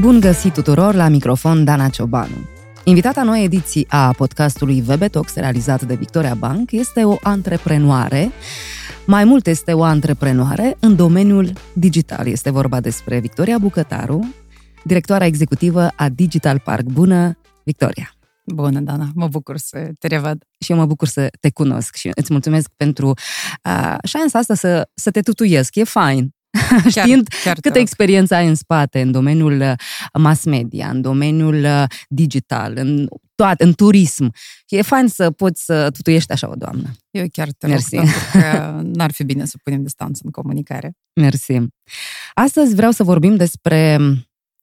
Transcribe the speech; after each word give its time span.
Bun 0.00 0.20
găsit 0.20 0.52
tuturor 0.52 0.94
la 0.94 1.08
microfon 1.08 1.64
Dana 1.64 1.88
Ciobanu. 1.88 2.34
Invitata 2.84 3.22
noi 3.22 3.44
ediții 3.44 3.86
a 3.88 4.12
podcastului 4.12 4.84
Webetox, 4.88 5.34
realizat 5.34 5.82
de 5.82 5.94
Victoria 5.94 6.34
Bank, 6.34 6.70
este 6.70 7.04
o 7.04 7.16
antreprenoare, 7.22 8.30
mai 9.06 9.24
mult 9.24 9.46
este 9.46 9.72
o 9.72 9.82
antreprenoare 9.82 10.76
în 10.80 10.96
domeniul 10.96 11.52
digital. 11.72 12.26
Este 12.26 12.50
vorba 12.50 12.80
despre 12.80 13.18
Victoria 13.18 13.58
Bucătaru, 13.58 14.34
directoarea 14.84 15.26
executivă 15.26 15.88
a 15.96 16.08
Digital 16.08 16.58
Park. 16.58 16.84
Bună, 16.84 17.38
Victoria! 17.64 18.12
Bună, 18.44 18.80
Dana, 18.80 19.08
mă 19.14 19.28
bucur 19.28 19.56
să 19.56 19.90
te 19.98 20.06
revăd. 20.06 20.44
Și 20.58 20.72
eu 20.72 20.76
mă 20.76 20.86
bucur 20.86 21.08
să 21.08 21.28
te 21.40 21.50
cunosc 21.50 21.94
și 21.94 22.10
îți 22.14 22.32
mulțumesc 22.32 22.70
pentru 22.76 23.08
uh, 23.08 23.94
șansa 24.04 24.38
asta 24.38 24.54
să, 24.54 24.88
să 24.94 25.10
te 25.10 25.20
tutuiesc. 25.20 25.74
E 25.74 25.84
fain. 25.84 26.36
Chiar, 26.82 26.90
Știind 26.90 27.28
chiar 27.44 27.58
câtă 27.60 27.78
experiență 27.78 28.34
ai 28.34 28.48
în 28.48 28.54
spate 28.54 29.00
în 29.00 29.10
domeniul 29.10 29.60
uh, 29.60 29.72
mass 30.12 30.44
media, 30.44 30.88
în 30.88 31.00
domeniul 31.00 31.64
uh, 31.64 31.84
digital, 32.08 32.72
în 32.76 33.08
toate, 33.34 33.64
în 33.64 33.72
turism. 33.72 34.32
E 34.68 34.82
fain 34.82 35.08
să 35.08 35.30
poți 35.30 35.64
să 35.64 35.90
tutuiești 35.90 36.32
așa 36.32 36.48
o 36.48 36.54
doamnă. 36.54 36.90
Eu 37.10 37.26
chiar 37.32 37.48
te 37.58 37.66
Mersi. 37.66 37.96
rog, 37.96 38.04
pentru 38.04 38.40
că 38.40 38.80
n-ar 38.84 39.12
fi 39.12 39.24
bine 39.24 39.44
să 39.44 39.58
punem 39.62 39.82
distanță 39.82 40.20
în 40.24 40.30
comunicare. 40.30 40.96
Mersi. 41.20 41.58
Astăzi 42.34 42.74
vreau 42.74 42.90
să 42.90 43.02
vorbim 43.02 43.36
despre 43.36 43.98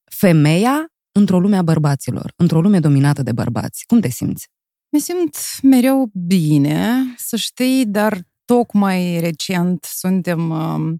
femeia 0.04 0.90
într-o 1.12 1.40
lume 1.40 1.57
a 1.57 1.62
bărbaților, 1.62 2.34
într-o 2.35 2.62
lume 2.62 2.80
dominată 2.80 3.23
de 3.23 3.32
bărbați. 3.32 3.84
Cum 3.85 3.99
te 3.99 4.09
simți? 4.09 4.49
Mă 4.90 4.99
simt 4.99 5.38
mereu 5.62 6.09
bine, 6.13 6.90
să 7.18 7.35
știi, 7.35 7.85
dar 7.85 8.20
tocmai 8.46 9.20
recent 9.20 9.84
suntem 9.84 10.49
uh, 10.49 10.93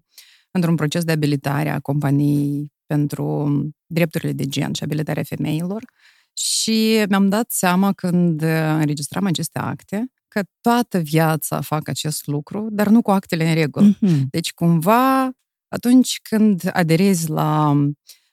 într-un 0.56 0.76
proces 0.76 1.04
de 1.04 1.12
abilitare 1.12 1.68
a 1.68 1.80
companiei 1.80 2.72
pentru 2.86 3.60
drepturile 3.86 4.32
de 4.32 4.46
gen 4.46 4.72
și 4.72 4.82
abilitarea 4.82 5.22
femeilor 5.22 5.84
și 6.32 7.04
mi-am 7.08 7.28
dat 7.28 7.50
seama 7.50 7.92
când 7.92 8.42
înregistram 8.42 9.26
aceste 9.26 9.58
acte 9.58 10.10
că 10.28 10.42
toată 10.60 10.98
viața 10.98 11.60
fac 11.60 11.88
acest 11.88 12.26
lucru, 12.26 12.68
dar 12.70 12.88
nu 12.88 13.02
cu 13.02 13.10
actele 13.10 13.48
în 13.48 13.54
regulă. 13.54 13.86
Mm-hmm. 13.86 14.20
Deci, 14.30 14.52
cumva, 14.52 15.30
atunci 15.68 16.20
când 16.22 16.70
aderezi 16.72 17.30
la 17.30 17.76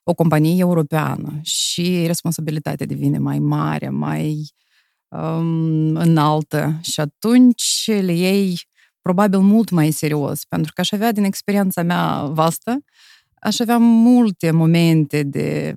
o 0.03 0.13
companie 0.13 0.59
europeană 0.59 1.39
și 1.41 2.03
responsabilitatea 2.05 2.85
devine 2.85 3.17
mai 3.17 3.39
mare, 3.39 3.89
mai 3.89 4.47
um, 5.07 5.95
înaltă 5.95 6.79
și 6.81 6.99
atunci 6.99 7.85
le 7.87 8.13
iei 8.13 8.61
probabil 9.03 9.39
mult 9.39 9.69
mai 9.69 9.91
serios, 9.91 10.45
pentru 10.45 10.71
că 10.73 10.81
aș 10.81 10.91
avea 10.91 11.11
din 11.11 11.23
experiența 11.23 11.83
mea 11.83 12.23
vastă, 12.23 12.77
aș 13.33 13.59
avea 13.59 13.77
multe 13.77 14.51
momente 14.51 15.23
de 15.23 15.73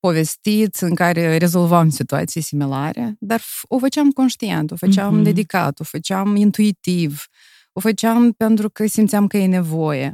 povestit 0.00 0.76
în 0.76 0.94
care 0.94 1.36
rezolvam 1.36 1.88
situații 1.88 2.40
similare, 2.40 3.16
dar 3.18 3.42
o 3.68 3.78
făceam 3.78 4.10
conștient, 4.10 4.70
o 4.70 4.76
făceam 4.76 5.20
mm-hmm. 5.20 5.24
dedicat, 5.24 5.80
o 5.80 5.84
făceam 5.84 6.36
intuitiv, 6.36 7.24
o 7.72 7.80
făceam 7.80 8.32
pentru 8.32 8.70
că 8.70 8.86
simțeam 8.86 9.26
că 9.26 9.36
e 9.36 9.46
nevoie. 9.46 10.12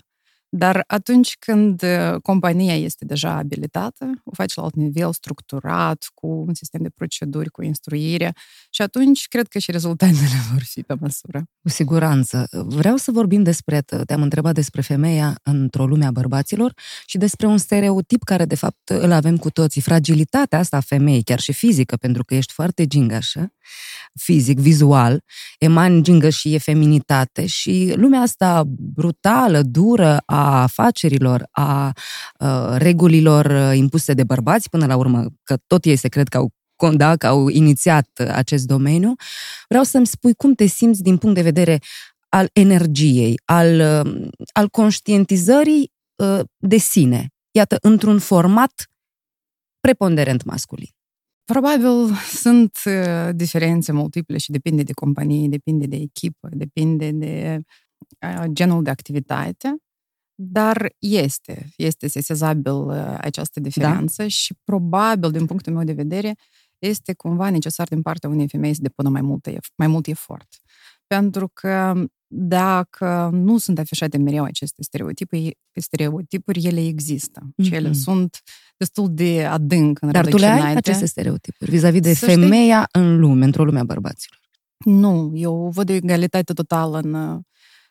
Dar 0.48 0.84
atunci 0.86 1.36
când 1.38 1.82
uh, 1.82 2.20
compania 2.22 2.76
este 2.76 3.04
deja 3.04 3.30
abilitată, 3.30 4.20
o 4.24 4.30
faci 4.34 4.54
la 4.54 4.62
alt 4.62 4.74
nivel, 4.74 5.12
structurat, 5.12 6.10
cu 6.14 6.26
un 6.26 6.54
sistem 6.54 6.82
de 6.82 6.88
proceduri, 6.94 7.50
cu 7.50 7.62
instruire 7.62 8.32
și 8.70 8.82
atunci 8.82 9.26
cred 9.28 9.48
că 9.48 9.58
și 9.58 9.70
rezultatele 9.70 10.18
vor 10.52 10.62
fi 10.62 10.82
pe 10.82 10.94
măsură. 11.00 11.44
Cu 11.62 11.68
siguranță. 11.68 12.48
Vreau 12.50 12.96
să 12.96 13.10
vorbim 13.10 13.42
despre, 13.42 13.80
te-am 13.80 14.22
întrebat 14.22 14.54
despre 14.54 14.80
femeia 14.80 15.38
într-o 15.42 15.86
lume 15.86 16.04
a 16.04 16.10
bărbaților 16.10 16.72
și 17.06 17.18
despre 17.18 17.46
un 17.46 17.58
stereotip 17.58 18.22
care 18.22 18.44
de 18.44 18.54
fapt 18.54 18.88
îl 18.88 19.12
avem 19.12 19.36
cu 19.36 19.50
toții. 19.50 19.80
Fragilitatea 19.80 20.58
asta 20.58 20.76
a 20.76 20.80
femeii, 20.80 21.22
chiar 21.22 21.40
și 21.40 21.52
fizică, 21.52 21.96
pentru 21.96 22.24
că 22.24 22.34
ești 22.34 22.52
foarte 22.52 22.86
gingașă, 22.86 23.52
fizic, 24.14 24.58
vizual, 24.58 25.24
emani 25.58 26.02
gingășie, 26.02 26.58
feminitate 26.58 27.46
și 27.46 27.92
lumea 27.96 28.20
asta 28.20 28.64
brutală, 28.94 29.62
dură 29.62 30.22
a 30.26 30.62
afacerilor, 30.62 31.48
a, 31.50 31.92
a 32.32 32.76
regulilor 32.76 33.74
impuse 33.74 34.12
de 34.12 34.24
bărbați, 34.24 34.68
până 34.68 34.86
la 34.86 34.96
urmă, 34.96 35.26
că 35.42 35.56
tot 35.66 35.84
ei 35.84 35.96
se 35.96 36.08
cred 36.08 36.28
că 36.28 36.36
au 36.36 36.54
da, 36.96 37.16
că 37.16 37.26
au 37.26 37.48
inițiat 37.48 38.08
acest 38.18 38.66
domeniu, 38.66 39.14
vreau 39.68 39.84
să-mi 39.84 40.06
spui 40.06 40.34
cum 40.34 40.54
te 40.54 40.66
simți 40.66 41.02
din 41.02 41.16
punct 41.16 41.34
de 41.34 41.42
vedere 41.42 41.78
al 42.28 42.48
energiei, 42.52 43.40
al, 43.44 43.80
al 44.52 44.68
conștientizării 44.68 45.92
de 46.56 46.76
sine. 46.76 47.28
Iată, 47.50 47.76
într-un 47.80 48.18
format 48.18 48.90
preponderent 49.80 50.44
masculin. 50.44 50.95
Probabil 51.52 52.14
sunt 52.28 52.78
uh, 52.84 53.28
diferențe 53.34 53.92
multiple 53.92 54.38
și 54.38 54.50
depinde 54.50 54.82
de 54.82 54.92
companie, 54.92 55.48
depinde 55.48 55.86
de 55.86 55.96
echipă, 55.96 56.48
depinde 56.52 57.10
de 57.10 57.60
uh, 58.20 58.44
genul 58.52 58.82
de 58.82 58.90
activitate, 58.90 59.76
dar 60.34 60.92
este, 60.98 61.68
este 61.76 62.08
sesizabil 62.08 62.72
uh, 62.72 63.16
această 63.20 63.60
diferență 63.60 64.22
da? 64.22 64.28
și 64.28 64.54
probabil, 64.64 65.30
din 65.30 65.46
punctul 65.46 65.72
meu 65.72 65.84
de 65.84 65.92
vedere, 65.92 66.34
este 66.78 67.14
cumva 67.14 67.50
necesar 67.50 67.88
din 67.88 68.02
partea 68.02 68.28
unei 68.28 68.48
femei 68.48 68.74
să 68.74 68.82
depună 68.82 69.08
mai 69.08 69.22
mult, 69.22 69.48
mai 69.76 69.86
mult 69.86 70.06
efort. 70.06 70.48
Pentru 71.06 71.50
că 71.52 71.94
dacă 72.28 73.30
nu 73.32 73.58
sunt 73.58 73.78
afișate 73.78 74.18
mereu 74.18 74.44
aceste 74.44 74.82
stereotipuri, 74.82 75.58
stereotipuri 75.72 76.66
ele 76.66 76.86
există 76.86 77.40
mm-hmm. 77.40 77.64
și 77.64 77.74
ele 77.74 77.92
sunt 77.92 78.42
destul 78.76 79.14
de 79.14 79.44
adânc 79.44 80.00
în 80.00 80.10
Dar 80.10 80.26
tu 80.26 80.36
le 80.36 80.46
ai 80.46 80.74
aceste 80.74 81.06
stereotipuri 81.06 81.70
vis-a-vis 81.70 82.00
de 82.00 82.14
să 82.14 82.26
femeia 82.26 82.86
știi? 82.88 83.02
în 83.02 83.18
lume, 83.18 83.44
într-o 83.44 83.64
lume 83.64 83.78
a 83.78 83.84
bărbaților? 83.84 84.40
Nu, 84.84 85.32
eu 85.34 85.70
văd 85.74 85.90
o 85.90 85.92
egalitate 85.92 86.52
totală 86.52 86.98
în 86.98 87.14
uh, 87.14 87.40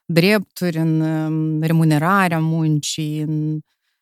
drepturi, 0.05 0.77
în 0.77 0.99
um, 0.99 1.61
remunerarea 1.61 2.39
muncii, 2.39 3.21
în, 3.21 3.59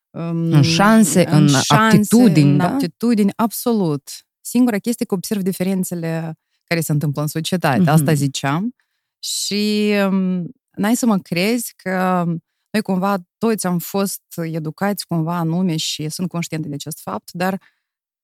um, 0.09 0.51
în 0.51 0.62
șanse, 0.62 1.28
în, 1.30 1.41
în 1.41 1.47
șanse, 1.47 1.74
aptitudini, 1.74 2.50
în 2.50 2.57
da? 2.57 2.72
aptitudini, 2.72 3.31
absolut. 3.35 4.09
Singura 4.41 4.78
chestie 4.78 5.06
că 5.06 5.13
observ 5.13 5.41
diferențele 5.41 6.38
care 6.63 6.80
se 6.81 6.91
întâmplă 6.91 7.22
în 7.22 7.28
societate. 7.28 7.84
Mm-hmm. 7.84 7.94
Asta 7.94 8.13
ziceam. 8.13 8.75
Și 9.23 9.94
um, 10.09 10.50
n-ai 10.72 10.95
să 10.95 11.06
mă 11.06 11.17
crezi 11.17 11.73
că 11.75 12.23
noi 12.69 12.81
cumva 12.84 13.17
toți 13.38 13.67
am 13.67 13.79
fost 13.79 14.22
educați 14.35 15.06
cumva 15.06 15.35
anume 15.38 15.75
și 15.75 16.09
sunt 16.09 16.29
conștiente 16.29 16.67
de 16.67 16.73
acest 16.73 17.00
fapt, 17.00 17.31
dar 17.31 17.62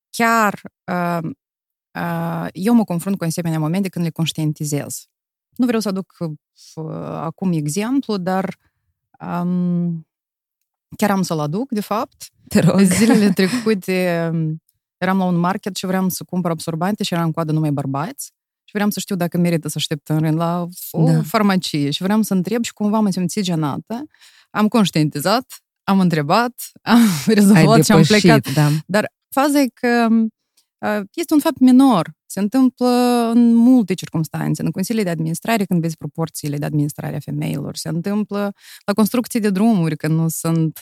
chiar 0.09 0.61
uh, 0.91 1.29
uh, 1.99 2.47
eu 2.51 2.73
mă 2.73 2.83
confrunt 2.83 3.17
cu 3.17 3.23
asemenea 3.23 3.59
momente 3.59 3.89
când 3.89 4.05
le 4.05 4.11
conștientizez. 4.11 5.07
Nu 5.55 5.65
vreau 5.65 5.81
să 5.81 5.87
aduc 5.87 6.13
uh, 6.19 6.85
acum 7.01 7.51
exemplu, 7.51 8.17
dar 8.17 8.57
um, 9.19 10.07
chiar 10.95 11.11
am 11.11 11.21
să-l 11.21 11.39
aduc, 11.39 11.71
de 11.71 11.81
fapt. 11.81 12.29
Te 12.47 12.59
rog. 12.59 12.79
Zilele 12.81 13.29
trecute 13.29 14.29
um, 14.31 14.61
eram 14.97 15.17
la 15.17 15.23
un 15.23 15.35
market 15.35 15.75
și 15.75 15.85
vreau 15.85 16.09
să 16.09 16.23
cumpăr 16.23 16.51
absorbante 16.51 17.03
și 17.03 17.13
eram 17.13 17.25
în 17.25 17.31
coadă 17.31 17.51
numai 17.51 17.71
bărbați 17.71 18.33
și 18.69 18.75
vreau 18.75 18.89
să 18.89 18.99
știu 18.99 19.15
dacă 19.15 19.37
merită 19.37 19.67
să 19.67 19.73
aștept 19.77 20.09
în 20.09 20.19
rând 20.19 20.37
la 20.37 20.67
o 20.91 21.03
da. 21.03 21.21
farmacie 21.21 21.91
și 21.91 22.03
vreau 22.03 22.21
să 22.21 22.33
întreb 22.33 22.63
și 22.63 22.73
cumva 22.73 22.99
m-am 22.99 23.11
simțit 23.11 23.43
genată. 23.43 24.05
Am 24.49 24.67
conștientizat, 24.67 25.63
am 25.83 25.99
întrebat, 25.99 26.53
am 26.81 26.99
rezolvat 27.35 27.85
și 27.85 27.91
am 27.91 28.01
plecat. 28.01 28.53
Da. 28.53 28.69
Dar 28.85 29.11
faza 29.29 29.59
e 29.59 29.67
că 29.73 30.07
este 31.13 31.33
un 31.33 31.39
fapt 31.39 31.59
minor. 31.59 32.11
Se 32.25 32.39
întâmplă 32.39 32.87
în 33.33 33.55
multe 33.55 33.93
circunstanțe. 33.93 34.61
În 34.63 34.71
consiliile 34.71 35.05
de 35.05 35.13
administrare, 35.13 35.63
când 35.63 35.81
vezi 35.81 35.97
proporțiile 35.97 36.57
de 36.57 36.65
administrare 36.65 37.15
a 37.15 37.19
femeilor, 37.19 37.75
se 37.75 37.89
întâmplă 37.89 38.53
la 38.85 38.93
construcții 38.93 39.39
de 39.39 39.49
drumuri, 39.49 39.97
când 39.97 40.17
nu 40.17 40.27
sunt 40.27 40.79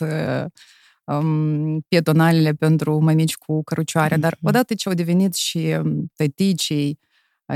um, 1.04 1.80
pietonalele 1.80 2.52
pentru 2.52 2.98
mămici 2.98 3.36
cu 3.36 3.62
cărucioare. 3.62 4.16
Dar 4.16 4.34
mm-hmm. 4.34 4.48
odată 4.48 4.74
ce 4.74 4.88
au 4.88 4.94
devenit 4.94 5.34
și 5.34 5.76
tăticii, 6.16 6.98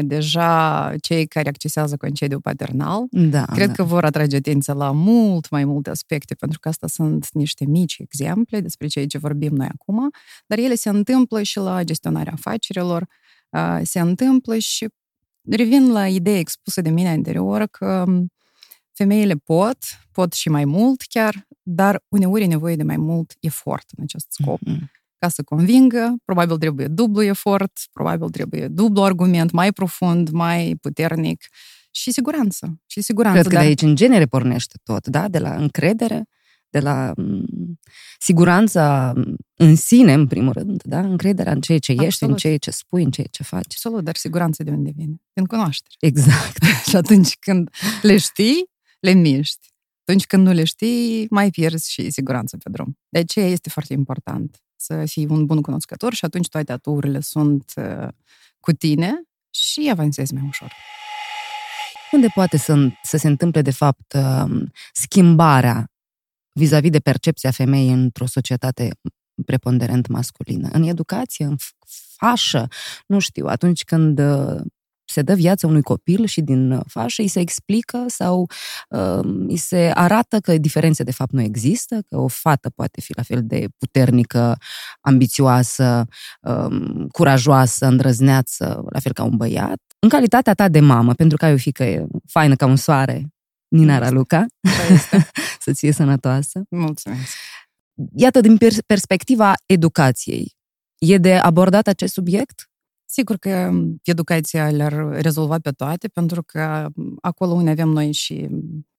deja 0.00 0.94
cei 1.00 1.26
care 1.26 1.48
accesează 1.48 1.96
concediu 1.96 2.40
paternal, 2.40 3.06
da, 3.10 3.44
cred 3.44 3.66
da. 3.66 3.72
că 3.72 3.82
vor 3.82 4.04
atrage 4.04 4.36
atenția 4.36 4.74
la 4.74 4.90
mult 4.90 5.50
mai 5.50 5.64
multe 5.64 5.90
aspecte, 5.90 6.34
pentru 6.34 6.58
că 6.58 6.68
asta 6.68 6.86
sunt 6.86 7.28
niște 7.32 7.64
mici 7.64 7.98
exemple 7.98 8.60
despre 8.60 8.86
ceea 8.86 9.06
ce 9.06 9.18
vorbim 9.18 9.54
noi 9.54 9.68
acum, 9.72 10.10
dar 10.46 10.58
ele 10.58 10.74
se 10.74 10.88
întâmplă 10.88 11.42
și 11.42 11.58
la 11.58 11.82
gestionarea 11.82 12.32
afacerilor, 12.32 13.06
se 13.82 14.00
întâmplă 14.00 14.58
și 14.58 14.88
revin 15.50 15.92
la 15.92 16.08
ideea 16.08 16.38
expusă 16.38 16.80
de 16.80 16.90
mine 16.90 17.08
anterior 17.08 17.66
că 17.66 18.04
femeile 18.92 19.34
pot, 19.34 19.78
pot 20.12 20.32
și 20.32 20.48
mai 20.48 20.64
mult 20.64 21.00
chiar, 21.08 21.46
dar 21.62 22.04
uneori 22.08 22.42
e 22.42 22.46
nevoie 22.46 22.76
de 22.76 22.82
mai 22.82 22.96
mult 22.96 23.36
efort 23.40 23.90
în 23.96 24.02
acest 24.02 24.26
scop. 24.30 24.58
Mm-hmm 24.58 25.01
ca 25.22 25.28
să 25.28 25.42
convingă, 25.42 26.16
probabil 26.24 26.56
trebuie 26.56 26.86
dublu 26.86 27.22
efort, 27.22 27.72
probabil 27.92 28.28
trebuie 28.28 28.68
dublu 28.68 29.02
argument, 29.02 29.50
mai 29.50 29.72
profund, 29.72 30.30
mai 30.30 30.76
puternic 30.80 31.44
și 31.90 32.10
siguranță. 32.10 32.80
Și 32.86 33.00
siguranță 33.00 33.38
Cred 33.38 33.50
că 33.50 33.54
dar... 33.54 33.62
de 33.62 33.68
aici, 33.68 33.82
în 33.82 33.94
genere, 33.94 34.26
pornește 34.26 34.78
tot, 34.82 35.06
da? 35.06 35.28
De 35.28 35.38
la 35.38 35.54
încredere, 35.54 36.24
de 36.70 36.78
la 36.78 37.12
mm, 37.16 37.78
siguranța 38.18 39.12
în 39.54 39.76
sine, 39.76 40.12
în 40.12 40.26
primul 40.26 40.52
rând, 40.52 40.82
da? 40.82 40.98
încrederea 40.98 41.52
în 41.52 41.60
ceea 41.60 41.78
ce 41.78 41.92
ești, 41.92 42.04
Absolut. 42.04 42.34
în 42.34 42.40
ceea 42.40 42.56
ce 42.56 42.70
spui, 42.70 43.02
în 43.02 43.10
ceea 43.10 43.28
ce 43.30 43.42
faci. 43.42 43.72
Absolut, 43.74 44.04
dar 44.04 44.16
siguranța 44.16 44.64
de 44.64 44.70
unde 44.70 44.92
vine? 44.96 45.14
Din 45.32 45.44
cunoaștere. 45.44 45.94
Exact. 46.00 46.62
și 46.88 46.96
atunci 46.96 47.36
când 47.38 47.70
le 48.02 48.16
știi, 48.16 48.70
le 49.00 49.12
miști. 49.12 49.70
Atunci 50.04 50.26
când 50.26 50.46
nu 50.46 50.52
le 50.52 50.64
știi, 50.64 51.26
mai 51.30 51.50
pierzi 51.50 51.92
și 51.92 52.10
siguranța 52.10 52.56
pe 52.62 52.70
drum. 52.70 52.98
De 53.08 53.18
aceea 53.18 53.46
este 53.46 53.68
foarte 53.68 53.92
important 53.92 54.62
să 54.82 55.04
fii 55.06 55.26
un 55.26 55.46
bun 55.46 55.62
cunoscător 55.62 56.14
și 56.14 56.24
atunci 56.24 56.48
toate 56.48 56.72
aturile 56.72 57.20
sunt 57.20 57.72
uh, 57.76 58.08
cu 58.60 58.72
tine 58.72 59.22
și 59.50 59.88
avansezi 59.90 60.34
mai 60.34 60.44
ușor. 60.46 60.72
Unde 62.12 62.26
poate 62.34 62.56
să, 62.56 62.88
să 63.02 63.16
se 63.16 63.28
întâmple, 63.28 63.62
de 63.62 63.70
fapt, 63.70 64.12
uh, 64.12 64.62
schimbarea 64.92 65.90
vis-a-vis 66.52 66.90
de 66.90 67.00
percepția 67.00 67.50
femeii 67.50 67.92
într-o 67.92 68.26
societate 68.26 68.90
preponderent 69.46 70.06
masculină? 70.06 70.68
În 70.72 70.82
educație, 70.82 71.44
în 71.44 71.56
fașă, 72.16 72.68
nu 73.06 73.18
știu, 73.18 73.46
atunci 73.46 73.84
când 73.84 74.18
uh, 74.18 74.60
se 75.12 75.22
dă 75.22 75.34
viața 75.34 75.66
unui 75.66 75.82
copil 75.82 76.26
și 76.26 76.40
din 76.40 76.80
fașă 76.86 77.22
îi 77.22 77.28
se 77.28 77.40
explică 77.40 78.04
sau 78.06 78.46
uh, 78.88 79.20
îi 79.48 79.56
se 79.56 79.90
arată 79.94 80.40
că 80.40 80.58
diferențe 80.58 81.02
de 81.02 81.12
fapt 81.12 81.32
nu 81.32 81.40
există, 81.40 82.02
că 82.08 82.18
o 82.18 82.28
fată 82.28 82.70
poate 82.70 83.00
fi 83.00 83.16
la 83.16 83.22
fel 83.22 83.40
de 83.44 83.66
puternică, 83.78 84.56
ambițioasă, 85.00 86.06
uh, 86.40 87.06
curajoasă, 87.12 87.86
îndrăzneață, 87.86 88.84
la 88.90 88.98
fel 88.98 89.12
ca 89.12 89.22
un 89.22 89.36
băiat. 89.36 89.80
În 89.98 90.08
calitatea 90.08 90.54
ta 90.54 90.68
de 90.68 90.80
mamă, 90.80 91.14
pentru 91.14 91.36
că 91.36 91.44
ai 91.44 91.52
o 91.52 91.56
fică 91.56 92.06
faină 92.26 92.56
ca 92.56 92.66
un 92.66 92.76
soare, 92.76 93.32
Nina 93.68 93.98
Raluca, 93.98 94.46
să-ți 95.64 95.78
fie 95.78 95.92
sănătoasă. 95.92 96.62
Mulțumesc. 96.70 97.32
Iată, 98.14 98.40
din 98.40 98.58
perspectiva 98.86 99.52
educației, 99.66 100.54
e 100.98 101.18
de 101.18 101.34
abordat 101.34 101.86
acest 101.86 102.12
subiect? 102.12 102.71
Sigur 103.12 103.36
că 103.36 103.70
educația 104.04 104.70
le-ar 104.70 105.08
rezolva 105.20 105.58
pe 105.58 105.70
toate, 105.70 106.08
pentru 106.08 106.42
că 106.42 106.88
acolo 107.20 107.52
unde 107.52 107.70
avem 107.70 107.88
noi 107.88 108.12
și 108.12 108.48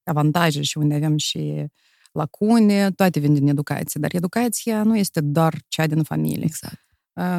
avantaje 0.03 0.61
și 0.61 0.77
unde 0.77 0.95
avem 0.95 1.17
și 1.17 1.65
lacune, 2.11 2.91
toate 2.91 3.19
vin 3.19 3.33
din 3.33 3.47
educație. 3.47 3.99
Dar 4.01 4.09
educația 4.13 4.83
nu 4.83 4.97
este 4.97 5.21
doar 5.21 5.55
cea 5.67 5.87
din 5.87 6.03
familie. 6.03 6.43
Exact. 6.43 6.81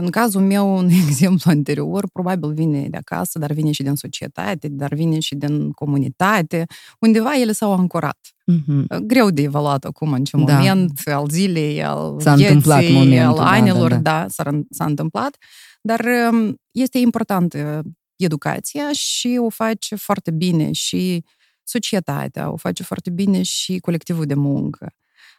În 0.00 0.10
cazul 0.10 0.40
meu, 0.40 0.76
un 0.76 0.88
exemplu 1.08 1.50
anterior, 1.50 2.08
probabil 2.12 2.52
vine 2.52 2.88
de 2.88 2.96
acasă, 2.96 3.38
dar 3.38 3.52
vine 3.52 3.70
și 3.70 3.82
din 3.82 3.94
societate, 3.94 4.68
dar 4.68 4.94
vine 4.94 5.18
și 5.18 5.34
din 5.34 5.70
comunitate. 5.70 6.64
Undeva 6.98 7.40
ele 7.40 7.52
s-au 7.52 7.72
ancorat. 7.72 8.18
Mm-hmm. 8.52 8.98
Greu 9.02 9.30
de 9.30 9.42
evaluat 9.42 9.84
acum 9.84 10.12
în 10.12 10.24
ce 10.24 10.36
da. 10.36 10.56
moment, 10.56 11.00
al 11.04 11.28
zilei, 11.30 11.84
al 11.84 12.20
s-a 12.20 12.34
vieții, 12.34 12.54
întâmplat 12.54 12.90
momentul, 12.90 13.38
al 13.38 13.46
anilor, 13.46 13.90
da, 13.90 13.96
da, 13.96 14.10
da. 14.10 14.20
da 14.20 14.28
s-a, 14.28 14.60
s-a 14.70 14.84
întâmplat. 14.84 15.36
Dar 15.86 16.04
um, 16.32 16.56
este 16.70 16.98
importantă 16.98 17.82
educația 18.16 18.92
și 18.92 19.38
o 19.40 19.48
face 19.48 19.94
foarte 19.94 20.30
bine 20.30 20.72
și 20.72 21.24
societatea, 21.62 22.50
o 22.52 22.56
face 22.56 22.82
foarte 22.82 23.10
bine 23.10 23.42
și 23.42 23.78
colectivul 23.78 24.24
de 24.24 24.34
muncă, 24.34 24.92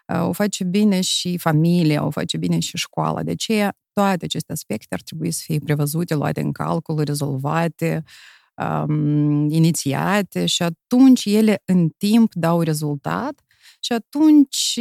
o 0.08 0.32
face 0.32 0.64
bine 0.64 1.02
și 1.02 1.38
familia, 1.38 2.06
o 2.06 2.10
face 2.10 2.38
bine 2.38 2.60
și 2.60 2.78
școala. 2.78 3.24
De 3.24 3.32
aceea, 3.32 3.78
toate 3.94 4.26
aceste 4.26 4.52
aspecte 4.52 4.94
ar 4.94 5.02
trebui 5.02 5.32
să 5.32 5.42
fie 5.46 5.60
prevăzute, 5.60 6.16
luate 6.16 6.42
în 6.42 6.52
calcul, 6.52 7.04
rezolvate, 7.04 8.04
um, 8.88 9.50
inițiate 9.50 10.46
și 10.46 10.64
atunci 10.64 11.26
ele 11.26 11.62
în 11.66 11.90
timp 11.98 12.34
dau 12.34 12.62
rezultat 12.62 13.40
și 13.80 13.94
atunci 13.94 14.80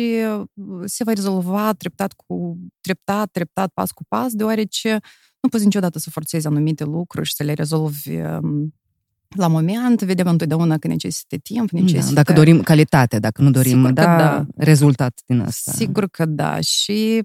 se 0.85 1.05
va 1.05 1.13
rezolva 1.13 1.73
treptat 1.73 2.13
cu 2.13 2.59
treptat, 2.81 3.31
treptat, 3.31 3.71
pas 3.75 3.91
cu 3.91 4.05
pas, 4.09 4.33
deoarece 4.33 5.01
nu 5.45 5.51
poți 5.51 5.65
niciodată 5.65 5.99
să 5.99 6.11
forțezi 6.11 6.47
anumite 6.47 6.85
lucruri 6.85 7.27
și 7.27 7.35
să 7.35 7.43
le 7.43 7.53
rezolvi 7.53 8.17
um, 8.17 8.75
la 9.37 9.49
moment, 9.49 10.03
vedem 10.03 10.27
întotdeauna 10.27 10.79
că 10.79 10.87
necesită 10.87 11.37
timp, 11.37 11.71
da, 11.71 11.81
necesită... 11.81 12.15
Da, 12.15 12.23
dacă 12.23 12.33
dorim 12.33 12.63
calitate, 12.63 13.19
dacă 13.19 13.43
nu 13.43 13.51
dorim 13.51 13.93
da, 13.93 14.17
da, 14.17 14.47
rezultat 14.57 15.23
din 15.27 15.41
asta. 15.41 15.73
Sigur 15.73 16.09
că 16.09 16.25
da. 16.25 16.61
Și 16.61 17.23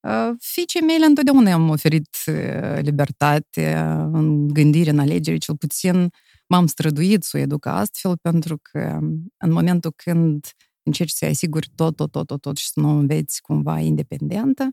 uh, 0.00 0.30
fiicei 0.38 0.80
mele 0.80 1.04
întotdeauna 1.04 1.52
am 1.52 1.68
oferit 1.68 2.16
uh, 2.26 2.78
libertate 2.80 3.74
în 4.12 4.48
gândire, 4.48 4.90
în 4.90 4.98
alegere, 4.98 5.36
cel 5.36 5.56
puțin 5.56 6.10
m-am 6.46 6.66
străduit 6.66 7.22
să 7.22 7.36
o 7.36 7.40
educ 7.40 7.66
astfel, 7.66 8.16
pentru 8.16 8.58
că 8.62 8.98
um, 9.00 9.32
în 9.36 9.52
momentul 9.52 9.92
când 9.96 10.46
încerci 10.82 11.12
să 11.12 11.24
asiguri 11.24 11.70
tot, 11.74 11.96
tot, 11.96 12.10
tot, 12.10 12.26
tot, 12.26 12.40
tot 12.40 12.56
și 12.56 12.66
să 12.66 12.80
nu 12.80 12.88
înveți 12.88 13.40
cumva 13.40 13.78
independentă, 13.78 14.68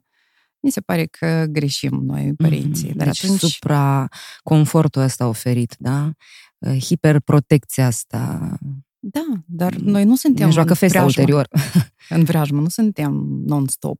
mi 0.67 0.73
se 0.73 0.81
pare 0.81 1.05
că 1.05 1.45
greșim 1.49 2.01
noi, 2.05 2.33
părinții. 2.37 2.89
Mm-hmm. 2.89 2.95
Dar 2.95 3.07
deci 3.07 3.23
atunci... 3.23 3.39
supra 3.39 4.07
confortul 4.43 5.01
ăsta 5.01 5.27
oferit, 5.27 5.75
da? 5.79 6.11
Uh, 6.57 6.83
hiperprotecția 6.83 7.85
asta. 7.85 8.57
Da, 8.99 9.25
dar 9.45 9.73
mm. 9.75 9.89
noi 9.89 10.03
nu 10.03 10.15
suntem 10.15 10.47
ne 10.47 10.53
joacă 10.53 10.73
festa 10.73 11.03
ulterior. 11.03 11.47
în 12.09 12.23
vreajmă, 12.23 12.61
nu 12.61 12.69
suntem 12.69 13.41
non-stop. 13.45 13.99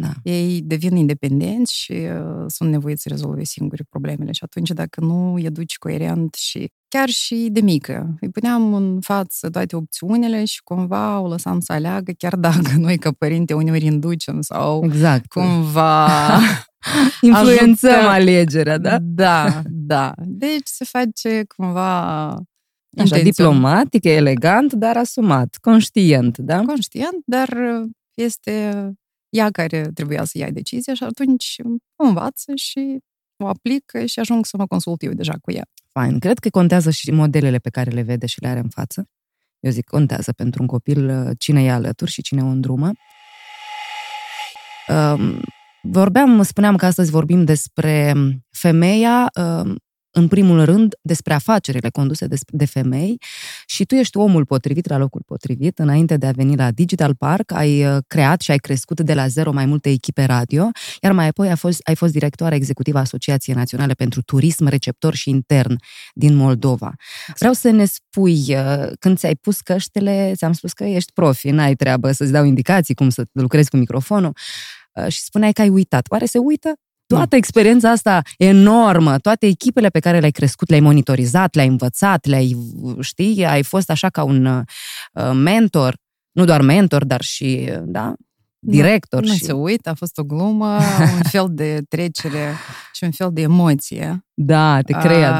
Da. 0.00 0.12
Ei 0.22 0.60
devin 0.64 0.96
independenți 0.96 1.74
și 1.74 1.92
uh, 1.92 2.44
sunt 2.46 2.70
nevoiți 2.70 3.02
să 3.02 3.08
rezolve 3.08 3.44
singuri 3.44 3.84
problemele. 3.84 4.32
Și 4.32 4.44
atunci, 4.44 4.70
dacă 4.70 5.00
nu 5.00 5.38
educi 5.38 5.78
coerent 5.78 6.34
și 6.34 6.70
chiar 6.88 7.08
și 7.08 7.48
de 7.50 7.60
mică, 7.60 8.14
îi 8.20 8.28
puneam 8.28 8.74
în 8.74 9.00
față 9.00 9.50
toate 9.50 9.76
opțiunile 9.76 10.44
și 10.44 10.62
cumva 10.62 11.20
o 11.20 11.28
lăsam 11.28 11.60
să 11.60 11.72
aleagă, 11.72 12.12
chiar 12.18 12.36
dacă 12.36 12.70
noi 12.78 12.98
ca 12.98 13.10
părinte 13.18 13.54
uneori 13.54 13.84
inducem 13.84 14.40
sau 14.40 14.84
exact. 14.84 15.26
cumva 15.26 16.08
influențăm 17.20 17.90
ajută. 17.90 18.08
alegerea, 18.08 18.78
da? 18.78 18.98
Da, 19.00 19.62
da. 19.66 20.12
Deci 20.16 20.66
se 20.66 20.84
face 20.84 21.44
cumva 21.56 22.26
Așa, 22.96 23.18
diplomatic, 23.18 24.04
elegant, 24.04 24.72
dar 24.72 24.96
asumat, 24.96 25.56
conștient, 25.60 26.38
da? 26.38 26.60
Conștient, 26.60 27.22
dar 27.24 27.58
este 28.14 28.92
ea 29.32 29.50
care 29.50 29.90
trebuia 29.94 30.24
să 30.24 30.38
ia 30.38 30.50
decizia 30.50 30.94
și 30.94 31.02
atunci 31.02 31.56
o 31.96 32.04
învață 32.04 32.52
și 32.54 32.98
o 33.36 33.46
aplică 33.46 34.04
și 34.04 34.18
ajung 34.18 34.46
să 34.46 34.56
mă 34.56 34.66
consult 34.66 35.02
eu 35.02 35.12
deja 35.12 35.34
cu 35.40 35.52
ea. 35.52 35.64
Fain. 35.92 36.18
Cred 36.18 36.38
că 36.38 36.48
contează 36.50 36.90
și 36.90 37.10
modelele 37.10 37.58
pe 37.58 37.70
care 37.70 37.90
le 37.90 38.02
vede 38.02 38.26
și 38.26 38.40
le 38.40 38.48
are 38.48 38.58
în 38.58 38.68
față. 38.68 39.08
Eu 39.60 39.70
zic, 39.70 39.84
contează 39.84 40.32
pentru 40.32 40.62
un 40.62 40.66
copil 40.66 41.08
uh, 41.08 41.30
cine 41.38 41.64
e 41.64 41.70
alături 41.70 42.10
și 42.10 42.22
cine 42.22 42.42
o 42.42 42.46
îndrumă. 42.46 42.90
Um, 44.88 45.40
vorbeam, 45.82 46.42
spuneam 46.42 46.76
că 46.76 46.86
astăzi 46.86 47.10
vorbim 47.10 47.44
despre 47.44 48.14
femeia 48.50 49.30
um, 49.34 49.76
în 50.14 50.28
primul 50.28 50.64
rând, 50.64 50.94
despre 51.02 51.34
afacerile 51.34 51.90
conduse 51.90 52.26
de 52.46 52.64
femei 52.64 53.18
și 53.66 53.84
tu 53.84 53.94
ești 53.94 54.16
omul 54.16 54.44
potrivit 54.44 54.88
la 54.88 54.96
locul 54.96 55.22
potrivit. 55.26 55.78
Înainte 55.78 56.16
de 56.16 56.26
a 56.26 56.30
veni 56.30 56.56
la 56.56 56.70
Digital 56.70 57.14
Park, 57.14 57.52
ai 57.52 57.86
uh, 57.86 57.96
creat 58.06 58.40
și 58.40 58.50
ai 58.50 58.58
crescut 58.58 59.00
de 59.00 59.14
la 59.14 59.26
zero 59.26 59.52
mai 59.52 59.66
multe 59.66 59.90
echipe 59.90 60.24
radio, 60.24 60.70
iar 61.00 61.12
mai 61.12 61.26
apoi 61.26 61.48
ai 61.48 61.56
fost, 61.56 61.80
ai 61.84 61.94
fost 61.94 62.12
directoarea 62.12 62.56
executivă 62.56 62.98
a 62.98 63.00
Asociației 63.00 63.56
Naționale 63.56 63.92
pentru 63.92 64.22
Turism 64.22 64.66
Receptor 64.66 65.14
și 65.14 65.30
Intern 65.30 65.76
din 66.14 66.34
Moldova. 66.34 66.94
Vreau 67.38 67.52
să 67.52 67.70
ne 67.70 67.84
spui, 67.84 68.44
uh, 68.48 68.90
când 68.98 69.18
ți-ai 69.18 69.34
pus 69.34 69.60
căștile, 69.60 70.32
ți-am 70.36 70.52
spus 70.52 70.72
că 70.72 70.84
ești 70.84 71.12
profi, 71.12 71.50
n-ai 71.50 71.74
treabă 71.74 72.12
să-ți 72.12 72.32
dau 72.32 72.44
indicații 72.44 72.94
cum 72.94 73.08
să 73.08 73.24
lucrezi 73.32 73.70
cu 73.70 73.76
microfonul, 73.76 74.32
uh, 74.92 75.06
și 75.08 75.20
spuneai 75.20 75.52
că 75.52 75.60
ai 75.60 75.68
uitat. 75.68 76.06
Oare 76.10 76.24
se 76.24 76.38
uită? 76.38 76.72
Toată 77.16 77.36
experiența 77.36 77.90
asta 77.90 78.22
enormă, 78.38 79.18
toate 79.18 79.46
echipele 79.46 79.88
pe 79.88 80.00
care 80.00 80.18
le-ai 80.18 80.30
crescut, 80.30 80.68
le-ai 80.68 80.80
monitorizat, 80.80 81.54
le-ai 81.54 81.66
învățat, 81.66 82.26
le-ai, 82.26 82.56
știi, 83.00 83.44
ai 83.44 83.62
fost 83.62 83.90
așa 83.90 84.08
ca 84.08 84.22
un 84.22 84.44
uh, 84.44 85.30
mentor, 85.34 85.96
nu 86.32 86.44
doar 86.44 86.60
mentor, 86.60 87.04
dar 87.04 87.20
și, 87.20 87.72
da, 87.84 88.14
director. 88.58 89.20
Nu, 89.20 89.26
și... 89.26 89.38
nu 89.40 89.46
se 89.46 89.52
uită, 89.52 89.90
a 89.90 89.94
fost 89.94 90.18
o 90.18 90.24
glumă, 90.24 90.78
un 91.16 91.22
fel 91.22 91.46
de 91.50 91.82
trecere 91.88 92.54
și 92.92 93.04
un 93.04 93.10
fel 93.10 93.30
de 93.32 93.40
emoție. 93.40 94.24
Da, 94.34 94.80
te 94.80 94.92
cred. 94.92 95.34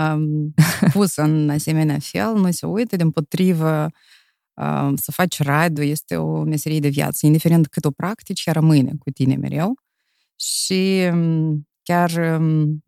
pus 0.92 1.16
în 1.16 1.50
asemenea 1.50 1.98
fel, 1.98 2.34
nu 2.34 2.50
se 2.50 2.66
uită, 2.66 2.96
din 2.96 3.10
potrivă, 3.10 3.88
să 4.94 5.10
faci 5.12 5.42
radio 5.42 5.84
este 5.84 6.16
o 6.16 6.42
meserie 6.42 6.78
de 6.78 6.88
viață, 6.88 7.26
indiferent 7.26 7.66
cât 7.66 7.84
o 7.84 7.90
practici, 7.90 8.46
ea 8.46 8.52
rămâne 8.52 8.92
cu 8.98 9.10
tine 9.10 9.36
mereu. 9.36 9.74
Și 10.42 11.08
mm, 11.12 11.68
chiar 11.82 12.38
mm, 12.38 12.84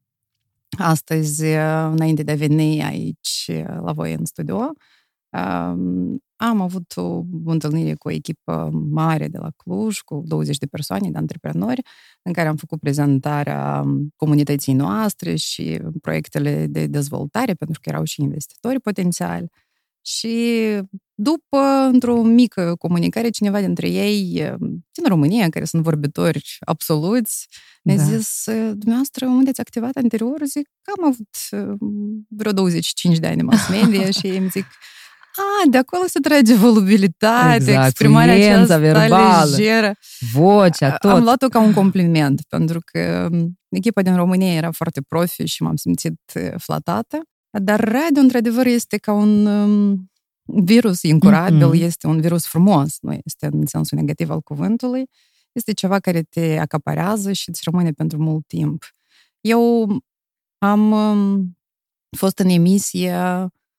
astăzi, 0.78 1.44
înainte 1.90 2.22
de 2.22 2.32
a 2.32 2.36
veni 2.36 2.82
aici 2.82 3.50
la 3.80 3.92
voi 3.92 4.12
în 4.12 4.24
studio, 4.24 4.72
am 6.36 6.60
avut 6.60 6.96
o 6.96 7.22
întâlnire 7.44 7.94
cu 7.94 8.08
o 8.08 8.10
echipă 8.10 8.70
mare 8.90 9.28
de 9.28 9.38
la 9.38 9.50
Cluj, 9.56 10.00
cu 10.00 10.22
20 10.26 10.56
de 10.56 10.66
persoane, 10.66 11.10
de 11.10 11.18
antreprenori, 11.18 11.82
în 12.22 12.32
care 12.32 12.48
am 12.48 12.56
făcut 12.56 12.80
prezentarea 12.80 13.82
mm, 13.82 14.12
comunității 14.16 14.72
noastre 14.72 15.36
și 15.36 15.80
proiectele 16.00 16.66
de 16.66 16.86
dezvoltare, 16.86 17.54
pentru 17.54 17.80
că 17.80 17.88
erau 17.88 18.04
și 18.04 18.22
investitori 18.22 18.80
potențiali. 18.80 19.50
Și 20.02 20.64
după, 21.14 21.88
într-o 21.92 22.22
mică 22.22 22.74
comunicare, 22.78 23.28
cineva 23.28 23.60
dintre 23.60 23.88
ei, 23.88 24.54
din 24.92 25.04
România, 25.08 25.48
care 25.48 25.64
sunt 25.64 25.82
vorbitori 25.82 26.56
absoluți, 26.60 27.48
mi-a 27.82 27.96
da. 27.96 28.02
zis, 28.02 28.44
dumneavoastră, 28.72 29.26
unde 29.26 29.50
ați 29.50 29.60
activat 29.60 29.96
anterior? 29.96 30.40
Zic, 30.44 30.68
că 30.82 30.92
am 30.98 31.04
avut 31.04 31.28
vreo 32.28 32.52
25 32.52 33.18
de 33.18 33.26
ani 33.26 33.40
în 33.40 33.46
mass 33.46 33.68
media 33.68 34.10
și 34.20 34.26
îmi 34.26 34.48
zic, 34.48 34.66
a, 35.36 35.68
de 35.70 35.78
acolo 35.78 36.02
se 36.06 36.18
trage 36.20 36.54
volubilitate, 36.54 37.54
exact, 37.54 37.86
exprimarea 37.86 38.34
aceasta 38.34 38.78
verbală, 38.78 39.50
lejeră. 39.50 39.94
Vocea, 40.32 40.96
tot. 40.96 41.10
Am 41.10 41.22
luat-o 41.22 41.48
ca 41.48 41.58
un 41.58 41.72
compliment, 41.72 42.42
pentru 42.48 42.80
că 42.84 43.28
echipa 43.68 44.02
din 44.02 44.16
România 44.16 44.52
era 44.52 44.70
foarte 44.70 45.00
profi 45.08 45.44
și 45.44 45.62
m-am 45.62 45.76
simțit 45.76 46.20
flatată. 46.56 47.22
Dar 47.50 47.80
radio, 47.80 48.22
într-adevăr, 48.22 48.66
este 48.66 48.96
ca 48.96 49.12
un 49.12 49.46
um, 49.46 50.10
virus 50.46 51.02
incurabil, 51.02 51.70
mm-hmm. 51.70 51.82
este 51.82 52.06
un 52.06 52.20
virus 52.20 52.46
frumos, 52.46 52.98
nu 53.00 53.12
este 53.24 53.46
în 53.46 53.66
sensul 53.66 53.98
negativ 53.98 54.30
al 54.30 54.40
cuvântului. 54.40 55.04
Este 55.52 55.72
ceva 55.72 55.98
care 55.98 56.22
te 56.22 56.58
acaparează 56.58 57.32
și 57.32 57.48
îți 57.48 57.60
rămâne 57.64 57.90
pentru 57.90 58.22
mult 58.22 58.46
timp. 58.46 58.84
Eu 59.40 59.88
am 60.58 60.92
um, 60.92 61.58
fost 62.16 62.38
în 62.38 62.48
emisie 62.48 63.12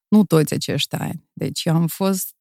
nu 0.07 0.23
toți 0.23 0.53
acești 0.53 0.95
ani. 0.95 1.29
Deci 1.33 1.65
eu 1.65 1.75
am 1.75 1.87
fost 1.87 2.35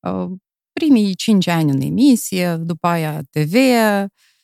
uh, 0.00 0.30
primii 0.72 1.14
cinci 1.14 1.46
ani 1.46 1.70
în 1.70 1.80
emisie, 1.80 2.56
după 2.56 2.86
aia 2.86 3.22
TV 3.30 3.54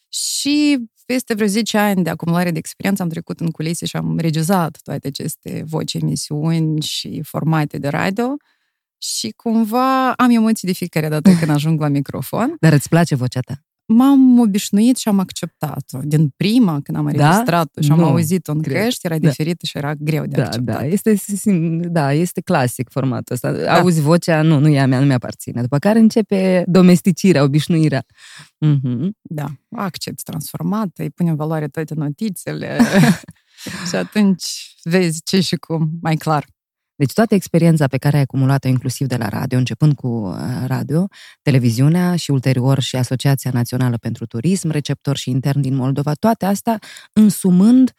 și 0.09 0.79
peste 1.07 1.35
vreo 1.35 1.47
10 1.47 1.79
ani 1.79 2.03
de 2.03 2.11
acumulare 2.11 2.51
de 2.51 2.59
experiență 2.59 3.03
am 3.03 3.09
trecut 3.09 3.41
în 3.41 3.51
culise 3.51 3.87
și 3.87 3.97
am 3.97 4.19
regizat 4.19 4.79
toate 4.83 5.07
aceste 5.07 5.63
voci, 5.67 5.95
emisiuni 5.95 6.83
și 6.83 7.23
formate 7.23 7.79
de 7.79 7.89
radio 7.89 8.37
și 9.03 9.33
cumva 9.37 10.13
am 10.13 10.31
emoții 10.31 10.69
de 10.69 10.75
fiecare 10.75 11.09
dată 11.09 11.31
când 11.31 11.51
ajung 11.59 11.81
la 11.81 11.89
microfon. 11.89 12.57
Dar 12.61 12.73
îți 12.73 12.89
place 12.89 13.15
vocea 13.15 13.41
ta? 13.41 13.63
m-am 13.87 14.39
obișnuit 14.39 14.97
și 14.97 15.09
am 15.09 15.19
acceptat-o. 15.19 15.99
Din 16.03 16.29
prima, 16.37 16.81
când 16.81 16.99
am 16.99 17.07
înregistrat-o 17.07 17.71
da? 17.75 17.83
și 17.83 17.91
am 17.91 17.99
nu. 17.99 18.05
auzit-o 18.05 18.53
în 18.53 18.59
greu. 18.59 18.83
căști, 18.83 19.07
era 19.07 19.19
da. 19.19 19.29
diferită 19.29 19.67
și 19.67 19.77
era 19.77 19.95
greu 19.95 20.27
de 20.27 20.37
da, 20.37 20.45
acceptat. 20.45 20.77
Da, 20.77 20.87
este, 20.87 21.15
da, 21.89 22.13
este 22.13 22.41
clasic 22.41 22.91
formatul 22.91 23.35
ăsta. 23.35 23.53
Da. 23.53 23.79
Auzi 23.79 24.01
vocea, 24.01 24.43
nu, 24.43 24.59
nu 24.59 24.69
e 24.69 24.81
a 24.81 24.87
mea, 24.87 24.99
nu 25.01 25.07
mi-aparține. 25.07 25.61
După 25.61 25.79
care 25.79 25.99
începe 25.99 26.65
domesticirea, 26.67 27.43
obișnuirea. 27.43 28.05
Mm-hmm. 28.67 29.09
Da, 29.23 29.47
accept 29.71 30.23
transformată, 30.23 31.03
îi 31.03 31.11
pune 31.11 31.31
în 31.31 31.37
valoare 31.37 31.69
toate 31.69 31.95
notițele 31.95 32.79
și 33.89 33.95
atunci 33.97 34.75
vezi 34.83 35.23
ce 35.25 35.41
și 35.41 35.57
cum, 35.57 35.91
mai 36.01 36.17
clar. 36.17 36.45
Deci 36.95 37.13
toată 37.13 37.35
experiența 37.35 37.87
pe 37.87 37.99
care 37.99 38.17
ai 38.17 38.23
acumulat-o 38.23 38.69
inclusiv 38.69 39.07
de 39.07 39.17
la 39.17 39.29
radio, 39.29 39.59
începând 39.59 39.95
cu 39.95 40.09
uh, 40.09 40.37
radio, 40.67 41.07
televiziunea 41.43 42.17
și 42.17 42.31
ulterior 42.31 42.81
și 42.81 42.97
Asociația 42.97 43.51
Națională 43.51 43.97
pentru 43.97 44.27
Turism, 44.27 44.71
receptor 44.71 45.17
și 45.17 45.31
intern 45.31 45.61
din 45.61 45.75
Moldova, 45.75 46.13
toate 46.15 46.45
astea 46.45 46.79
însumând 47.13 47.93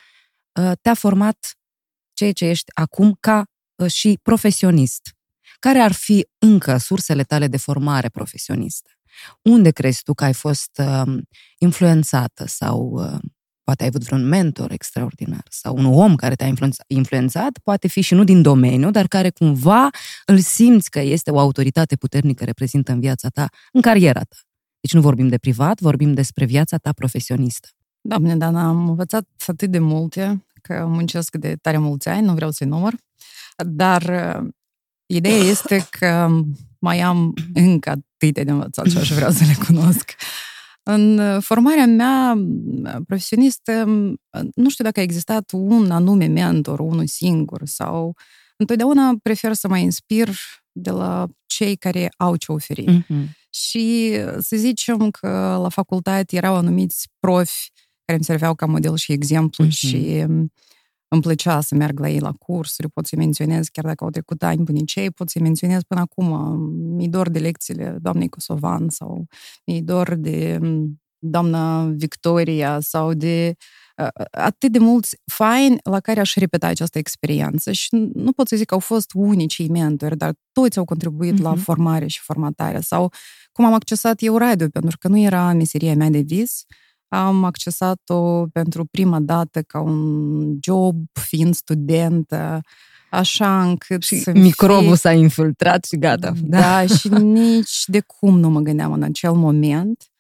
uh, 0.59 0.71
te-a 0.81 0.93
format 0.93 1.57
ceea 2.13 2.31
ce 2.31 2.45
ești 2.45 2.71
acum 2.73 3.17
ca 3.19 3.43
uh, 3.75 3.91
și 3.91 4.19
profesionist. 4.21 5.01
Care 5.59 5.79
ar 5.79 5.91
fi 5.91 6.27
încă 6.37 6.77
sursele 6.77 7.23
tale 7.23 7.47
de 7.47 7.57
formare 7.57 8.09
profesionistă? 8.09 8.89
Unde 9.41 9.71
crezi 9.71 10.03
tu 10.03 10.13
că 10.13 10.23
ai 10.23 10.33
fost 10.33 10.81
influențată 11.57 12.47
sau 12.47 13.01
poate 13.63 13.83
ai 13.83 13.89
avut 13.93 14.03
vreun 14.03 14.27
mentor 14.27 14.71
extraordinar 14.71 15.43
sau 15.49 15.75
un 15.77 15.85
om 15.85 16.15
care 16.15 16.35
te-a 16.35 16.53
influențat, 16.87 17.57
poate 17.63 17.87
fi 17.87 18.01
și 18.01 18.13
nu 18.13 18.23
din 18.23 18.41
domeniu, 18.41 18.91
dar 18.91 19.07
care 19.07 19.29
cumva 19.29 19.89
îl 20.25 20.39
simți 20.39 20.89
că 20.89 20.99
este 20.99 21.31
o 21.31 21.39
autoritate 21.39 21.95
puternică 21.95 22.43
reprezintă 22.43 22.91
în 22.91 22.99
viața 22.99 23.29
ta, 23.29 23.47
în 23.71 23.81
cariera 23.81 24.19
ta. 24.19 24.35
Deci 24.79 24.93
nu 24.93 25.01
vorbim 25.01 25.27
de 25.27 25.37
privat, 25.37 25.79
vorbim 25.79 26.13
despre 26.13 26.45
viața 26.45 26.77
ta 26.77 26.91
profesionistă. 26.91 27.67
Da, 28.01 28.17
bine, 28.17 28.35
Dana, 28.35 28.67
am 28.67 28.89
învățat 28.89 29.27
atât 29.47 29.71
de 29.71 29.79
multe 29.79 30.45
că 30.61 30.85
muncesc 30.87 31.35
de 31.35 31.55
tare 31.61 31.77
mulți 31.77 32.09
ani, 32.09 32.25
nu 32.25 32.33
vreau 32.33 32.51
să-i 32.51 32.67
număr, 32.67 32.93
dar 33.65 34.01
uh, 34.01 34.49
ideea 35.05 35.37
este 35.37 35.87
că 35.89 36.29
mai 36.79 36.99
am 36.99 37.33
încă 37.53 37.89
atâtea 37.89 38.43
de 38.43 38.51
învățat 38.51 38.85
și 38.85 38.97
aș 38.97 39.11
vrea 39.11 39.31
să 39.31 39.43
le 39.43 39.65
cunosc. 39.65 40.15
În 40.83 41.17
uh, 41.17 41.41
formarea 41.41 41.85
mea 41.85 42.33
uh, 42.37 42.95
profesionistă, 43.07 43.85
uh, 44.29 44.41
nu 44.55 44.69
știu 44.69 44.83
dacă 44.83 44.99
a 44.99 45.03
existat 45.03 45.49
un 45.53 45.91
anume 45.91 46.25
mentor, 46.25 46.79
unul 46.79 47.07
singur, 47.07 47.61
sau 47.65 48.15
întotdeauna 48.57 49.13
prefer 49.21 49.53
să 49.53 49.67
mă 49.67 49.77
inspir 49.77 50.29
de 50.71 50.89
la 50.89 51.27
cei 51.45 51.75
care 51.75 52.11
au 52.17 52.35
ce 52.35 52.51
oferi. 52.51 52.83
Mm-hmm. 52.83 53.29
Și 53.49 54.15
să 54.39 54.55
zicem 54.55 55.09
că 55.11 55.59
la 55.61 55.69
facultate 55.69 56.35
erau 56.35 56.55
anumiți 56.55 57.07
profi 57.19 57.71
care 58.05 58.17
îmi 58.17 58.23
serveau 58.23 58.55
ca 58.55 58.65
model 58.65 58.95
și 58.95 59.11
exemplu 59.11 59.65
mm-hmm. 59.65 59.69
și 59.69 60.23
um, 60.27 60.51
îmi 61.13 61.21
plăcea 61.21 61.61
să 61.61 61.75
merg 61.75 61.99
la 61.99 62.09
ei 62.09 62.19
la 62.19 62.31
cursuri, 62.31 62.89
pot 62.89 63.05
să 63.05 63.15
menționez, 63.15 63.67
chiar 63.67 63.85
dacă 63.85 64.03
au 64.03 64.09
trecut 64.09 64.43
ani 64.43 64.63
bunicei, 64.63 65.11
pot 65.11 65.29
să 65.29 65.39
menționez 65.41 65.81
până 65.83 66.01
acum. 66.01 66.59
Mi-i 66.95 67.07
dor 67.07 67.29
de 67.29 67.39
lecțiile 67.39 67.97
doamnei 68.01 68.29
Kosovan 68.29 68.89
sau 68.89 69.25
mi-i 69.65 69.81
dor 69.81 70.15
de 70.15 70.59
doamna 71.19 71.85
Victoria 71.85 72.79
sau 72.79 73.13
de 73.13 73.55
atât 74.31 74.71
de 74.71 74.79
mulți 74.79 75.17
faini 75.31 75.77
la 75.83 75.99
care 75.99 76.19
aș 76.19 76.35
repeta 76.35 76.67
această 76.67 76.97
experiență 76.97 77.71
și 77.71 77.95
nu 78.13 78.31
pot 78.31 78.47
să 78.47 78.55
zic 78.55 78.65
că 78.65 78.73
au 78.73 78.79
fost 78.79 79.11
unicii 79.13 79.69
mentori, 79.69 80.17
dar 80.17 80.33
toți 80.51 80.77
au 80.77 80.85
contribuit 80.85 81.33
mm-hmm. 81.33 81.43
la 81.43 81.55
formare 81.55 82.07
și 82.07 82.19
formatare 82.19 82.79
sau 82.79 83.11
cum 83.51 83.65
am 83.65 83.73
accesat 83.73 84.21
eu 84.21 84.37
radio, 84.37 84.67
pentru 84.67 84.97
că 84.97 85.07
nu 85.07 85.17
era 85.17 85.53
meseria 85.53 85.95
mea 85.95 86.09
de 86.09 86.19
vis, 86.19 86.65
am 87.13 87.43
accesat-o 87.43 88.45
pentru 88.47 88.85
prima 88.85 89.19
dată 89.19 89.61
ca 89.61 89.79
un 89.79 90.57
job, 90.61 90.95
fiind 91.11 91.55
studentă, 91.55 92.61
așa 93.09 93.63
încât 93.63 94.03
și 94.03 94.15
să 94.19 94.31
microbul 94.31 94.83
fie... 94.83 94.95
s-a 94.95 95.11
infiltrat 95.11 95.85
și 95.85 95.97
gata. 95.97 96.33
Da, 96.41 96.59
da, 96.59 96.85
și 96.85 97.07
nici 97.07 97.83
de 97.85 97.99
cum 97.99 98.39
nu 98.39 98.49
mă 98.49 98.59
gândeam 98.59 98.91
în 98.91 99.03
acel 99.03 99.33
moment 99.33 100.11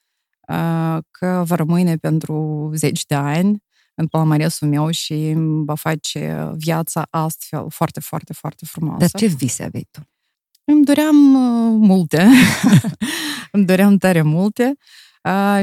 uh, 0.47 0.97
că 1.11 1.43
va 1.45 1.55
rămâne 1.55 1.95
pentru 1.95 2.69
zeci 2.75 3.05
de 3.05 3.15
ani 3.15 3.63
în 3.95 4.07
palmaresul 4.07 4.67
meu 4.67 4.89
și 4.89 5.33
va 5.65 5.75
face 5.75 6.51
viața 6.55 7.07
astfel 7.09 7.65
foarte, 7.69 7.99
foarte, 7.99 8.33
foarte 8.33 8.65
frumoasă. 8.65 8.99
Dar 8.99 9.09
ce 9.09 9.25
vise 9.25 9.63
aveai 9.63 9.87
tu? 9.91 10.01
Îmi 10.63 10.85
doream 10.85 11.33
uh, 11.35 11.77
multe. 11.87 12.27
Îmi 13.51 13.65
doream 13.65 13.97
tare 13.97 14.21
multe. 14.21 14.73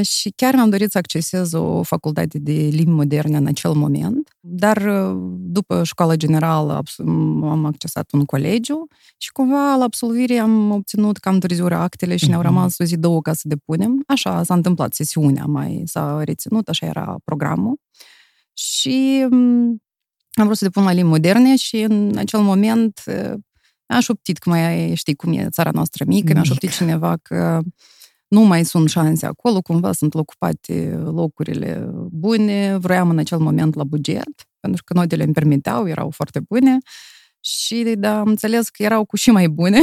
Și 0.02 0.32
chiar 0.36 0.54
mi-am 0.54 0.70
dorit 0.70 0.90
să 0.90 0.98
accesez 0.98 1.52
o 1.52 1.82
facultate 1.82 2.38
de 2.38 2.52
limbi 2.52 2.90
moderne 2.90 3.36
în 3.36 3.46
acel 3.46 3.72
moment, 3.72 4.36
dar 4.40 4.82
după 5.38 5.84
școala 5.84 6.14
generală 6.14 6.82
am 7.42 7.64
accesat 7.64 8.12
un 8.12 8.24
colegiu 8.24 8.86
și 9.16 9.32
cumva 9.32 9.74
la 9.74 9.84
absolvire 9.84 10.38
am 10.38 10.70
obținut 10.70 11.18
cam 11.18 11.38
târziu 11.38 11.66
actele 11.66 12.16
și 12.16 12.28
ne-au 12.28 12.40
mhm. 12.40 12.48
rămas 12.48 12.78
o 12.78 12.84
zi, 12.84 12.96
două 12.96 13.20
ca 13.20 13.32
să 13.32 13.42
depunem. 13.44 14.02
Așa 14.06 14.42
s-a 14.42 14.54
întâmplat, 14.54 14.94
sesiunea 14.94 15.44
mai 15.44 15.82
s-a 15.86 16.20
reținut, 16.24 16.68
așa 16.68 16.86
era 16.86 17.16
programul. 17.24 17.80
Și 18.54 19.26
am 20.32 20.44
vrut 20.44 20.56
să 20.56 20.64
depun 20.64 20.82
la 20.82 20.92
limbi 20.92 21.10
moderne 21.10 21.56
și 21.56 21.80
în 21.80 22.16
acel 22.16 22.40
moment 22.40 23.00
mi-a 23.88 24.00
șoptit 24.00 24.38
că 24.38 24.48
mai 24.48 24.94
știi 24.94 25.14
cum 25.14 25.32
e 25.32 25.48
țara 25.50 25.70
noastră 25.70 26.04
mică, 26.06 26.32
mi-a 26.32 26.42
șoptit 26.42 26.70
cineva 26.70 27.16
că 27.22 27.60
nu 28.30 28.40
mai 28.40 28.64
sunt 28.64 28.88
șanse 28.88 29.26
acolo, 29.26 29.60
cumva 29.60 29.92
sunt 29.92 30.14
ocupate 30.14 31.00
locurile 31.04 31.90
bune, 32.10 32.76
vroiam 32.76 33.10
în 33.10 33.18
acel 33.18 33.38
moment 33.38 33.74
la 33.74 33.84
buget, 33.84 34.48
pentru 34.60 34.82
că 34.84 34.94
notele 34.94 35.24
îmi 35.24 35.32
permiteau, 35.32 35.88
erau 35.88 36.10
foarte 36.10 36.40
bune 36.48 36.78
și 37.40 37.94
da, 37.98 38.18
am 38.18 38.28
înțeles 38.28 38.68
că 38.68 38.82
erau 38.82 39.04
cu 39.04 39.16
și 39.16 39.30
mai 39.30 39.48
bune, 39.48 39.80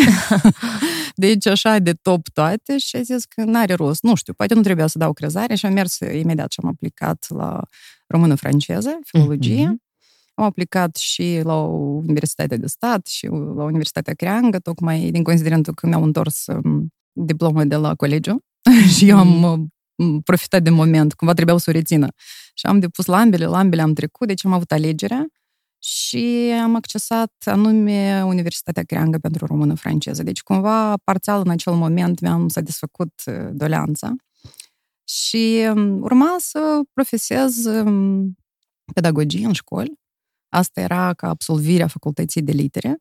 deci 1.15 1.45
așa 1.45 1.79
de 1.79 1.93
top 1.93 2.27
toate 2.27 2.77
și 2.77 2.95
a 2.95 3.01
zis 3.01 3.25
că 3.25 3.43
n-are 3.43 3.73
rost, 3.73 4.03
nu 4.03 4.15
știu, 4.15 4.33
poate 4.33 4.53
nu 4.53 4.61
trebuia 4.61 4.87
să 4.87 4.97
dau 4.97 5.13
crezare 5.13 5.55
și 5.55 5.65
am 5.65 5.73
mers 5.73 5.99
imediat 5.99 6.51
și 6.51 6.59
am 6.63 6.69
aplicat 6.69 7.25
la 7.29 7.59
română-franceză, 8.07 8.99
filologie, 9.03 9.67
mm-hmm. 9.67 9.85
Am 10.39 10.45
aplicat 10.45 10.95
și 10.95 11.41
la 11.43 11.55
Universitatea 11.55 12.57
de 12.57 12.67
Stat 12.67 13.05
și 13.05 13.25
la 13.25 13.63
Universitatea 13.63 14.13
Creangă, 14.13 14.59
tocmai 14.59 15.09
din 15.11 15.23
considerentul 15.23 15.73
că 15.73 15.87
mi-am 15.87 16.03
întors 16.03 16.45
um, 16.45 16.93
diplomă 17.25 17.63
de 17.63 17.75
la 17.75 17.95
colegiu 17.95 18.39
și 18.95 19.09
eu 19.09 19.17
am 19.17 19.71
mm. 19.95 20.21
profitat 20.21 20.63
de 20.63 20.69
moment, 20.69 21.13
cumva 21.13 21.33
trebuiau 21.33 21.57
să 21.57 21.69
o 21.69 21.73
rețină. 21.73 22.07
Și 22.53 22.65
am 22.65 22.79
depus 22.79 23.05
la 23.05 23.17
ambele, 23.17 23.45
la 23.45 23.57
ambele 23.57 23.81
am 23.81 23.93
trecut, 23.93 24.27
deci 24.27 24.45
am 24.45 24.53
avut 24.53 24.71
alegerea 24.71 25.25
și 25.79 26.51
am 26.61 26.75
accesat 26.75 27.33
anume 27.45 28.23
Universitatea 28.23 28.83
Creangă 28.83 29.17
pentru 29.17 29.45
română-franceză. 29.45 30.23
Deci 30.23 30.41
cumva 30.41 30.97
parțial 31.03 31.41
în 31.45 31.49
acel 31.49 31.73
moment 31.73 32.19
mi-am 32.19 32.47
satisfăcut 32.47 33.13
uh, 33.25 33.49
doleanța 33.51 34.15
și 35.03 35.67
um, 35.75 36.01
urma 36.01 36.35
să 36.39 36.81
profesez 36.93 37.65
um, 37.65 38.37
pedagogie 38.93 39.45
în 39.45 39.53
școli. 39.53 39.99
Asta 40.49 40.81
era 40.81 41.13
ca 41.13 41.29
absolvirea 41.29 41.87
facultății 41.87 42.41
de 42.41 42.51
litere 42.51 42.97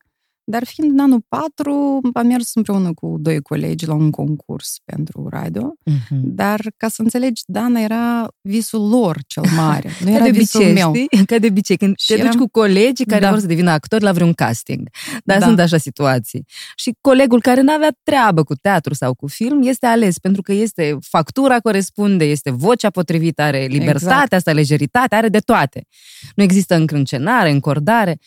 Dar 0.49 0.65
fiind 0.65 0.91
în 0.91 0.99
anul 0.99 1.25
4, 1.27 1.99
am 2.13 2.27
mers 2.27 2.55
împreună 2.55 2.93
cu 2.93 3.15
doi 3.19 3.41
colegi 3.41 3.85
la 3.85 3.93
un 3.93 4.09
concurs 4.09 4.75
pentru 4.85 5.27
radio. 5.29 5.73
Uh-huh. 5.89 6.21
Dar, 6.23 6.61
ca 6.77 6.87
să 6.87 7.01
înțelegi, 7.01 7.41
Dana 7.45 7.79
era 7.79 8.27
visul 8.41 8.89
lor 8.89 9.17
cel 9.27 9.43
mare. 9.55 9.89
Nu 10.03 10.09
era 10.09 10.23
de 10.23 10.31
visul 10.31 10.61
obicei, 10.61 10.81
meu. 10.81 10.93
Știi? 10.93 11.25
Ca 11.25 11.37
de 11.37 11.47
obicei, 11.47 11.77
când 11.77 11.97
și 11.97 12.07
te 12.07 12.13
eram... 12.13 12.31
duci 12.31 12.39
cu 12.39 12.47
colegii 12.49 13.05
care 13.05 13.21
da. 13.21 13.29
vor 13.29 13.39
să 13.39 13.45
devină 13.45 13.71
actori 13.71 14.03
la 14.03 14.11
vreun 14.11 14.33
casting. 14.33 14.89
Dar 15.23 15.39
da. 15.39 15.45
sunt 15.45 15.59
așa 15.59 15.77
situații. 15.77 16.45
Și 16.75 16.95
colegul 17.01 17.41
care 17.41 17.61
nu 17.61 17.71
avea 17.71 17.97
treabă 18.03 18.43
cu 18.43 18.55
teatru 18.55 18.93
sau 18.93 19.13
cu 19.13 19.27
film 19.27 19.61
este 19.63 19.85
ales 19.85 20.17
pentru 20.19 20.41
că 20.41 20.53
este 20.53 20.97
factura 21.01 21.59
corespunde, 21.59 22.25
este 22.25 22.49
vocea 22.49 22.89
potrivită, 22.89 23.41
are 23.41 23.65
libertatea 23.65 24.13
exact. 24.13 24.33
asta, 24.33 24.51
legeritatea, 24.51 25.17
are 25.17 25.29
de 25.29 25.39
toate. 25.39 25.87
Nu 26.35 26.43
există 26.43 26.75
încrâncenare, 26.75 27.49
încordare. 27.49 28.17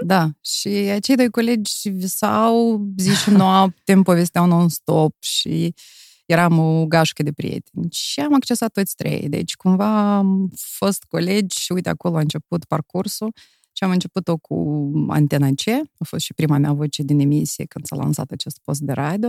Da, 0.00 0.30
și 0.40 0.68
acei 0.68 1.16
doi 1.16 1.30
colegi 1.30 1.88
visau 1.88 2.86
zi 2.96 3.14
și 3.14 3.30
noapte, 3.42 3.92
îmi 3.92 4.02
povesteau 4.02 4.46
non-stop 4.46 5.16
și 5.22 5.74
eram 6.26 6.58
o 6.58 6.86
gașcă 6.86 7.22
de 7.22 7.32
prieteni. 7.32 7.90
Și 7.90 8.20
am 8.20 8.34
accesat 8.34 8.72
toți 8.72 8.94
trei. 8.94 9.28
Deci, 9.28 9.54
cumva 9.54 10.16
am 10.16 10.50
fost 10.54 11.04
colegi 11.04 11.60
și 11.60 11.72
uite, 11.72 11.88
acolo 11.88 12.16
a 12.16 12.20
început 12.20 12.64
parcursul 12.64 13.32
și 13.82 13.88
am 13.88 13.94
început-o 13.94 14.36
cu 14.36 14.90
Antena 15.08 15.48
C. 15.48 15.68
A 15.98 16.04
fost 16.04 16.24
și 16.24 16.34
prima 16.34 16.58
mea 16.58 16.72
voce 16.72 17.02
din 17.02 17.20
emisie 17.20 17.64
când 17.64 17.86
s-a 17.86 17.96
lansat 17.96 18.30
acest 18.30 18.58
post 18.64 18.80
de 18.80 18.92
radio. 18.92 19.28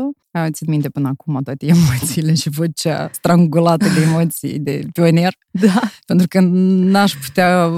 Țin 0.51 0.67
minte 0.69 0.89
până 0.89 1.07
acum 1.07 1.41
toate 1.43 1.65
emoțiile 1.75 2.33
și 2.33 2.49
vocea 2.49 3.09
strangulată 3.13 3.85
de 3.89 4.01
emoții 4.01 4.59
de 4.59 4.87
pionier. 4.91 5.33
Da. 5.51 5.81
Pentru 6.05 6.27
că 6.27 6.39
n-aș 6.39 7.13
putea, 7.13 7.71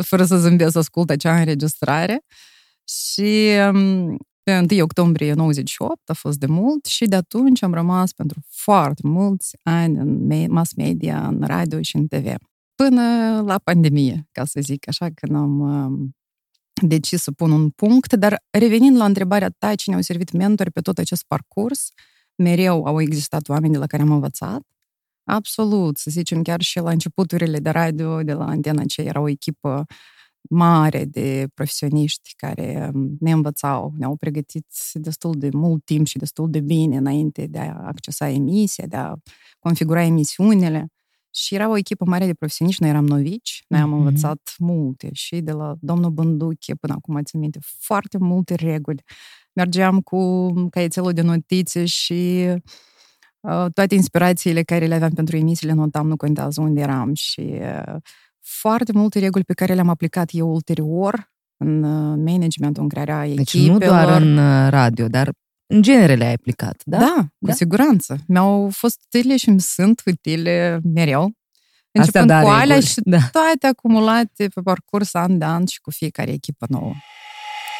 fără 0.00 0.24
să 0.24 0.36
zâmbesc, 0.36 0.72
să 0.72 0.78
ascult 0.78 1.10
acea 1.10 1.38
înregistrare. 1.38 2.24
Și 2.84 3.48
um, 3.72 4.16
pe 4.42 4.66
1 4.72 4.82
octombrie 4.82 5.32
98 5.32 6.10
a 6.10 6.12
fost 6.12 6.38
de 6.38 6.46
mult 6.46 6.84
și 6.84 7.04
de 7.04 7.16
atunci 7.16 7.62
am 7.62 7.74
rămas 7.74 8.12
pentru 8.12 8.40
foarte 8.48 9.00
mulți 9.04 9.56
ani 9.62 9.96
în 9.96 10.46
mass 10.52 10.74
media, 10.74 11.26
în 11.26 11.42
radio 11.46 11.82
și 11.82 11.96
în 11.96 12.06
TV 12.06 12.34
până 12.82 13.02
la 13.46 13.58
pandemie, 13.64 14.28
ca 14.32 14.44
să 14.44 14.60
zic 14.60 14.88
așa, 14.88 15.08
când 15.14 15.36
am 15.36 15.60
um, 15.60 16.14
decis 16.82 17.22
să 17.22 17.32
pun 17.32 17.50
un 17.50 17.70
punct, 17.70 18.12
dar 18.12 18.42
revenind 18.50 18.96
la 18.96 19.04
întrebarea 19.04 19.50
ta, 19.58 19.74
cine 19.74 19.94
au 19.94 20.00
servit 20.00 20.32
mentori 20.32 20.70
pe 20.70 20.80
tot 20.80 20.98
acest 20.98 21.24
parcurs, 21.26 21.88
mereu 22.34 22.84
au 22.84 23.00
existat 23.00 23.48
oameni 23.48 23.72
de 23.72 23.78
la 23.78 23.86
care 23.86 24.02
am 24.02 24.10
învățat, 24.10 24.62
absolut, 25.24 25.96
să 25.98 26.10
zicem, 26.10 26.42
chiar 26.42 26.60
și 26.60 26.78
la 26.78 26.90
începuturile 26.90 27.58
de 27.58 27.70
radio, 27.70 28.22
de 28.22 28.32
la 28.32 28.44
Antena 28.46 28.84
ce 28.84 29.02
era 29.02 29.20
o 29.20 29.28
echipă 29.28 29.86
mare 30.48 31.04
de 31.04 31.46
profesioniști 31.54 32.32
care 32.36 32.90
um, 32.94 33.16
ne 33.20 33.30
învățau, 33.32 33.92
ne-au 33.98 34.16
pregătit 34.16 34.66
destul 34.92 35.34
de 35.38 35.48
mult 35.52 35.84
timp 35.84 36.06
și 36.06 36.18
destul 36.18 36.50
de 36.50 36.60
bine 36.60 36.96
înainte 36.96 37.46
de 37.46 37.58
a 37.58 37.74
accesa 37.86 38.28
emisia, 38.28 38.86
de 38.86 38.96
a 38.96 39.14
configura 39.58 40.02
emisiunile. 40.02 40.88
Și 41.30 41.54
era 41.54 41.68
o 41.68 41.76
echipă 41.76 42.04
mare 42.04 42.26
de 42.26 42.34
profesioniști, 42.34 42.82
noi 42.82 42.90
eram 42.90 43.06
novici, 43.06 43.64
noi 43.68 43.80
am 43.80 43.88
mm-hmm. 43.88 43.96
învățat 43.96 44.54
multe 44.58 45.08
și 45.12 45.40
de 45.40 45.52
la 45.52 45.74
domnul 45.80 46.10
Bânduche 46.10 46.74
până 46.74 46.92
acum 46.92 47.22
țin 47.22 47.40
minte, 47.40 47.58
foarte 47.62 48.18
multe 48.18 48.54
reguli. 48.54 49.02
Mergeam 49.52 50.00
cu 50.00 50.52
caietelul 50.70 51.12
de 51.12 51.22
notițe 51.22 51.84
și 51.84 52.46
uh, 53.40 53.66
toate 53.74 53.94
inspirațiile 53.94 54.62
care 54.62 54.86
le 54.86 54.94
aveam 54.94 55.10
pentru 55.10 55.36
emisiile 55.36 55.72
notam, 55.72 56.06
nu 56.06 56.16
contează 56.16 56.60
unde 56.60 56.80
eram 56.80 57.14
și 57.14 57.40
uh, 57.40 57.96
foarte 58.40 58.92
multe 58.92 59.18
reguli 59.18 59.44
pe 59.44 59.52
care 59.52 59.74
le-am 59.74 59.88
aplicat 59.88 60.28
eu 60.32 60.52
ulterior 60.52 61.32
în 61.56 61.82
uh, 61.82 62.22
managementul, 62.24 62.82
în 62.82 62.88
crearea 62.88 63.34
deci 63.34 63.54
echipelor. 63.54 63.78
Deci 63.78 63.88
nu 63.88 63.94
doar 63.94 64.20
în 64.20 64.36
uh, 64.36 64.70
radio, 64.70 65.08
dar 65.08 65.30
în 65.72 65.82
genere 65.82 66.14
le-ai 66.14 66.32
aplicat, 66.32 66.82
da? 66.84 66.98
Da, 66.98 67.14
cu 67.16 67.46
da? 67.46 67.52
siguranță. 67.52 68.18
Mi-au 68.26 68.70
fost 68.70 69.00
utile 69.04 69.36
și 69.36 69.48
îmi 69.48 69.60
sunt 69.60 70.02
utile 70.06 70.80
mereu. 70.94 71.32
Începând 71.92 72.26
da, 72.26 72.42
cu 72.42 72.48
alea 72.48 72.80
și 72.80 73.00
da. 73.04 73.18
toate 73.32 73.66
acumulate 73.66 74.48
pe 74.48 74.60
parcurs 74.60 75.14
an 75.14 75.38
de 75.38 75.44
an 75.44 75.66
și 75.66 75.80
cu 75.80 75.90
fiecare 75.90 76.30
echipă 76.30 76.66
nouă. 76.68 76.94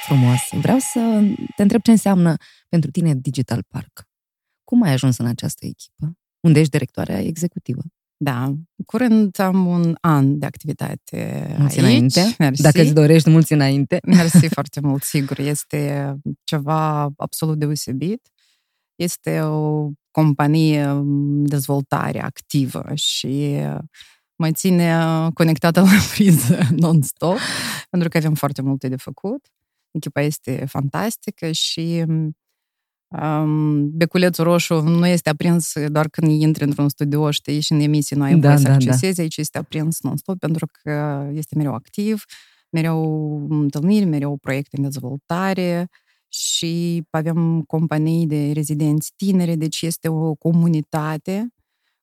Frumos. 0.04 0.40
Vreau 0.50 0.78
să 0.78 1.22
te 1.56 1.62
întreb 1.62 1.82
ce 1.82 1.90
înseamnă 1.90 2.36
pentru 2.68 2.90
tine 2.90 3.14
Digital 3.14 3.64
Park. 3.68 4.08
Cum 4.64 4.82
ai 4.82 4.92
ajuns 4.92 5.18
în 5.18 5.26
această 5.26 5.66
echipă? 5.66 6.18
Unde 6.40 6.58
ești 6.58 6.70
directoarea 6.70 7.20
executivă? 7.20 7.82
Da, 8.22 8.54
curând 8.86 9.38
am 9.38 9.66
un 9.66 9.94
an 10.00 10.38
de 10.38 10.46
activitate 10.46 11.46
mulți 11.58 11.78
aici. 11.78 11.86
înainte. 11.86 12.34
Mersi. 12.38 12.62
Dacă 12.62 12.80
îți 12.80 12.92
dorești 12.92 13.30
mulți 13.30 13.52
înainte. 13.52 13.98
Mersi 14.16 14.48
foarte 14.48 14.80
mult, 14.80 15.02
sigur. 15.02 15.38
Este 15.38 16.14
ceva 16.44 17.08
absolut 17.16 17.58
deosebit. 17.58 18.28
Este 18.94 19.40
o 19.40 19.90
companie 20.10 21.02
dezvoltare 21.42 22.22
activă 22.22 22.84
și 22.94 23.58
mă 24.36 24.50
ține 24.52 24.96
conectată 25.34 25.80
la 25.80 25.88
priză 26.12 26.58
non-stop, 26.76 27.38
pentru 27.90 28.08
că 28.08 28.16
avem 28.16 28.34
foarte 28.34 28.62
multe 28.62 28.88
de 28.88 28.96
făcut. 28.96 29.46
Echipa 29.90 30.20
este 30.20 30.64
fantastică 30.68 31.52
și 31.52 32.04
Um, 32.08 32.36
beculețul 33.92 34.44
roșu 34.44 34.80
nu 34.80 35.06
este 35.06 35.28
aprins 35.28 35.72
doar 35.88 36.08
când 36.08 36.40
intri 36.40 36.64
într-un 36.64 36.88
studio, 36.88 37.30
știi, 37.30 37.60
și 37.60 37.72
în 37.72 37.80
emisie 37.80 38.16
nu 38.16 38.22
ai 38.22 38.34
da, 38.34 38.48
voie 38.48 38.60
să 38.60 38.68
da, 38.68 38.72
accesezi, 38.72 39.16
da. 39.16 39.22
aici 39.22 39.36
este 39.36 39.58
aprins 39.58 40.00
non-stop 40.00 40.38
pentru 40.38 40.66
că 40.82 41.26
este 41.32 41.56
mereu 41.56 41.74
activ, 41.74 42.24
mereu 42.70 43.46
întâlniri, 43.50 44.04
mereu 44.04 44.36
proiecte 44.36 44.76
în 44.76 44.82
dezvoltare 44.82 45.88
și 46.28 47.02
avem 47.10 47.62
companii 47.62 48.26
de 48.26 48.52
rezidenți 48.52 49.12
tineri, 49.16 49.56
deci 49.56 49.82
este 49.82 50.08
o 50.08 50.34
comunitate 50.34 51.54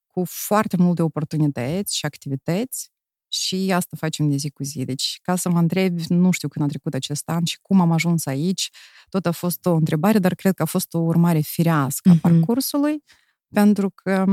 cu 0.08 0.24
foarte 0.26 0.78
multe 0.78 1.02
oportunități 1.02 1.98
și 1.98 2.06
activități 2.06 2.92
și 3.38 3.72
asta 3.74 3.98
facem 4.00 4.30
de 4.30 4.36
zi 4.36 4.50
cu 4.50 4.64
zi. 4.64 4.84
Deci, 4.86 5.20
ca 5.22 5.36
să 5.36 5.50
mă 5.50 5.60
întrebi, 5.60 6.04
nu 6.10 6.32
știu 6.32 6.48
când 6.48 6.66
a 6.66 6.68
trecut 6.68 6.94
acest 6.94 7.30
an 7.30 7.44
și 7.44 7.58
cum 7.62 7.82
am 7.82 7.92
ajuns 7.92 8.26
aici, 8.26 8.70
tot 9.10 9.26
a 9.26 9.32
fost 9.32 9.66
o 9.66 9.74
întrebare, 9.74 10.20
dar 10.20 10.34
cred 10.34 10.54
că 10.54 10.62
a 10.62 10.66
fost 10.66 10.94
o 10.94 11.00
urmare 11.00 11.40
firească 11.40 12.10
a 12.10 12.16
mm-hmm. 12.16 12.22
parcursului, 12.22 13.04
pentru 13.50 13.92
că 13.96 14.26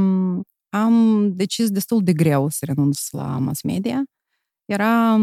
am 0.69 1.29
decis 1.35 1.71
destul 1.71 2.03
de 2.03 2.13
greu 2.13 2.49
să 2.49 2.65
renunț 2.65 3.11
la 3.11 3.39
mass 3.39 3.63
media. 3.63 4.03
Era 4.65 5.15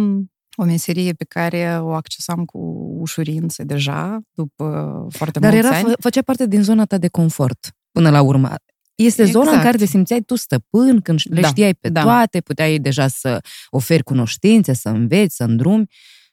o 0.56 0.64
meserie 0.64 1.14
pe 1.14 1.24
care 1.24 1.80
o 1.82 1.94
accesam 1.94 2.46
cu 2.46 2.58
ușurință 3.00 3.64
deja, 3.64 4.20
după 4.32 4.66
foarte 5.10 5.40
Dar 5.40 5.52
mulți 5.52 5.68
era, 5.68 5.78
ani. 5.78 5.94
făcea 6.00 6.22
parte 6.22 6.48
din 6.48 6.64
zona 6.64 6.86
ta 6.86 6.98
de 6.98 7.08
confort 7.08 7.76
până 7.92 8.10
la 8.10 8.22
urmă. 8.22 8.56
Este 9.06 9.22
exact. 9.22 9.46
zona 9.46 9.58
în 9.58 9.64
care 9.64 9.78
te 9.78 9.86
simțeai 9.86 10.22
tu 10.22 10.36
stăpân, 10.36 11.02
când 11.02 11.20
le 11.24 11.42
da, 11.42 11.48
știai 11.48 11.74
pe 11.74 11.90
da. 11.90 12.02
toate, 12.02 12.42
puteai 12.42 12.78
deja 12.78 13.08
să 13.08 13.42
oferi 13.70 14.04
cunoștințe, 14.04 14.74
să 14.74 14.90
înveți, 14.90 15.36
să 15.36 15.44
îndrumi. 15.44 15.86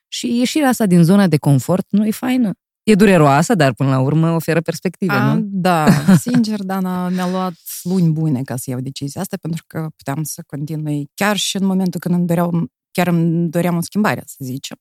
Și 0.07 0.37
ieșirea 0.37 0.67
asta 0.67 0.85
din 0.85 1.03
zona 1.03 1.27
de 1.27 1.37
confort 1.37 1.85
nu 1.89 2.05
e 2.05 2.11
faină. 2.11 2.51
E 2.83 2.95
dureroasă, 2.95 3.55
dar 3.55 3.73
până 3.73 3.89
la 3.89 3.99
urmă 3.99 4.31
oferă 4.31 4.61
perspective, 4.61 5.13
A, 5.13 5.33
nu? 5.33 5.41
Da, 5.43 5.87
sincer, 6.27 6.63
Dana, 6.63 7.09
mi-a 7.09 7.29
luat 7.29 7.53
luni 7.83 8.11
bune 8.11 8.41
ca 8.41 8.55
să 8.55 8.69
iau 8.69 8.79
decizia 8.79 9.21
asta, 9.21 9.37
pentru 9.41 9.63
că 9.67 9.87
puteam 9.95 10.23
să 10.23 10.43
continui 10.47 11.09
chiar 11.13 11.35
și 11.37 11.57
în 11.57 11.65
momentul 11.65 11.99
când 11.99 12.15
îmi 12.15 12.27
doream, 12.27 12.71
chiar 12.91 13.07
îmi 13.07 13.49
doream 13.49 13.77
o 13.77 13.81
schimbare, 13.81 14.23
să 14.25 14.37
zicem. 14.39 14.77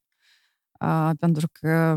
A, 0.79 1.13
pentru 1.19 1.49
că 1.53 1.95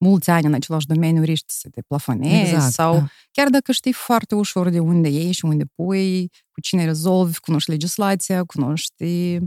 mulți 0.00 0.30
ani 0.30 0.46
în 0.46 0.54
același 0.54 0.86
domeniu 0.86 1.22
riști 1.22 1.52
să 1.52 1.68
te 1.68 1.80
plafonezi 1.80 2.52
exact, 2.52 2.72
sau 2.72 2.94
da. 2.94 3.06
chiar 3.30 3.48
dacă 3.48 3.72
știi 3.72 3.92
foarte 3.92 4.34
ușor 4.34 4.68
de 4.68 4.78
unde 4.78 5.08
ieși 5.08 5.38
și 5.38 5.44
unde 5.44 5.64
pui, 5.74 6.28
cu 6.50 6.60
cine 6.60 6.84
rezolvi, 6.84 7.38
cunoști 7.38 7.70
legislația, 7.70 8.44
cunoști 8.44 9.38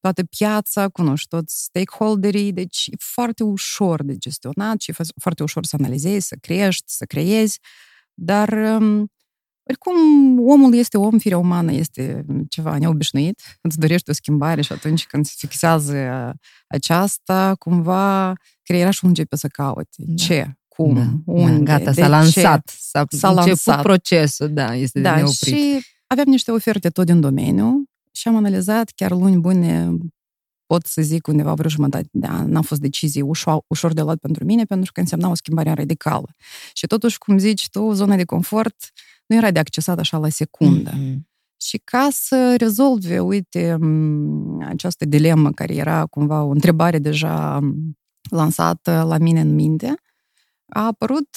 toată 0.00 0.24
piața, 0.24 0.88
cunoști 0.88 1.28
toți 1.28 1.62
stakeholderii, 1.62 2.52
deci 2.52 2.86
e 2.86 2.96
foarte 2.98 3.42
ușor 3.42 4.02
de 4.02 4.16
gestionat 4.16 4.80
și 4.80 4.90
e 4.90 4.94
foarte 5.20 5.42
ușor 5.42 5.64
să 5.64 5.76
analizezi, 5.78 6.26
să 6.26 6.36
crești, 6.40 6.92
să 6.92 7.04
creezi, 7.04 7.58
dar 8.14 8.52
um, 8.52 9.10
oricum, 9.72 10.40
omul 10.48 10.74
este 10.74 10.98
om, 10.98 11.18
firea 11.18 11.38
umană 11.38 11.72
este 11.72 12.24
ceva 12.48 12.78
neobișnuit. 12.78 13.40
Îți 13.60 13.78
dorești 13.78 14.10
o 14.10 14.12
schimbare 14.12 14.62
și 14.62 14.72
atunci 14.72 15.06
când 15.06 15.26
se 15.26 15.34
fixează 15.38 15.96
aceasta, 16.66 17.54
cumva 17.58 18.32
creierașul 18.62 19.08
începe 19.08 19.36
să 19.36 19.48
caute. 19.48 19.96
Da. 19.96 20.14
Ce? 20.14 20.52
Cum? 20.68 20.94
Da. 20.94 21.32
Unde? 21.32 21.62
Da, 21.64 21.78
gata, 21.78 21.92
s-a 21.92 22.08
lansat. 22.08 22.70
Ce? 22.70 22.76
S-a, 22.78 23.04
s-a 23.08 23.28
început 23.28 23.46
lansat. 23.46 23.82
procesul, 23.82 24.52
da, 24.52 24.74
este 24.74 25.00
da, 25.00 25.14
de 25.14 25.20
neoprit. 25.20 25.54
și 25.54 25.84
aveam 26.06 26.26
niște 26.28 26.50
oferte 26.50 26.88
tot 26.88 27.06
din 27.06 27.20
domeniu 27.20 27.84
și 28.12 28.28
am 28.28 28.36
analizat 28.36 28.90
chiar 28.94 29.10
luni 29.10 29.40
bune 29.40 29.90
pot 30.66 30.86
să 30.86 31.02
zic 31.02 31.26
undeva 31.26 31.54
vreo 31.54 31.70
jumătate 31.70 32.08
de 32.12 32.26
an. 32.26 32.50
N-a 32.50 32.60
fost 32.60 32.80
decizie 32.80 33.22
ușor, 33.22 33.62
ușor 33.66 33.92
de 33.92 34.00
luat 34.00 34.18
pentru 34.18 34.44
mine, 34.44 34.64
pentru 34.64 34.92
că 34.92 35.00
însemna 35.00 35.28
o 35.28 35.34
schimbare 35.34 35.72
radicală. 35.72 36.34
Și 36.72 36.86
totuși, 36.86 37.18
cum 37.18 37.38
zici 37.38 37.68
tu, 37.68 37.92
zona 37.92 38.16
de 38.16 38.24
confort 38.24 38.76
nu 39.32 39.38
era 39.38 39.50
de 39.50 39.58
accesat 39.58 39.98
așa 39.98 40.18
la 40.18 40.28
secundă. 40.28 40.90
Mm-hmm. 40.90 41.20
Și 41.56 41.80
ca 41.84 42.08
să 42.10 42.54
rezolve, 42.58 43.20
uite, 43.20 43.78
această 44.66 45.04
dilemă 45.04 45.50
care 45.50 45.74
era 45.74 46.06
cumva 46.06 46.42
o 46.42 46.48
întrebare 46.48 46.98
deja 46.98 47.60
lansată 48.30 49.02
la 49.08 49.18
mine 49.18 49.40
în 49.40 49.54
minte, 49.54 49.94
a 50.66 50.86
apărut 50.86 51.28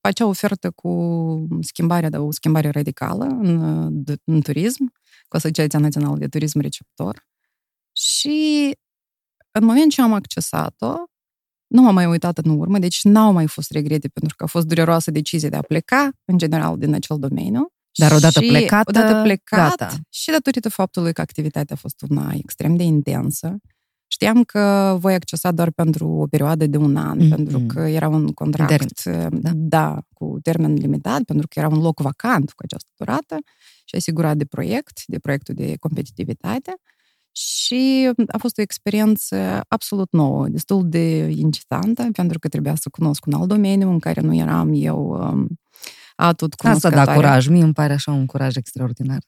acea 0.00 0.26
ofertă 0.26 0.70
cu 0.70 0.92
schimbarea, 1.60 2.08
de 2.08 2.16
o 2.16 2.30
schimbare 2.30 2.70
radicală 2.70 3.24
în, 3.24 3.88
de, 4.04 4.14
în 4.24 4.40
turism, 4.40 4.92
cu 5.28 5.36
Asociația 5.36 5.78
Națională 5.78 6.16
de 6.16 6.26
Turism 6.28 6.60
Receptor. 6.60 7.26
Și 7.92 8.70
în 9.50 9.64
moment 9.64 9.90
ce 9.90 10.02
am 10.02 10.12
accesat-o, 10.12 10.94
nu 11.66 11.82
m-am 11.82 11.94
mai 11.94 12.06
uitat 12.06 12.38
în 12.38 12.58
urmă, 12.58 12.78
deci 12.78 13.04
n-au 13.04 13.32
mai 13.32 13.46
fost 13.46 13.70
regrete 13.70 14.08
pentru 14.08 14.36
că 14.36 14.44
a 14.44 14.46
fost 14.46 14.66
dureroasă 14.66 15.10
decizie 15.10 15.48
de 15.48 15.56
a 15.56 15.62
pleca, 15.62 16.10
în 16.24 16.38
general, 16.38 16.78
din 16.78 16.94
acel 16.94 17.16
domeniu. 17.18 17.70
Dar 17.98 18.12
odată 18.12 18.40
și 18.40 18.48
plecată, 18.48 18.98
odată 18.98 19.22
plecat 19.22 19.68
gata. 19.68 19.94
și 20.10 20.30
datorită 20.30 20.68
faptului 20.68 21.12
că 21.12 21.20
activitatea 21.20 21.74
a 21.74 21.78
fost 21.78 22.04
una 22.08 22.32
extrem 22.34 22.76
de 22.76 22.82
intensă, 22.82 23.56
știam 24.06 24.42
că 24.42 24.96
voi 25.00 25.14
accesa 25.14 25.50
doar 25.52 25.70
pentru 25.70 26.08
o 26.08 26.26
perioadă 26.26 26.66
de 26.66 26.76
un 26.76 26.96
an, 26.96 27.18
mm-hmm. 27.18 27.28
pentru 27.28 27.60
că 27.60 27.80
era 27.80 28.08
un 28.08 28.32
contract, 28.32 29.04
da. 29.30 29.50
da, 29.54 29.98
cu 30.12 30.38
termen 30.42 30.74
limitat, 30.74 31.22
pentru 31.22 31.46
că 31.48 31.58
era 31.58 31.68
un 31.68 31.80
loc 31.80 32.00
vacant 32.00 32.52
cu 32.52 32.62
această 32.64 32.88
durată 32.96 33.36
și 33.84 33.96
asigurat 33.96 34.36
de 34.36 34.44
proiect, 34.44 35.02
de 35.06 35.18
proiectul 35.18 35.54
de 35.54 35.76
competitivitate. 35.76 36.74
Și 37.36 38.10
a 38.26 38.38
fost 38.38 38.58
o 38.58 38.62
experiență 38.62 39.60
absolut 39.68 40.12
nouă, 40.12 40.48
destul 40.48 40.88
de 40.88 41.28
incitantă, 41.28 42.08
pentru 42.12 42.38
că 42.38 42.48
trebuia 42.48 42.74
să 42.74 42.88
cunosc 42.90 43.26
un 43.26 43.32
alt 43.32 43.48
domeniu 43.48 43.90
în 43.90 43.98
care 43.98 44.20
nu 44.20 44.34
eram 44.34 44.70
eu 44.72 45.08
um, 45.08 45.48
a 46.16 46.32
tot 46.32 46.54
cunoscătoare. 46.54 46.96
Asta 46.96 47.12
da 47.12 47.18
curaj, 47.20 47.46
mie 47.46 47.62
îmi 47.62 47.72
pare 47.72 47.92
așa 47.92 48.12
un 48.12 48.26
curaj 48.26 48.56
extraordinar. 48.56 49.18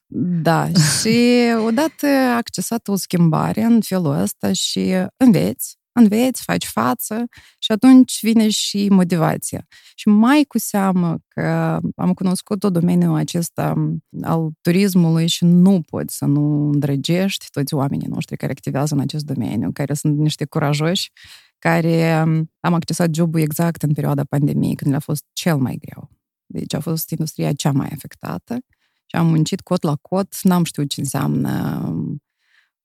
Da, 0.41 0.69
și 0.71 1.17
odată 1.67 2.07
accesat 2.37 2.87
o 2.87 2.95
schimbare 2.95 3.61
în 3.61 3.81
felul 3.81 4.19
ăsta 4.19 4.53
și 4.53 4.93
înveți, 5.17 5.78
înveți, 5.99 6.43
faci 6.43 6.65
față 6.65 7.25
și 7.59 7.71
atunci 7.71 8.19
vine 8.21 8.49
și 8.49 8.87
motivația. 8.89 9.67
Și 9.95 10.07
mai 10.07 10.45
cu 10.47 10.57
seamă 10.57 11.17
că 11.27 11.79
am 11.95 12.13
cunoscut 12.13 12.59
tot 12.59 12.73
domeniul 12.73 13.15
acesta 13.15 13.93
al 14.21 14.49
turismului 14.61 15.27
și 15.27 15.45
nu 15.45 15.81
poți 15.89 16.17
să 16.17 16.25
nu 16.25 16.69
îndrăgești 16.69 17.45
toți 17.49 17.73
oamenii 17.73 18.07
noștri 18.07 18.37
care 18.37 18.51
activează 18.51 18.93
în 18.93 18.99
acest 18.99 19.25
domeniu, 19.25 19.71
care 19.73 19.93
sunt 19.93 20.17
niște 20.17 20.45
curajoși, 20.45 21.11
care 21.57 22.11
am 22.59 22.73
accesat 22.73 23.13
jobul 23.13 23.39
exact 23.39 23.81
în 23.81 23.93
perioada 23.93 24.23
pandemiei, 24.23 24.75
când 24.75 24.91
le-a 24.91 24.99
fost 24.99 25.23
cel 25.33 25.57
mai 25.57 25.77
greu. 25.81 26.09
Deci 26.45 26.73
a 26.73 26.79
fost 26.79 27.09
industria 27.09 27.53
cea 27.53 27.71
mai 27.71 27.89
afectată 27.93 28.57
și 29.05 29.15
am 29.15 29.27
muncit 29.27 29.61
cot 29.61 29.83
la 29.83 29.95
cot, 29.95 30.35
n-am 30.41 30.63
știut 30.63 30.89
ce 30.89 30.99
înseamnă 30.99 31.81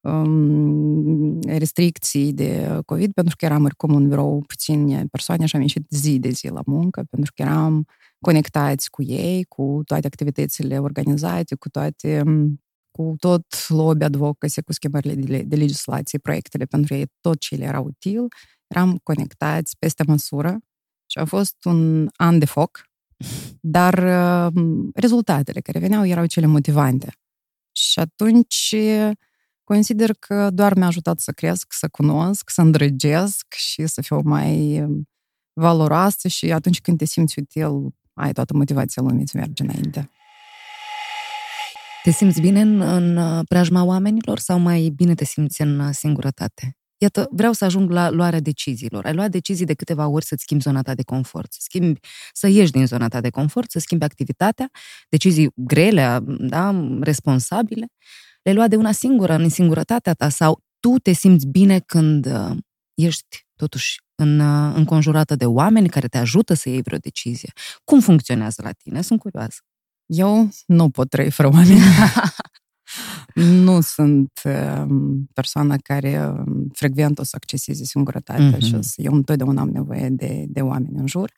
um, 0.05 1.41
restricții 1.41 2.33
de 2.33 2.81
COVID, 2.87 3.13
pentru 3.13 3.37
că 3.37 3.45
eram 3.45 3.65
oricum 3.65 3.95
în 3.95 4.09
birou 4.09 4.45
puține 4.47 5.05
persoane 5.11 5.47
și 5.47 5.57
am 5.57 5.63
ieșit 5.63 5.87
zi 5.91 6.19
de 6.19 6.29
zi 6.29 6.49
la 6.49 6.61
muncă, 6.67 7.05
pentru 7.11 7.33
că 7.35 7.43
eram 7.43 7.87
conectați 8.21 8.91
cu 8.91 9.03
ei, 9.03 9.45
cu 9.45 9.81
toate 9.85 10.07
activitățile 10.07 10.79
organizate, 10.79 11.55
cu 11.55 11.69
toate 11.69 12.23
cu 12.91 13.15
tot 13.19 13.45
lobby 13.69 14.05
advocacy, 14.05 14.63
cu 14.63 14.73
schimbările 14.73 15.15
de, 15.15 15.43
de 15.43 15.57
legislație, 15.57 16.19
proiectele 16.19 16.65
pentru 16.65 16.95
ei, 16.95 17.07
tot 17.21 17.39
ce 17.39 17.57
le 17.57 17.65
era 17.65 17.81
util, 17.81 18.27
eram 18.67 18.99
conectați 19.03 19.77
peste 19.79 20.05
măsură 20.07 20.59
și 21.07 21.19
a 21.19 21.25
fost 21.25 21.65
un 21.65 22.09
an 22.17 22.39
de 22.39 22.45
foc 22.45 22.85
dar 23.61 23.95
uh, 23.99 24.63
rezultatele 24.95 25.61
care 25.61 25.79
veneau 25.79 26.07
erau 26.07 26.27
cele 26.27 26.47
motivante. 26.47 27.13
Și 27.73 27.99
atunci 27.99 28.75
consider 29.65 30.13
că 30.19 30.51
doar 30.51 30.75
mi-a 30.75 30.87
ajutat 30.87 31.21
să 31.21 31.33
cresc, 31.33 31.73
să 31.73 31.89
cunosc, 31.89 32.51
să 32.51 32.61
îndrăgesc 32.61 33.55
și 33.55 33.87
să 33.87 34.03
fiu 34.03 34.21
mai 34.25 34.81
um, 34.83 35.09
valoroasă 35.53 36.29
și 36.29 36.53
atunci 36.53 36.81
când 36.81 36.99
te 36.99 37.05
simți 37.05 37.39
util, 37.39 37.71
ai 38.13 38.33
toată 38.33 38.55
motivația 38.57 39.03
lumii 39.03 39.29
să 39.29 39.37
mergi 39.37 39.63
înainte. 39.63 40.11
Te 42.03 42.11
simți 42.11 42.41
bine 42.41 42.61
în, 42.61 42.81
în 42.81 43.17
uh, 43.17 43.45
preajma 43.49 43.85
oamenilor 43.85 44.39
sau 44.39 44.59
mai 44.59 44.93
bine 44.97 45.15
te 45.15 45.25
simți 45.25 45.61
în 45.61 45.79
uh, 45.79 45.89
singurătate? 45.93 46.77
Iată, 46.97 47.29
vreau 47.31 47.53
să 47.53 47.65
ajung 47.65 47.91
la 47.91 48.11
luarea 48.11 48.41
deciziilor. 48.41 49.05
Ai 49.05 49.15
luat 49.15 49.31
decizii 49.31 49.67
de 49.67 49.75
câteva 49.75 50.09
ori 50.09 50.25
să-ți 50.25 50.43
schimbi 50.43 50.63
zona 50.63 50.83
ta 50.83 50.95
de 50.95 51.03
confort, 51.03 51.53
să, 51.53 51.59
schimbi, 51.63 52.01
să 52.33 52.49
ieși 52.49 52.71
din 52.71 52.87
zona 52.87 53.09
ta 53.09 53.21
de 53.21 53.31
confort, 53.31 53.71
să 53.71 53.79
schimbi 53.79 54.05
activitatea, 54.05 54.71
decizii 55.09 55.51
grele, 55.55 56.19
da, 56.27 56.87
responsabile. 57.01 57.87
Le-ai 58.45 58.57
luat 58.57 58.71
de 58.71 58.77
una 58.77 58.93
singură, 58.93 59.35
în 59.35 59.49
singurătatea 59.49 60.15
ta, 60.15 60.29
sau 60.29 60.63
tu 60.81 60.99
te 60.99 61.13
simți 61.13 61.47
bine 61.47 61.79
când 61.79 62.27
uh, 62.27 62.57
ești 62.95 63.47
totuși 63.57 64.03
în, 64.15 64.39
uh, 64.41 64.73
înconjurată 64.75 65.37
de 65.37 65.47
oameni 65.47 65.89
care 65.89 66.07
te 66.07 66.19
ajută 66.19 66.55
să 66.55 66.69
iei 66.69 66.83
vreo 66.83 66.99
decizie. 66.99 67.53
Cum 67.85 68.01
funcționează 68.01 68.63
la 68.65 68.73
tine? 68.73 69.03
Sunt 69.03 69.21
curioasă. 69.21 69.59
Eu 70.07 70.49
nu 70.67 70.91
pot 70.91 71.09
trăi 71.09 71.31
fără 71.31 71.49
oameni. 71.49 71.81
nu 73.67 73.81
sunt 73.81 74.41
um, 74.45 75.27
persoana 75.33 75.77
care 75.77 76.27
um, 76.27 76.69
frecvent 76.73 77.19
o 77.19 77.23
să 77.23 77.37
acceseze 77.37 77.85
singurătatea 77.85 78.57
mm-hmm. 78.57 78.67
și 78.67 78.75
o 78.75 78.81
să, 78.81 78.95
eu 78.97 79.13
întotdeauna 79.13 79.61
am 79.61 79.69
nevoie 79.69 80.09
de, 80.09 80.45
de 80.49 80.61
oameni 80.61 80.99
în 80.99 81.07
jur. 81.07 81.33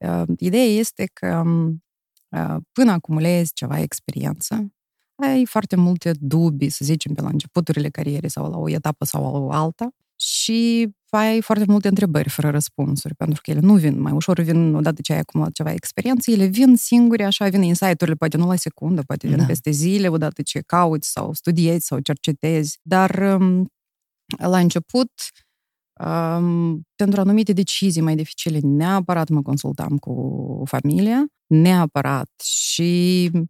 Uh, 0.00 0.22
ideea 0.38 0.64
este 0.64 1.10
că 1.12 1.42
um, 1.44 1.84
uh, 2.28 2.56
până 2.72 2.92
acumulezi 2.92 3.52
ceva 3.52 3.80
experiență, 3.80 4.74
ai 5.16 5.46
foarte 5.46 5.76
multe 5.76 6.12
dubii, 6.20 6.68
să 6.68 6.84
zicem, 6.84 7.14
pe 7.14 7.20
la 7.20 7.28
începuturile 7.28 7.88
carierei 7.88 8.30
sau 8.30 8.50
la 8.50 8.56
o 8.56 8.70
etapă 8.70 9.04
sau 9.04 9.22
la 9.22 9.38
o 9.38 9.50
alta 9.50 9.88
și 10.20 10.88
ai 11.10 11.40
foarte 11.40 11.64
multe 11.68 11.88
întrebări 11.88 12.28
fără 12.28 12.50
răspunsuri, 12.50 13.14
pentru 13.14 13.40
că 13.42 13.50
ele 13.50 13.60
nu 13.60 13.74
vin 13.74 14.00
mai 14.00 14.12
ușor, 14.12 14.40
vin 14.40 14.74
odată 14.74 15.00
ce 15.00 15.12
ai 15.12 15.18
acumulat 15.18 15.52
ceva 15.52 15.72
experiență, 15.72 16.30
ele 16.30 16.46
vin 16.46 16.76
singure, 16.76 17.24
așa 17.24 17.48
vin 17.48 17.62
insight-urile, 17.62 18.16
poate 18.16 18.36
nu 18.36 18.46
la 18.46 18.56
secundă, 18.56 19.02
poate 19.06 19.26
vin 19.28 19.36
da. 19.36 19.44
peste 19.44 19.70
zile, 19.70 20.08
odată 20.08 20.42
ce 20.42 20.60
cauți 20.60 21.10
sau 21.10 21.32
studiezi 21.32 21.86
sau 21.86 21.98
cercetezi, 21.98 22.78
dar 22.82 23.38
um, 23.40 23.66
la 24.38 24.58
început, 24.58 25.10
um, 26.04 26.82
pentru 26.96 27.20
anumite 27.20 27.52
decizii 27.52 28.02
mai 28.02 28.14
dificile, 28.14 28.58
neapărat 28.62 29.28
mă 29.28 29.42
consultam 29.42 29.96
cu 29.96 30.62
familia, 30.66 31.26
neapărat 31.46 32.30
și 32.44 33.30
uh, 33.34 33.42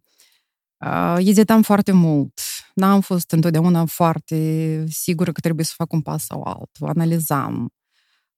ezitam 1.17 1.61
foarte 1.61 1.91
mult 1.91 2.39
n-am 2.73 3.01
fost 3.01 3.31
întotdeauna 3.31 3.85
foarte 3.85 4.83
sigură 4.89 5.31
că 5.31 5.39
trebuie 5.39 5.65
să 5.65 5.73
fac 5.75 5.93
un 5.93 6.01
pas 6.01 6.25
sau 6.25 6.41
altul. 6.41 6.87
Analizam 6.87 7.71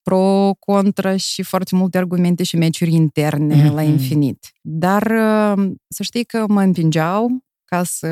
pro, 0.02 0.54
contra 0.60 1.18
și 1.18 1.44
foarte 1.44 1.76
multe 1.76 1.98
argumente 1.98 2.44
și 2.44 2.58
meciuri 2.58 2.94
interne 2.94 3.70
mm-hmm. 3.70 3.74
la 3.74 3.82
infinit. 3.82 4.52
Dar 4.62 5.02
uh, 5.02 5.72
să 5.88 6.04
știi 6.04 6.24
că 6.24 6.46
mă 6.48 6.62
împingeau 6.62 7.44
ca 7.66 7.84
să 7.84 8.08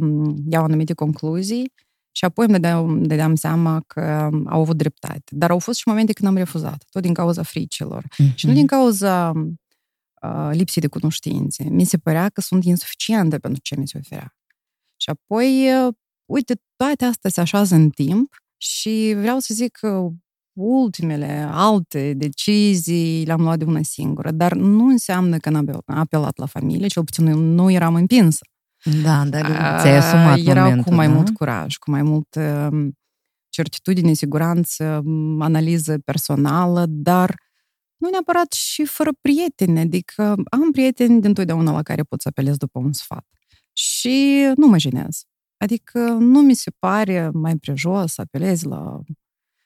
um, 0.00 0.36
iau 0.48 0.64
anumite 0.64 0.92
concluzii 0.94 1.72
și 2.10 2.24
apoi 2.24 2.44
îmi 2.44 2.54
dădeam, 2.54 3.02
dădeam 3.02 3.34
seama 3.34 3.82
că 3.86 4.30
au 4.46 4.60
avut 4.60 4.76
dreptate. 4.76 5.22
Dar 5.30 5.50
au 5.50 5.58
fost 5.58 5.78
și 5.78 5.88
momente 5.88 6.12
când 6.12 6.28
am 6.28 6.36
refuzat, 6.36 6.84
tot 6.90 7.02
din 7.02 7.14
cauza 7.14 7.42
fricilor. 7.42 8.02
Mm-hmm. 8.02 8.34
Și 8.34 8.46
nu 8.46 8.52
din 8.52 8.66
cauza 8.66 9.32
uh, 9.34 9.42
lipsii 10.50 10.80
de 10.80 10.86
cunoștințe. 10.86 11.64
Mi 11.64 11.84
se 11.84 11.98
părea 11.98 12.28
că 12.28 12.40
sunt 12.40 12.64
insuficiente 12.64 13.38
pentru 13.38 13.60
ce 13.62 13.76
mi 13.76 13.88
se 13.88 13.98
oferea. 13.98 14.34
Și 14.96 15.10
apoi, 15.10 15.68
uite, 16.24 16.54
toate 16.76 17.04
astea 17.04 17.30
se 17.30 17.40
așează 17.40 17.74
în 17.74 17.90
timp 17.90 18.34
și 18.56 19.14
vreau 19.16 19.38
să 19.38 19.54
zic 19.54 19.76
că 19.76 20.08
ultimele 20.58 21.48
alte 21.50 22.12
decizii 22.14 23.24
le-am 23.24 23.40
luat 23.40 23.58
de 23.58 23.64
una 23.64 23.82
singură, 23.82 24.30
dar 24.30 24.52
nu 24.52 24.86
înseamnă 24.86 25.36
că 25.36 25.50
n-am 25.50 25.82
apelat 25.86 26.38
la 26.38 26.46
familie, 26.46 26.86
cel 26.86 27.04
puțin 27.04 27.24
nu 27.24 27.70
eram 27.70 27.94
împinsă. 27.94 28.46
Da, 29.02 29.24
dar 29.24 29.44
ți-ai 29.80 29.96
asumat 29.96 30.38
Era 30.38 30.62
momentul, 30.62 30.84
cu 30.84 30.94
mai 30.94 31.06
da? 31.06 31.12
mult 31.12 31.34
curaj, 31.34 31.76
cu 31.76 31.90
mai 31.90 32.02
mult 32.02 32.38
certitudine, 33.48 34.12
siguranță, 34.12 35.02
analiză 35.38 35.98
personală, 35.98 36.84
dar 36.88 37.34
nu 38.02 38.08
neapărat 38.10 38.52
și 38.52 38.84
fără 38.84 39.10
prieteni, 39.20 39.78
adică 39.78 40.22
am 40.50 40.70
prieteni 40.72 41.20
dintotdeauna 41.20 41.72
la 41.72 41.82
care 41.82 42.02
pot 42.02 42.20
să 42.20 42.28
apelez 42.28 42.56
după 42.56 42.78
un 42.78 42.92
sfat 42.92 43.26
și 43.72 44.46
nu 44.56 44.66
mă 44.66 44.78
jenez. 44.78 45.24
Adică 45.56 45.98
nu 46.08 46.40
mi 46.40 46.54
se 46.54 46.70
pare 46.78 47.30
mai 47.32 47.56
prejos 47.56 48.12
să 48.12 48.20
apelezi 48.20 48.66
la... 48.66 49.00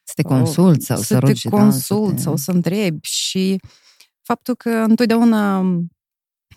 Să 0.02 0.12
te 0.14 0.22
consulți 0.22 0.86
sau 0.86 0.96
să, 0.96 1.02
să 1.02 1.18
te 1.18 1.32
da, 1.48 1.56
consulți 1.56 2.14
da, 2.14 2.20
sau 2.20 2.36
să 2.36 2.50
întrebi 2.50 3.08
și 3.08 3.60
faptul 4.22 4.54
că 4.54 4.70
întotdeauna 4.70 5.60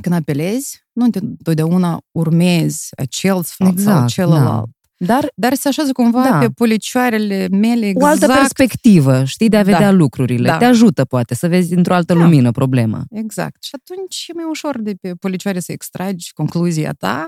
când 0.02 0.16
apelezi, 0.16 0.88
nu 0.92 1.08
întotdeauna 1.12 2.02
urmezi 2.12 2.90
acel 2.98 3.44
sfat 3.44 3.72
exact, 3.72 3.98
sau 3.98 4.08
celălalt. 4.08 4.66
Da. 4.66 4.79
Dar, 5.06 5.32
dar 5.36 5.54
se 5.54 5.68
așează 5.68 5.92
cumva 5.92 6.24
da. 6.24 6.38
pe 6.38 6.48
policioarele 6.48 7.48
mele 7.52 7.86
exact. 7.86 8.04
O 8.04 8.06
altă 8.06 8.26
exact. 8.26 8.40
perspectivă, 8.40 9.24
știi, 9.24 9.50
de 9.50 9.58
a 9.58 9.64
vedea 9.64 9.80
da. 9.80 9.92
lucrurile. 9.92 10.48
Da. 10.48 10.58
Te 10.58 10.66
ajută, 10.66 11.06
poate, 11.06 11.36
să 11.36 11.48
vezi 11.48 11.74
într-o 11.74 11.94
altă 11.94 12.14
da. 12.14 12.20
lumină 12.20 12.52
problema. 12.52 13.04
Exact. 13.10 13.64
Și 13.64 13.72
atunci 13.80 14.26
e 14.28 14.34
mai 14.34 14.46
ușor 14.50 14.82
de 14.82 14.94
pe 15.02 15.14
policioare 15.14 15.60
să 15.60 15.72
extragi 15.72 16.34
concluzia 16.34 16.94
ta 16.94 17.28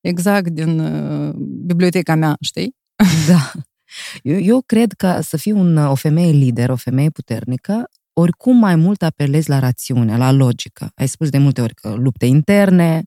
exact 0.00 0.48
din 0.48 0.78
uh, 0.78 1.34
biblioteca 1.66 2.14
mea, 2.14 2.36
știi? 2.40 2.76
Da. 3.28 3.52
Eu, 4.22 4.38
eu 4.40 4.62
cred 4.66 4.92
că 4.92 5.18
să 5.22 5.36
fii 5.36 5.52
un, 5.52 5.76
o 5.76 5.94
femeie 5.94 6.30
lider, 6.30 6.70
o 6.70 6.76
femeie 6.76 7.10
puternică, 7.10 7.90
oricum 8.12 8.56
mai 8.56 8.76
mult 8.76 9.02
apelezi 9.02 9.48
la 9.48 9.58
rațiune, 9.58 10.16
la 10.16 10.32
logică. 10.32 10.90
Ai 10.94 11.06
spus 11.06 11.28
de 11.28 11.38
multe 11.38 11.60
ori 11.60 11.74
că 11.74 11.94
lupte 11.94 12.26
interne, 12.26 13.02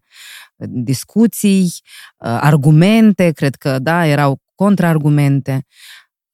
discuții, 0.70 1.64
uh, 1.64 2.38
argumente, 2.42 3.32
cred 3.32 3.56
că, 3.56 3.80
da, 3.80 4.06
erau 4.06 4.42
contraargumente. 4.56 5.66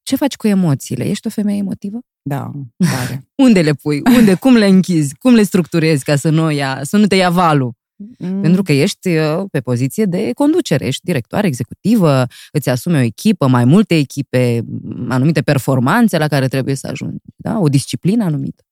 Ce 0.04 0.16
faci 0.16 0.36
cu 0.36 0.48
emoțiile? 0.48 1.10
Ești 1.10 1.28
o 1.28 1.30
femeie 1.30 1.58
emotivă? 1.58 2.00
Da, 2.22 2.52
tare. 2.78 3.28
Unde 3.46 3.62
le 3.62 3.74
pui? 3.74 4.02
Unde? 4.18 4.34
Cum 4.34 4.56
le 4.56 4.66
închizi? 4.66 5.16
Cum 5.16 5.34
le 5.34 5.44
structurezi 5.44 6.04
ca 6.04 6.16
să 6.16 6.30
nu, 6.30 6.52
ia, 6.52 6.80
să 6.84 6.98
nu 6.98 7.08
te 7.08 7.16
ia 7.16 7.30
valul? 7.30 7.76
Mm. 8.18 8.42
Pentru 8.42 8.63
că 8.63 8.72
ești 8.72 9.08
uh, 9.08 9.44
pe 9.52 9.60
poziție 9.60 10.06
de 10.06 10.32
conducere, 10.34 10.86
ești 10.86 11.04
directoare 11.04 11.48
executivă, 11.48 12.26
îți 12.52 12.70
asumi 12.70 12.96
o 12.96 13.00
echipă, 13.00 13.48
mai 13.48 13.66
multe 13.66 13.96
echipe, 13.96 14.66
anumite 15.10 15.42
performanțe 15.42 16.18
la 16.18 16.28
care 16.28 16.48
trebuie 16.48 16.76
să 16.76 16.88
ajungi, 16.88 17.18
da? 17.36 17.60
o 17.60 17.68
disciplină 17.68 18.24
anumită. 18.24 18.63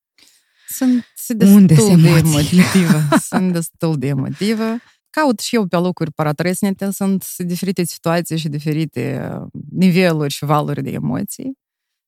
Sunt 1.16 1.38
destul 1.38 1.58
Unde 1.58 1.74
de 1.74 1.82
emotivă. 1.82 3.02
Sunt 3.30 3.54
destul 3.54 3.98
de 3.98 4.08
emotivă. 4.08 4.78
Caut 5.16 5.40
și 5.40 5.56
eu 5.56 5.68
pe 5.68 5.76
locuri 5.76 6.12
paratresnete, 6.12 6.92
sunt 6.92 7.38
diferite 7.38 7.84
situații 7.84 8.38
și 8.38 8.50
diferite 8.50 9.30
uh, 9.32 9.48
niveluri 9.72 10.34
și 10.34 10.46
valuri 10.46 10.84
de 10.84 10.92
emoții. 10.92 11.58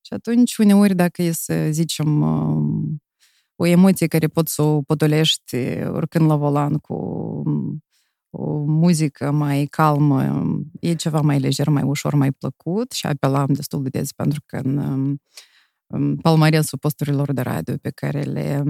Și 0.06 0.12
atunci, 0.12 0.56
uneori, 0.56 0.94
dacă 0.94 1.22
e 1.22 1.32
să 1.32 1.68
zicem 1.70 2.20
uh, 2.20 2.98
o 3.56 3.66
emoție 3.66 4.06
care 4.06 4.26
poți 4.26 4.54
să 4.54 4.62
o 4.62 4.82
potolești 4.82 5.56
oricând 5.86 6.28
la 6.28 6.36
volan 6.36 6.76
cu 6.76 6.94
o 8.30 8.52
muzică 8.64 9.30
mai 9.30 9.66
calmă, 9.66 10.48
e 10.80 10.94
ceva 10.94 11.20
mai 11.20 11.38
lejer, 11.40 11.68
mai 11.68 11.82
ușor, 11.82 12.14
mai 12.14 12.32
plăcut 12.32 12.92
și 12.92 13.06
apelam 13.06 13.52
destul 13.52 13.82
de 13.82 13.88
des 13.88 14.12
pentru 14.12 14.42
că 14.46 14.56
în 14.56 15.16
palmaresul 16.22 16.78
posturilor 16.78 17.32
de 17.32 17.40
radio 17.40 17.74
pe 17.80 17.90
care 17.90 18.20
le 18.20 18.62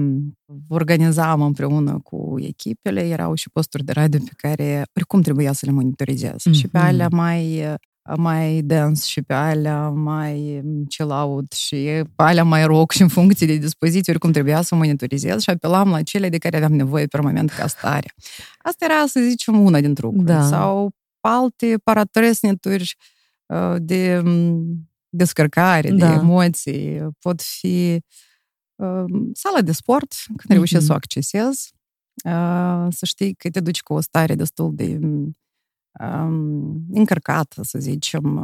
organizam 0.67 1.41
împreună 1.41 1.99
cu 2.03 2.35
echipele, 2.37 3.07
erau 3.07 3.33
și 3.33 3.49
posturi 3.49 3.83
de 3.83 3.91
radio 3.91 4.19
pe 4.19 4.31
care 4.35 4.83
oricum 4.95 5.21
trebuia 5.21 5.51
să 5.51 5.65
le 5.65 5.71
monitorizez. 5.71 6.35
Mm-hmm. 6.49 6.51
Și 6.51 6.67
pe 6.67 6.77
alea 6.77 7.07
mai 7.11 7.63
mai 8.17 8.61
dance 8.61 9.01
și 9.05 9.21
pe 9.21 9.33
alea 9.33 9.89
mai 9.89 10.61
chill 10.87 11.09
out 11.09 11.51
și 11.51 11.75
pe 12.15 12.23
alea 12.23 12.43
mai 12.43 12.65
rock 12.65 12.91
și 12.91 13.01
în 13.01 13.07
funcție 13.07 13.47
de 13.47 13.55
dispoziție, 13.55 14.11
oricum 14.11 14.31
trebuia 14.31 14.61
să 14.61 14.75
monitorizez 14.75 15.41
și 15.41 15.49
apelam 15.49 15.89
la 15.89 16.01
cele 16.01 16.29
de 16.29 16.37
care 16.37 16.55
aveam 16.55 16.73
nevoie 16.73 17.05
permanent 17.05 17.49
ca 17.49 17.67
stare. 17.67 18.13
Asta 18.57 18.85
era, 18.85 19.05
să 19.05 19.19
zicem, 19.19 19.59
una 19.59 19.79
dintre 19.79 20.05
lucruri. 20.05 20.25
Da. 20.25 20.43
Sau 20.43 20.91
alte 21.19 21.79
paratresneturi 21.83 22.95
uh, 23.45 23.75
de 23.77 24.23
descărcare, 25.09 25.91
da. 25.91 26.07
de 26.07 26.13
emoții. 26.13 27.07
Pot 27.19 27.41
fi 27.41 27.99
uh, 28.75 29.05
sala 29.33 29.61
de 29.61 29.71
sport, 29.71 30.13
când 30.25 30.39
mm-hmm. 30.39 30.53
reușești 30.53 30.85
să 30.85 30.91
o 30.91 30.95
accesezi, 30.95 31.73
uh, 32.25 32.87
să 32.89 33.05
știi 33.05 33.33
că 33.33 33.49
te 33.49 33.59
duci 33.59 33.81
cu 33.81 33.93
o 33.93 33.99
stare 33.99 34.35
destul 34.35 34.75
de 34.75 34.99
um, 35.99 36.85
încărcată, 36.91 37.63
să 37.63 37.79
zicem, 37.79 38.35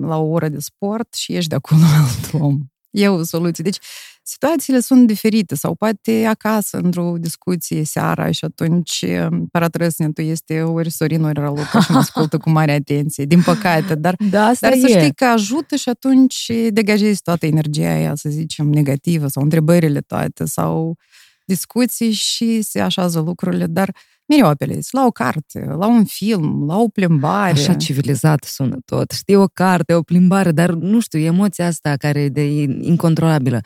la 0.00 0.16
o 0.16 0.28
oră 0.28 0.48
de 0.48 0.58
sport 0.58 1.14
și 1.14 1.34
ești 1.34 1.48
de 1.48 1.54
acolo 1.54 1.80
alt 2.00 2.42
om. 2.42 2.60
E 2.96 3.08
o 3.08 3.24
soluție. 3.24 3.64
Deci, 3.64 3.78
situațiile 4.22 4.80
sunt 4.80 5.06
diferite 5.06 5.54
sau 5.54 5.74
poate 5.74 6.24
acasă, 6.24 6.76
într-o 6.76 7.14
discuție 7.18 7.84
seara 7.84 8.30
și 8.30 8.44
atunci 8.44 9.04
paratrăsnetul 9.50 10.24
este 10.24 10.62
ori 10.62 10.90
Sorin, 10.90 11.24
ori 11.24 11.40
Raluca 11.40 11.80
și 11.80 11.90
mă 11.90 11.98
ascultă 12.06 12.38
cu 12.38 12.50
mare 12.50 12.72
atenție, 12.72 13.24
din 13.24 13.42
păcate, 13.42 13.94
dar, 13.94 14.14
da, 14.30 14.52
dar 14.60 14.74
să 14.76 14.86
știi 14.86 15.14
că 15.14 15.24
ajută 15.24 15.76
și 15.76 15.88
atunci 15.88 16.50
degajezi 16.68 17.22
toată 17.22 17.46
energia 17.46 17.92
aia, 17.92 18.14
să 18.14 18.28
zicem, 18.28 18.66
negativă 18.66 19.26
sau 19.26 19.42
întrebările 19.42 20.00
toate 20.00 20.44
sau 20.44 20.96
discuții 21.44 22.12
și 22.12 22.62
se 22.62 22.80
așează 22.80 23.20
lucrurile, 23.20 23.66
dar 23.66 23.88
uh, 23.88 24.15
mereu 24.26 24.46
apelezi 24.46 24.88
la 24.92 25.04
o 25.06 25.10
carte, 25.10 25.64
la 25.78 25.86
un 25.86 26.04
film, 26.04 26.66
la 26.66 26.76
o 26.76 26.88
plimbare. 26.88 27.50
Așa 27.50 27.74
civilizat 27.74 28.44
sună 28.44 28.76
tot. 28.84 29.10
Știi, 29.10 29.34
o 29.34 29.46
carte, 29.46 29.94
o 29.94 30.02
plimbare, 30.02 30.52
dar 30.52 30.70
nu 30.70 31.00
știu, 31.00 31.18
emoția 31.18 31.66
asta 31.66 31.96
care 31.96 32.20
e 32.20 32.28
de 32.28 32.44
incontrolabilă. 32.62 33.60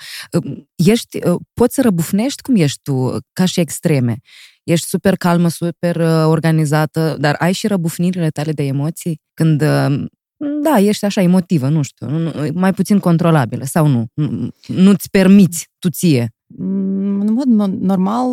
Ești, 0.74 1.18
poți 1.52 1.74
să 1.74 1.82
răbufnești 1.82 2.42
cum 2.42 2.56
ești 2.56 2.80
tu, 2.82 3.16
ca 3.32 3.44
și 3.44 3.60
extreme. 3.60 4.16
Ești 4.64 4.86
super 4.86 5.16
calmă, 5.16 5.48
super 5.48 5.96
organizată, 6.24 7.16
dar 7.20 7.36
ai 7.38 7.52
și 7.52 7.66
răbufnirile 7.66 8.28
tale 8.28 8.52
de 8.52 8.62
emoții? 8.62 9.20
Când 9.34 9.62
da, 10.62 10.78
ești 10.78 11.04
așa 11.04 11.20
emotivă, 11.20 11.68
nu 11.68 11.82
știu, 11.82 12.32
mai 12.54 12.72
puțin 12.72 12.98
controlabilă 12.98 13.64
sau 13.64 13.86
nu? 13.86 14.06
Nu-ți 14.66 15.10
permiți 15.10 15.68
tu 15.78 15.90
ție? 15.90 16.34
Mm, 16.46 17.20
în 17.20 17.32
mod 17.32 17.70
normal, 17.70 18.26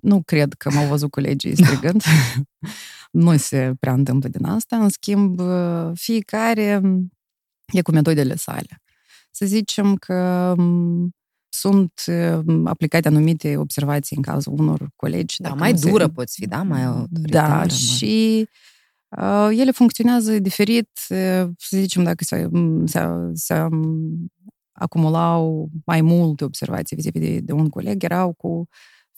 nu 0.00 0.22
cred 0.22 0.52
că 0.52 0.70
m-au 0.70 0.86
văzut 0.86 1.10
colegii 1.10 1.56
strigând. 1.56 2.02
nu 3.10 3.36
se 3.36 3.74
prea 3.80 3.92
întâmplă 3.92 4.28
din 4.28 4.44
asta. 4.44 4.76
În 4.76 4.88
schimb, 4.88 5.40
fiecare 5.94 6.82
e 7.66 7.82
cu 7.82 7.90
metodele 7.90 8.36
sale. 8.36 8.82
Să 9.30 9.46
zicem 9.46 9.94
că 9.94 10.54
sunt 11.48 12.04
aplicate 12.64 13.08
anumite 13.08 13.56
observații 13.56 14.16
în 14.16 14.22
cazul 14.22 14.52
unor 14.58 14.88
colegi. 14.96 15.40
Da, 15.40 15.54
mai 15.54 15.72
dură 15.72 16.04
se... 16.04 16.10
poți 16.10 16.34
fi, 16.40 16.46
da? 16.46 16.62
Mai 16.62 16.84
autoritară. 16.84 17.48
Da, 17.48 17.56
mai... 17.56 17.68
și 17.68 18.48
uh, 19.08 19.48
ele 19.58 19.70
funcționează 19.70 20.38
diferit, 20.38 20.90
să 20.94 21.50
zicem, 21.70 22.02
dacă 22.02 22.24
se, 22.24 22.48
se, 22.84 23.00
se 23.32 23.66
acumulau 24.72 25.68
mai 25.84 26.00
multe 26.00 26.44
observații 26.44 26.96
vis 26.96 27.10
de, 27.10 27.40
de 27.40 27.52
un 27.52 27.68
coleg, 27.68 28.02
erau 28.02 28.32
cu 28.32 28.48
uh, 28.48 28.66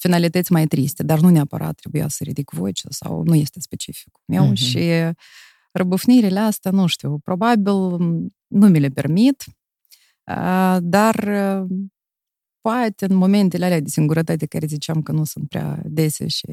finalități 0.00 0.52
mai 0.52 0.66
triste, 0.66 1.02
dar 1.02 1.20
nu 1.20 1.28
neapărat 1.28 1.74
trebuia 1.74 2.08
să 2.08 2.24
ridic 2.24 2.50
vocea 2.50 2.88
sau 2.90 3.22
nu 3.24 3.34
este 3.34 3.60
specificul 3.60 4.22
meu 4.26 4.50
uh-huh. 4.50 4.54
și 4.54 4.90
răbufnirile 5.72 6.38
astea, 6.38 6.70
nu 6.70 6.86
știu, 6.86 7.18
probabil 7.18 7.72
nu 8.46 8.68
mi 8.68 8.80
le 8.80 8.88
permit, 8.88 9.44
dar 10.78 11.16
poate 12.60 13.04
în 13.04 13.16
momentele 13.16 13.64
alea 13.64 13.80
de 13.80 13.88
singurătate 13.88 14.46
care 14.46 14.66
ziceam 14.66 15.02
că 15.02 15.12
nu 15.12 15.24
sunt 15.24 15.48
prea 15.48 15.82
dese 15.84 16.26
și 16.26 16.46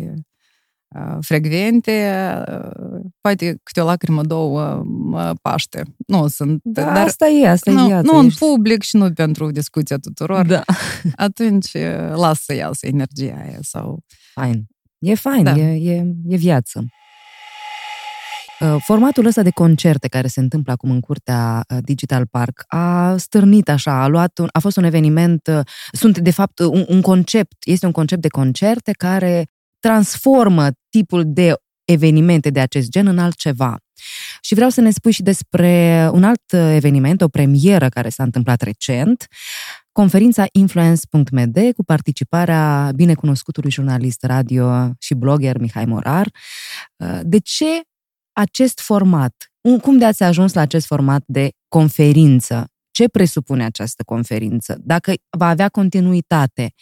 frecvente, 1.21 2.11
poate 3.21 3.59
câte 3.63 3.81
o 3.81 3.85
lacrimă, 3.85 4.23
două 4.23 4.83
mă 4.85 5.33
paște. 5.41 5.83
Nu 6.07 6.27
sunt. 6.27 6.59
Da, 6.63 6.83
dar 6.83 7.05
asta 7.05 7.27
e, 7.27 7.49
asta 7.49 7.71
nu, 7.71 7.83
e 7.83 7.85
viața. 7.85 8.11
Nu 8.11 8.17
în 8.17 8.29
public 8.29 8.81
și 8.81 8.95
nu 8.95 9.13
pentru 9.13 9.51
discuția 9.51 9.97
tuturor. 9.97 10.45
Da. 10.45 10.63
Atunci 11.15 11.71
las 12.15 12.43
să 12.43 12.53
iasă 12.53 12.85
energia 12.85 13.35
aia 13.43 13.59
sau... 13.61 13.99
Fain. 14.33 14.65
E 14.99 15.15
fain, 15.15 15.43
da. 15.43 15.55
e, 15.55 15.91
e, 15.91 16.05
e 16.27 16.35
viață. 16.35 16.85
Formatul 18.77 19.25
ăsta 19.25 19.41
de 19.41 19.49
concerte 19.49 20.07
care 20.07 20.27
se 20.27 20.39
întâmplă 20.39 20.71
acum 20.71 20.91
în 20.91 20.99
curtea 20.99 21.65
Digital 21.81 22.25
Park 22.25 22.63
a 22.67 23.17
stârnit 23.17 23.69
așa, 23.69 24.03
a 24.03 24.07
luat 24.07 24.37
un, 24.37 24.47
a 24.51 24.59
fost 24.59 24.77
un 24.77 24.83
eveniment, 24.83 25.49
sunt 25.91 26.17
de 26.17 26.31
fapt 26.31 26.59
un, 26.59 26.85
un 26.87 27.01
concept, 27.01 27.55
este 27.65 27.85
un 27.85 27.91
concept 27.91 28.21
de 28.21 28.27
concerte 28.27 28.91
care 28.91 29.45
transformă 29.79 30.67
tipul 30.89 31.23
de 31.25 31.53
evenimente 31.85 32.49
de 32.49 32.59
acest 32.59 32.89
gen 32.89 33.07
în 33.07 33.19
altceva. 33.19 33.77
Și 34.41 34.53
vreau 34.53 34.69
să 34.69 34.81
ne 34.81 34.91
spui 34.91 35.11
și 35.11 35.21
despre 35.21 36.09
un 36.11 36.23
alt 36.23 36.51
eveniment, 36.51 37.21
o 37.21 37.27
premieră 37.27 37.89
care 37.89 38.09
s-a 38.09 38.23
întâmplat 38.23 38.61
recent, 38.61 39.27
conferința 39.91 40.45
Influence.md 40.51 41.57
cu 41.75 41.83
participarea 41.83 42.91
binecunoscutului 42.95 43.71
jurnalist 43.71 44.23
radio 44.23 44.91
și 44.99 45.13
blogger 45.13 45.57
Mihai 45.57 45.85
Morar. 45.85 46.31
De 47.21 47.37
ce 47.37 47.81
acest 48.31 48.79
format? 48.79 49.51
Cum 49.81 49.97
de 49.97 50.05
ați 50.05 50.23
ajuns 50.23 50.53
la 50.53 50.61
acest 50.61 50.85
format 50.85 51.23
de 51.25 51.49
conferință? 51.67 52.67
Ce 52.91 53.07
presupune 53.07 53.65
această 53.65 54.03
conferință? 54.03 54.77
Dacă 54.79 55.13
va 55.37 55.47
avea 55.47 55.69
continuitate? 55.69 56.73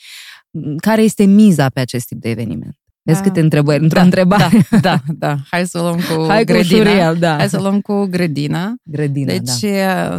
Care 0.77 1.01
este 1.01 1.23
miza 1.23 1.69
pe 1.69 1.79
acest 1.79 2.07
tip 2.07 2.21
de 2.21 2.29
eveniment? 2.29 2.77
Vezi 3.05 3.21
da. 3.21 3.27
câte 3.27 3.39
întrebări 3.39 3.83
într-o 3.83 3.97
da, 3.97 4.03
întrebare. 4.03 4.67
Da, 4.69 4.79
da, 4.79 5.01
da. 5.17 5.37
Hai 5.49 5.67
să 5.67 5.79
o 5.79 5.81
luăm 5.81 5.95
cu 5.95 6.25
Hai 6.27 6.43
grădina. 6.43 6.81
Cu 6.81 6.87
șuriel, 6.87 7.15
da. 7.19 7.37
Hai 7.37 7.49
să 7.49 7.57
o 7.57 7.61
luăm 7.61 7.81
cu 7.81 8.05
grădina. 8.05 8.75
Grădina, 8.83 9.31
deci, 9.31 9.59
da. 9.61 10.17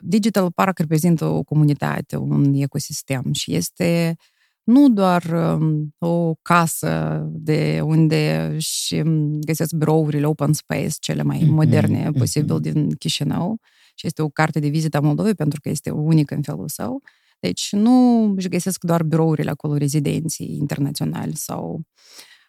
Digital 0.00 0.50
Park 0.50 0.78
reprezintă 0.78 1.24
o 1.24 1.42
comunitate, 1.42 2.16
un 2.16 2.54
ecosistem 2.54 3.32
și 3.32 3.54
este 3.54 4.16
nu 4.64 4.88
doar 4.88 5.24
um, 5.24 5.94
o 5.98 6.34
casă 6.42 7.22
de 7.32 7.80
unde 7.84 8.54
și 8.58 9.02
găsesc 9.40 9.74
birourile 9.74 10.26
open 10.26 10.52
space, 10.52 10.94
cele 10.98 11.22
mai 11.22 11.38
mm-hmm, 11.38 11.48
moderne 11.48 12.08
mm-hmm. 12.08 12.18
posibil 12.18 12.60
din 12.60 12.90
Chișinău, 12.90 13.58
și 13.94 14.06
este 14.06 14.22
o 14.22 14.28
carte 14.28 14.60
de 14.60 14.68
vizită 14.68 14.96
a 14.96 15.00
Moldovei 15.00 15.34
pentru 15.34 15.60
că 15.60 15.68
este 15.68 15.90
unică 15.90 16.34
în 16.34 16.42
felul 16.42 16.68
său, 16.68 17.02
deci 17.44 17.72
nu 17.72 18.22
își 18.36 18.48
găsesc 18.48 18.84
doar 18.84 19.02
birourile 19.02 19.50
acolo 19.50 19.76
rezidenții 19.76 20.56
internaționali 20.56 21.36
sau 21.36 21.80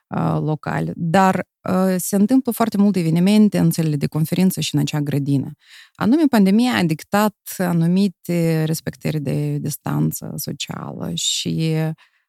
uh, 0.08 0.38
locale. 0.42 0.92
Dar 0.96 1.48
uh, 1.70 1.96
se 1.98 2.16
întâmplă 2.16 2.52
foarte 2.52 2.78
multe 2.78 3.00
evenimente 3.00 3.58
în 3.58 3.70
țările 3.70 3.96
de 3.96 4.08
conferință 4.08 4.62
și 4.62 4.76
în 4.76 4.82
acea 4.82 5.00
grădină. 5.00 5.52
Anume, 5.94 6.24
pandemia 6.30 6.74
a 6.74 6.84
dictat 6.84 7.36
anumite 7.58 8.64
respectări 8.64 9.20
de 9.20 9.58
distanță 9.58 10.34
socială 10.36 11.12
și 11.14 11.76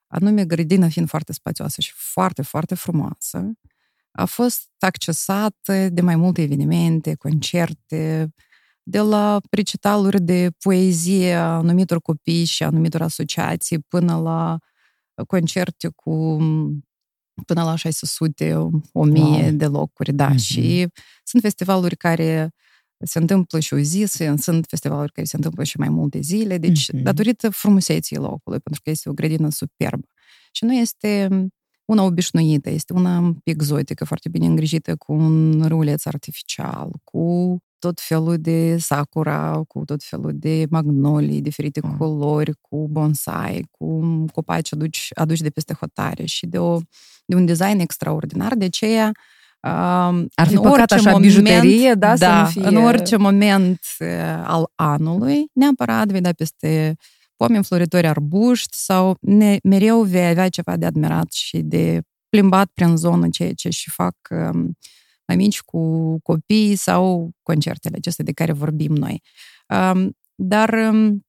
anume 0.06 0.44
grădina 0.44 0.88
fiind 0.88 1.08
foarte 1.08 1.32
spațioasă 1.32 1.80
și 1.80 1.92
foarte, 1.94 2.42
foarte 2.42 2.74
frumoasă, 2.74 3.52
a 4.10 4.24
fost 4.24 4.68
accesată 4.78 5.88
de 5.88 6.00
mai 6.00 6.16
multe 6.16 6.42
evenimente, 6.42 7.14
concerte, 7.14 8.34
de 8.88 8.98
la 8.98 9.40
recitaluri 9.50 10.20
de 10.20 10.50
poezie 10.62 11.34
a 11.34 11.56
anumitor 11.56 12.00
copii 12.00 12.44
și 12.44 12.62
a 12.62 12.66
anumitor 12.66 13.02
asociații 13.02 13.78
până 13.78 14.16
la 14.16 14.58
concerte 15.26 15.88
cu 15.94 16.36
până 17.46 17.62
la 17.62 17.74
600, 17.74 18.54
1000 18.92 19.22
wow. 19.22 19.50
de 19.50 19.66
locuri, 19.66 20.12
da. 20.12 20.32
Mm-hmm. 20.32 20.38
Și 20.38 20.88
sunt 21.24 21.42
festivaluri 21.42 21.96
care 21.96 22.50
se 23.04 23.18
întâmplă 23.18 23.60
și 23.60 23.74
o 23.74 23.78
zi, 23.78 24.04
sunt 24.36 24.66
festivaluri 24.68 25.12
care 25.12 25.26
se 25.26 25.36
întâmplă 25.36 25.64
și 25.64 25.78
mai 25.78 25.88
multe 25.88 26.20
zile, 26.20 26.58
deci 26.58 26.84
mm-hmm. 26.84 27.02
datorită 27.02 27.50
frumuseții 27.50 28.16
locului, 28.16 28.60
pentru 28.60 28.80
că 28.84 28.90
este 28.90 29.08
o 29.08 29.12
grădină 29.12 29.50
superbă. 29.50 30.06
Și 30.52 30.64
nu 30.64 30.74
este 30.74 31.28
una 31.84 32.02
obișnuită, 32.02 32.70
este 32.70 32.92
una 32.92 33.36
exotică, 33.44 34.04
foarte 34.04 34.28
bine 34.28 34.46
îngrijită, 34.46 34.96
cu 34.96 35.12
un 35.12 35.64
ruleț 35.68 36.04
artificial, 36.04 36.90
cu 37.04 37.58
tot 37.78 38.00
felul 38.00 38.36
de 38.38 38.76
sakura, 38.78 39.62
cu 39.68 39.84
tot 39.84 40.02
felul 40.02 40.32
de 40.34 40.66
magnolii, 40.70 41.40
diferite 41.40 41.80
mm. 41.84 41.96
culori, 41.96 42.52
cu 42.60 42.88
bonsai, 42.90 43.64
cu 43.70 44.24
copaci 44.32 44.72
aduci, 44.72 45.08
aduci 45.14 45.40
de 45.40 45.50
peste 45.50 45.74
hotare 45.80 46.24
și 46.24 46.46
de, 46.46 46.58
o, 46.58 46.78
de 47.26 47.34
un 47.34 47.46
design 47.46 47.78
extraordinar. 47.78 48.54
De 48.54 48.64
aceea, 48.64 49.12
ar 50.34 50.46
fi 50.46 50.54
păcat 50.54 50.92
așa 50.92 51.10
moment, 51.10 51.24
bijuterie, 51.24 51.94
da, 51.94 52.16
da 52.16 52.44
să 52.44 52.50
fie... 52.50 52.68
în 52.68 52.76
orice 52.76 53.16
moment 53.16 53.80
al 54.44 54.70
anului, 54.74 55.46
neapărat 55.52 56.08
vei 56.08 56.20
da 56.20 56.32
peste 56.32 56.96
pomi 57.36 57.56
înfloritori 57.56 58.06
arbuști 58.06 58.76
sau 58.76 59.16
ne, 59.20 59.58
mereu 59.62 60.02
vei 60.02 60.28
avea 60.28 60.48
ceva 60.48 60.76
de 60.76 60.86
admirat 60.86 61.32
și 61.32 61.58
de 61.58 62.00
plimbat 62.28 62.70
prin 62.74 62.96
zonă, 62.96 63.28
ceea 63.28 63.52
ce 63.52 63.68
și 63.68 63.90
fac 63.90 64.16
um, 64.30 64.76
mai 65.26 65.36
mici 65.36 65.60
cu 65.60 66.18
copii 66.22 66.76
sau 66.76 67.30
concertele 67.42 67.96
acestea 67.96 68.24
de 68.24 68.32
care 68.32 68.52
vorbim 68.52 68.92
noi. 68.92 69.22
Um, 69.68 70.16
dar 70.34 70.72
um, 70.72 71.26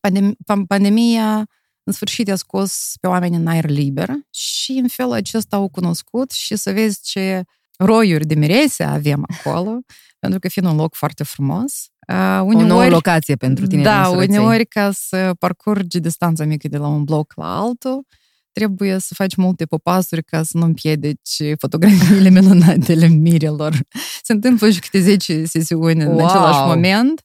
pandem- 0.00 0.66
pandemia 0.66 1.46
în 1.84 1.92
sfârșit 1.92 2.30
a 2.30 2.36
scos 2.36 2.92
pe 3.00 3.06
oameni 3.06 3.36
în 3.36 3.46
aer 3.46 3.68
liber 3.68 4.10
și 4.30 4.72
în 4.72 4.88
felul 4.88 5.12
acesta 5.12 5.56
au 5.56 5.68
cunoscut 5.68 6.30
și 6.30 6.56
să 6.56 6.72
vezi 6.72 7.00
ce 7.02 7.42
roiuri 7.76 8.26
de 8.26 8.34
mirese 8.34 8.82
avem 8.82 9.24
acolo, 9.28 9.80
pentru 10.20 10.38
că 10.38 10.48
fiind 10.48 10.68
un 10.68 10.76
loc 10.76 10.94
foarte 10.94 11.24
frumos. 11.24 11.90
Uh, 12.08 12.40
uneori, 12.42 12.64
o 12.64 12.66
nouă 12.66 12.88
locație 12.88 13.36
pentru 13.36 13.66
tine. 13.66 13.82
Da, 13.82 14.08
uneori 14.08 14.66
ca 14.66 14.90
să 14.92 15.34
parcurgi 15.38 16.00
distanța 16.00 16.44
mică 16.44 16.68
de 16.68 16.76
la 16.76 16.86
un 16.86 17.04
bloc 17.04 17.32
la 17.36 17.58
altul, 17.58 18.06
trebuie 18.52 18.98
să 18.98 19.14
faci 19.14 19.34
multe 19.34 19.64
popasuri 19.64 20.24
ca 20.24 20.42
să 20.42 20.58
nu 20.58 20.64
împiedici 20.64 21.42
fotografiile 21.58 22.28
minunate 22.40 22.92
ale 22.92 23.06
mirelor. 23.06 23.80
Se 24.22 24.32
întâmplă 24.32 24.70
și 24.70 24.80
câte 24.80 25.00
10 25.00 25.44
sesiuni 25.44 26.04
wow. 26.04 26.12
în 26.12 26.24
același 26.24 26.58
moment. 26.58 27.22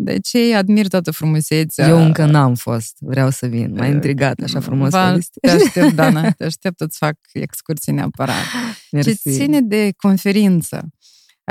De 0.00 0.18
ce 0.18 0.54
admir 0.54 0.88
toată 0.88 1.10
frumusețea. 1.10 1.88
Eu 1.88 2.02
încă 2.02 2.24
n-am 2.24 2.54
fost. 2.54 2.96
Vreau 3.00 3.30
să 3.30 3.46
vin. 3.46 3.74
M-a 3.76 3.86
intrigat 3.86 4.40
așa 4.40 4.60
frumos. 4.60 4.90
Va, 4.90 5.18
te 5.40 5.50
aștept, 5.50 5.92
Dana. 6.00 6.30
Te 6.30 6.44
aștept 6.44 6.78
să 6.78 6.86
fac 6.90 7.14
excursii 7.32 7.92
neapărat. 7.92 8.44
Mersi. 8.90 9.22
Ce 9.22 9.30
ține 9.30 9.60
de 9.60 9.92
conferință. 9.96 10.88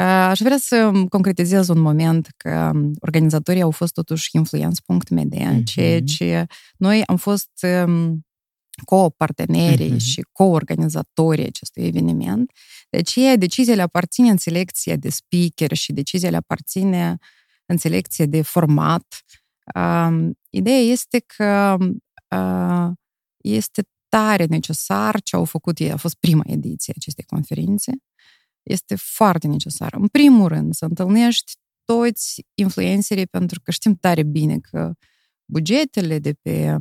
Aș 0.04 0.40
vrea 0.40 0.58
să 0.60 0.92
concretizez 1.10 1.68
un 1.68 1.80
moment 1.80 2.28
că 2.38 2.72
organizatorii 3.00 3.62
au 3.62 3.72
fost 3.72 3.94
totuși 3.94 4.30
influence.media, 4.32 5.54
mm-hmm. 5.54 5.64
ceea 5.64 6.02
ce 6.02 6.46
noi 6.78 7.04
am 7.06 7.16
fost 7.16 7.50
co-partenerii 8.86 9.94
mm-hmm. 9.94 10.06
și 10.06 10.26
co-organizatorii 10.32 11.46
acestui 11.46 11.84
eveniment. 11.84 12.52
Deci 12.90 13.18
deciziile 13.38 13.82
aparține 13.82 14.30
în 14.30 14.38
selecția 14.38 14.96
de 14.96 15.10
speaker 15.10 15.74
și 15.74 15.94
deciziile 15.94 16.38
aparține 16.38 17.18
în 17.66 17.78
selecție 17.78 18.26
de 18.26 18.42
format. 18.42 19.24
Uh, 19.76 20.30
ideea 20.50 20.80
este 20.80 21.24
că 21.36 21.78
uh, 22.36 22.92
este 23.38 23.84
tare 24.10 24.46
necesar 24.46 25.22
ce 25.22 25.36
au 25.36 25.46
făcut 25.46 25.80
ei. 25.80 25.92
A 25.92 25.98
fost 25.98 26.16
prima 26.16 26.44
ediție 26.46 26.94
acestei 26.98 27.24
conferințe. 27.24 27.92
Este 28.64 28.96
foarte 28.96 29.48
necesar. 29.48 29.94
În 29.94 30.08
primul 30.08 30.48
rând, 30.48 30.74
să 30.74 30.86
întâlnești 30.86 31.54
toți 31.86 32.46
influencerii, 32.54 33.28
pentru 33.28 33.62
că 33.64 33.72
știm 33.72 33.96
tare 33.96 34.24
bine 34.24 34.60
că 34.60 34.94
bugetele 35.46 36.20
de 36.20 36.34
pe 36.34 36.78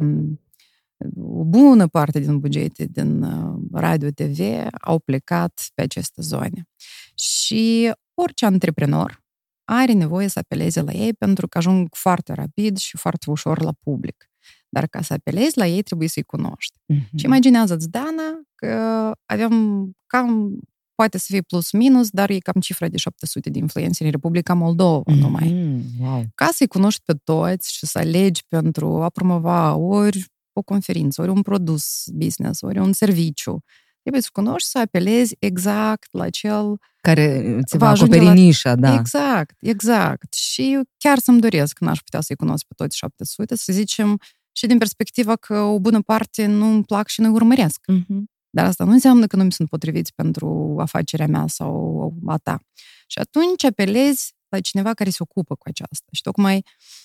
o 1.16 1.44
bună 1.44 1.86
parte 1.86 2.18
din 2.18 2.38
bugete 2.38 2.84
din 2.84 3.26
radio 3.72 4.08
TV 4.10 4.40
au 4.80 4.98
plecat 4.98 5.70
pe 5.74 5.82
aceste 5.82 6.22
zone. 6.22 6.68
Și 7.14 7.92
orice 8.14 8.46
antreprenor 8.46 9.24
are 9.64 9.92
nevoie 9.92 10.28
să 10.28 10.38
apeleze 10.38 10.80
la 10.80 10.92
ei 10.92 11.14
pentru 11.14 11.48
că 11.48 11.58
ajung 11.58 11.88
foarte 11.90 12.32
rapid 12.32 12.76
și 12.76 12.96
foarte 12.96 13.30
ușor 13.30 13.62
la 13.62 13.72
public. 13.80 14.30
Dar 14.68 14.86
ca 14.86 15.02
să 15.02 15.12
apelezi 15.12 15.58
la 15.58 15.66
ei, 15.66 15.82
trebuie 15.82 16.08
să-i 16.08 16.22
cunoști. 16.22 16.78
Mm-hmm. 16.92 17.16
Și 17.16 17.24
imaginează-ți, 17.24 17.90
Dana, 17.90 18.40
că 18.54 19.12
avem 19.26 19.90
cam, 20.06 20.58
poate 20.94 21.18
să 21.18 21.26
fie 21.28 21.40
plus 21.40 21.72
minus, 21.72 22.10
dar 22.10 22.30
e 22.30 22.38
cam 22.38 22.60
cifra 22.60 22.88
de 22.88 22.96
700 22.96 23.50
de 23.50 23.58
influențări 23.58 24.04
în 24.04 24.10
Republica 24.10 24.54
Moldova 24.54 25.12
mm-hmm. 25.12 25.18
numai. 25.18 25.82
Wow. 26.00 26.24
Ca 26.34 26.48
să-i 26.52 26.66
cunoști 26.66 27.02
pe 27.04 27.14
toți 27.24 27.72
și 27.72 27.86
să 27.86 27.98
alegi 27.98 28.46
pentru 28.48 29.02
a 29.02 29.08
promova 29.08 29.74
ori 29.74 30.24
o 30.58 30.62
conferință, 30.62 31.22
ori 31.22 31.30
un 31.30 31.42
produs 31.42 32.04
business, 32.12 32.60
ori 32.60 32.78
un 32.78 32.92
serviciu, 32.92 33.62
trebuie 34.00 34.22
să 34.22 34.28
cunoști 34.32 34.68
să 34.68 34.78
apelezi 34.78 35.36
exact 35.38 36.08
la 36.10 36.30
cel 36.30 36.78
care 37.00 37.58
ți 37.64 37.76
va 37.76 37.88
acoperi 37.88 38.24
la... 38.24 38.32
nișa, 38.32 38.74
da. 38.74 38.94
Exact, 38.94 39.56
exact. 39.60 40.34
Și 40.34 40.80
chiar 40.98 41.18
să-mi 41.18 41.40
doresc, 41.40 41.78
n-aș 41.78 41.98
putea 41.98 42.20
să-i 42.20 42.36
cunosc 42.36 42.64
pe 42.64 42.74
toți 42.76 42.96
700, 42.96 43.56
să 43.56 43.72
zicem, 43.72 44.20
și 44.52 44.66
din 44.66 44.78
perspectiva 44.78 45.36
că 45.36 45.58
o 45.58 45.78
bună 45.78 46.00
parte 46.00 46.46
nu 46.46 46.66
îmi 46.66 46.84
plac 46.84 47.08
și 47.08 47.20
nu 47.20 47.32
urmăresc. 47.32 47.80
Uh-huh. 47.92 48.22
Dar 48.50 48.64
asta 48.64 48.84
nu 48.84 48.90
înseamnă 48.90 49.26
că 49.26 49.36
nu 49.36 49.44
mi 49.44 49.52
sunt 49.52 49.68
potriviți 49.68 50.14
pentru 50.14 50.76
afacerea 50.78 51.26
mea 51.26 51.44
sau 51.46 52.14
a 52.26 52.36
ta. 52.36 52.60
Și 53.06 53.18
atunci 53.18 53.64
apelezi 53.64 54.34
la 54.48 54.60
cineva 54.60 54.94
care 54.94 55.10
se 55.10 55.18
ocupă 55.20 55.54
cu 55.54 55.68
aceasta. 55.68 56.06
Și 56.12 56.22
tocmai 56.22 56.64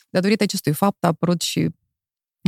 datorită 0.10 0.44
acestui 0.44 0.74
fapt 0.74 1.04
a 1.04 1.08
apărut 1.08 1.42
și 1.42 1.70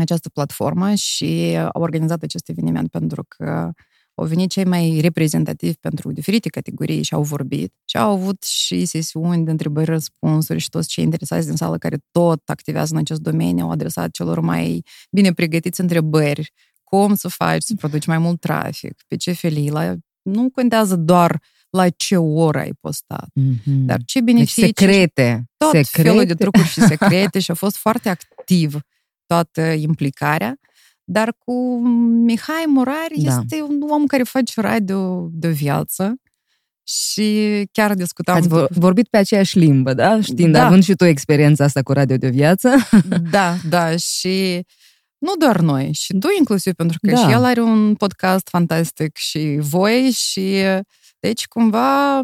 această 0.02 0.30
platformă 0.30 0.94
și 0.94 1.58
au 1.74 1.82
organizat 1.82 2.24
acest 2.24 2.50
eveniment 2.50 2.90
pentru 2.90 3.26
că 3.28 3.72
au 4.16 4.26
venit 4.26 4.50
cei 4.50 4.66
mai 4.66 5.00
reprezentativi 5.02 5.76
pentru 5.80 6.12
diferite 6.12 6.50
categorii 6.50 7.04
și 7.04 7.14
au 7.14 7.24
vorbit. 7.24 7.74
Și 7.86 7.98
au 7.98 8.12
avut 8.12 8.44
și 8.44 8.86
sesiuni 8.86 9.46
de 9.46 9.52
întrebări, 9.52 9.90
răspunsuri 9.90 10.60
și 10.60 10.70
toți 10.70 10.88
cei 10.88 11.04
interesați 11.04 11.48
din 11.48 11.56
sală 11.56 11.78
care 11.78 11.98
tot 12.12 12.42
activează 12.50 12.94
în 12.94 13.00
acest 13.00 13.20
domeniu 13.20 13.64
au 13.64 13.72
adresat 13.72 14.12
celor 14.12 14.40
mai 14.40 14.84
bine 15.12 15.34
pregătiți 15.34 15.82
întrebări. 15.82 16.54
Cum 16.84 17.16
să 17.16 17.28
faci 17.28 17.62
să 17.62 17.74
produci 17.78 18.06
mai 18.06 18.18
mult 18.18 18.40
trafic? 18.40 19.02
Pe 19.08 19.16
ce 19.16 19.32
felii? 19.32 19.70
La... 19.70 19.94
Nu 20.22 20.50
contează 20.50 20.96
doar 20.96 21.42
la 21.70 21.90
ce 21.90 22.18
oră 22.18 22.60
ai 22.60 22.72
postat, 22.80 23.30
mm-hmm. 23.40 23.86
dar 23.86 23.98
ce 24.06 24.20
deci 24.20 24.34
beneficii... 24.34 24.62
Deci 24.62 24.78
secrete. 24.78 25.44
Tot 25.58 25.72
secrete. 25.72 26.10
felul 26.10 26.26
de 26.26 26.34
trucuri 26.34 26.68
și 26.68 26.82
secrete 26.94 27.40
și 27.40 27.52
a 27.52 27.54
fost 27.54 27.76
foarte 27.76 28.10
activ 28.10 28.80
toată 29.34 29.62
implicarea. 29.62 30.56
Dar 31.04 31.36
cu 31.38 31.80
Mihai 32.26 32.64
Murari 32.68 33.22
da. 33.22 33.38
este 33.42 33.62
un 33.62 33.82
om 33.90 34.06
care 34.06 34.24
face 34.24 34.62
radio 34.62 35.30
de 35.32 35.50
viață 35.50 36.16
și 36.84 37.62
chiar 37.72 37.94
discutam... 37.94 38.36
Ați 38.36 38.48
vorbit 38.70 39.08
pe 39.08 39.18
aceeași 39.18 39.58
limbă, 39.58 39.94
da? 39.94 40.22
Știind, 40.22 40.54
da. 40.54 40.66
având 40.66 40.84
și 40.84 40.94
tu 40.94 41.06
experiența 41.06 41.64
asta 41.64 41.82
cu 41.82 41.92
radio 41.92 42.18
de 42.18 42.30
viață. 42.30 42.70
Da, 43.32 43.56
da, 43.70 43.96
și 43.96 44.66
nu 45.18 45.36
doar 45.40 45.60
noi, 45.60 45.92
și 45.94 46.14
tu 46.14 46.28
inclusiv, 46.38 46.74
pentru 46.74 46.98
că 47.02 47.12
da. 47.12 47.18
și 47.18 47.32
el 47.32 47.44
are 47.44 47.62
un 47.62 47.96
podcast 47.96 48.48
fantastic 48.48 49.18
și 49.18 49.58
voi 49.60 50.10
și 50.12 50.64
deci 51.20 51.48
cumva 51.48 52.22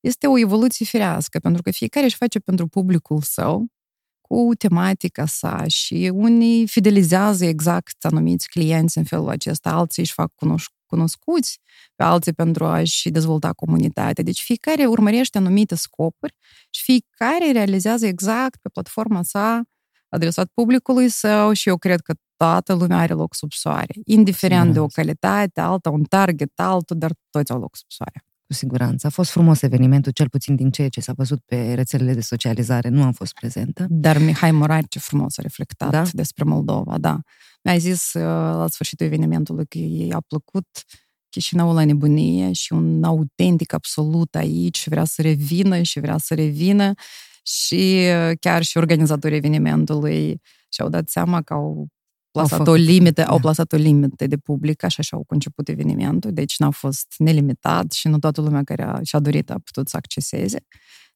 este 0.00 0.26
o 0.26 0.38
evoluție 0.38 0.86
firească, 0.86 1.38
pentru 1.38 1.62
că 1.62 1.70
fiecare 1.70 2.06
își 2.06 2.16
face 2.16 2.38
pentru 2.38 2.66
publicul 2.66 3.20
său 3.22 3.66
cu 4.34 4.54
tematica 4.58 5.26
sa 5.26 5.64
și 5.66 6.10
unii 6.14 6.66
fidelizează 6.66 7.44
exact 7.44 8.04
anumiți 8.04 8.48
clienți 8.48 8.98
în 8.98 9.04
felul 9.04 9.28
acesta, 9.28 9.70
alții 9.70 10.02
își 10.02 10.12
fac 10.12 10.32
cunoș- 10.32 10.86
cunoscuți 10.86 11.60
pe 11.94 12.02
alții 12.02 12.32
pentru 12.32 12.64
a-și 12.64 13.10
dezvolta 13.10 13.52
comunitatea. 13.52 14.24
Deci 14.24 14.42
fiecare 14.42 14.86
urmărește 14.86 15.38
anumite 15.38 15.74
scopuri 15.74 16.34
și 16.70 16.82
fiecare 16.82 17.52
realizează 17.52 18.06
exact 18.06 18.60
pe 18.62 18.68
platforma 18.68 19.22
sa 19.22 19.62
adresat 20.08 20.50
publicului 20.54 21.08
său 21.08 21.52
și 21.52 21.68
eu 21.68 21.76
cred 21.76 22.00
că 22.00 22.14
toată 22.36 22.72
lumea 22.72 22.98
are 22.98 23.12
loc 23.12 23.34
sub 23.34 23.52
soare. 23.52 23.94
Indiferent 24.04 24.66
Siguranță. 24.66 24.72
de 24.72 24.80
o 24.80 24.86
calitate, 24.86 25.60
alta, 25.60 25.90
un 25.90 26.02
target, 26.02 26.60
altul, 26.60 26.98
dar 26.98 27.12
toți 27.30 27.52
au 27.52 27.58
loc 27.58 27.76
sub 27.76 27.90
soare. 27.90 28.24
Cu 28.50 28.56
siguranță. 28.56 29.06
A 29.06 29.10
fost 29.10 29.30
frumos 29.30 29.62
evenimentul, 29.62 30.12
cel 30.12 30.28
puțin 30.28 30.56
din 30.56 30.70
ceea 30.70 30.88
ce 30.88 31.00
s-a 31.00 31.12
văzut 31.16 31.40
pe 31.44 31.74
rețelele 31.74 32.14
de 32.14 32.20
socializare. 32.20 32.88
Nu 32.88 33.02
am 33.02 33.12
fost 33.12 33.32
prezentă. 33.32 33.86
Dar 33.88 34.18
Mihai 34.18 34.50
Morar 34.50 34.84
ce 34.88 34.98
frumos 34.98 35.38
a 35.38 35.42
reflectat 35.42 35.90
Da? 35.90 36.02
despre 36.12 36.44
Moldova, 36.44 36.98
da. 36.98 37.20
Mi-a 37.62 37.76
zis 37.76 38.12
uh, 38.12 38.22
la 38.22 38.66
sfârșitul 38.68 39.06
evenimentului 39.06 39.66
că 39.66 39.78
i-a 39.78 40.20
plăcut 40.28 40.66
Chișinăul 41.28 41.74
la 41.74 41.84
nebunie 41.84 42.52
și 42.52 42.72
un 42.72 43.04
autentic 43.04 43.72
absolut 43.72 44.34
aici 44.34 44.78
și 44.78 44.88
vrea 44.88 45.04
să 45.04 45.22
revină 45.22 45.82
și 45.82 46.00
vrea 46.00 46.18
să 46.18 46.34
revină 46.34 46.92
și 47.42 48.06
uh, 48.28 48.36
chiar 48.40 48.62
și 48.62 48.76
organizatorii 48.76 49.36
evenimentului 49.36 50.40
și-au 50.68 50.88
dat 50.88 51.08
seama 51.08 51.42
că 51.42 51.52
au 51.52 51.86
plasat 52.30 52.58
făcut, 52.58 52.72
o 52.72 52.74
limită, 52.74 53.22
da. 53.22 53.28
au 53.28 53.38
plasat 53.38 53.72
o 53.72 53.76
limită 53.76 54.26
de 54.26 54.36
public, 54.36 54.82
așa 54.84 55.02
și-au 55.02 55.24
conceput 55.26 55.68
evenimentul, 55.68 56.32
deci 56.32 56.58
n-a 56.58 56.70
fost 56.70 57.06
nelimitat 57.18 57.92
și 57.92 58.08
nu 58.08 58.18
toată 58.18 58.40
lumea 58.40 58.62
care 58.64 58.82
a, 58.82 59.00
și-a 59.02 59.18
dorit 59.18 59.50
a 59.50 59.56
putut 59.64 59.88
să 59.88 59.96
acceseze. 59.96 60.58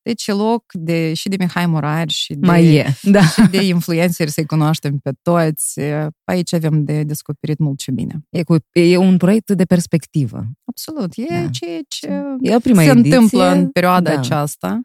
Deci 0.03 0.27
e 0.27 0.33
loc 0.33 0.65
de, 0.73 1.15
și 1.15 1.29
de 1.29 1.37
Mihai 1.39 1.67
Morar 1.67 2.09
și 2.11 2.35
de, 2.35 2.47
Mai 2.47 2.75
e, 2.75 2.95
da. 3.03 3.27
și 3.27 3.41
de 3.51 3.63
influenceri 3.63 4.31
să-i 4.31 4.47
cunoaștem 4.47 4.99
pe 4.99 5.11
toți. 5.23 5.81
Aici 6.25 6.53
avem 6.53 6.85
de 6.85 7.03
descoperit 7.03 7.59
mult 7.59 7.81
și 7.81 7.91
bine. 7.91 8.25
E, 8.31 8.43
cu, 8.43 8.57
e 8.73 8.97
un 8.97 9.17
proiect 9.17 9.51
de 9.51 9.65
perspectivă. 9.65 10.45
Absolut. 10.65 11.13
E 11.17 11.25
Da. 11.29 11.49
ceea 11.49 11.81
ce 11.89 12.07
E 12.41 12.55
o 12.55 12.59
prima 12.59 12.83
se 12.83 12.91
ediție. 12.91 13.15
întâmplă 13.15 13.51
în 13.53 13.69
perioada 13.69 14.11
da. 14.13 14.19
aceasta. 14.19 14.81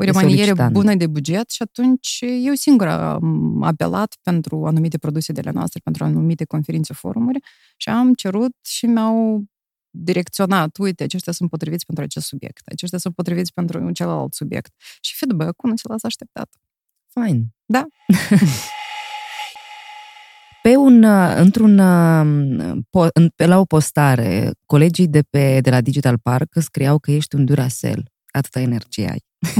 O 0.00 0.02
E 0.02 0.06
remaniere 0.06 0.36
solicitant. 0.42 0.72
bună 0.72 0.94
de 0.94 1.06
buget 1.06 1.50
și 1.50 1.62
atunci 1.62 2.18
eu 2.44 2.54
singură 2.54 2.90
am 2.90 3.62
apelat 3.62 4.16
pentru 4.22 4.66
anumite 4.66 4.98
produse 4.98 5.32
de 5.32 5.40
la 5.40 5.50
noastre, 5.50 5.80
pentru 5.84 6.04
anumite 6.04 6.44
conferințe, 6.44 6.92
forumuri 6.92 7.38
și 7.76 7.88
am 7.88 8.14
cerut 8.14 8.52
și 8.64 8.86
mi-au 8.86 9.44
direcționat, 9.90 10.76
uite, 10.78 11.02
aceștia 11.02 11.32
sunt 11.32 11.50
potriviți 11.50 11.84
pentru 11.86 12.04
acest 12.04 12.26
subiect, 12.26 12.60
aceștia 12.66 12.98
sunt 12.98 13.14
potriviți 13.14 13.52
pentru 13.52 13.90
celălalt 13.90 14.34
subiect. 14.34 14.72
Și 15.00 15.14
feedback-ul 15.16 15.70
nu 15.70 15.76
se 15.76 15.88
lasă 15.88 16.06
așteptat. 16.06 16.48
Fain. 17.08 17.44
Da. 17.66 17.86
Pe 20.62 20.76
un, 20.76 21.02
uh, 21.02 21.34
într-un, 21.36 21.78
uh, 21.78 22.76
po- 22.76 23.08
în- 23.12 23.28
pe 23.36 23.46
la 23.46 23.58
o 23.58 23.64
postare, 23.64 24.50
colegii 24.66 25.08
de, 25.08 25.22
pe, 25.30 25.60
de 25.60 25.70
la 25.70 25.80
Digital 25.80 26.18
Park 26.18 26.48
scriau 26.60 26.98
că 26.98 27.10
ești 27.10 27.34
un 27.34 27.44
Duracell. 27.44 28.10
Atâta 28.38 28.60
energie 28.60 29.08
ai. 29.10 29.20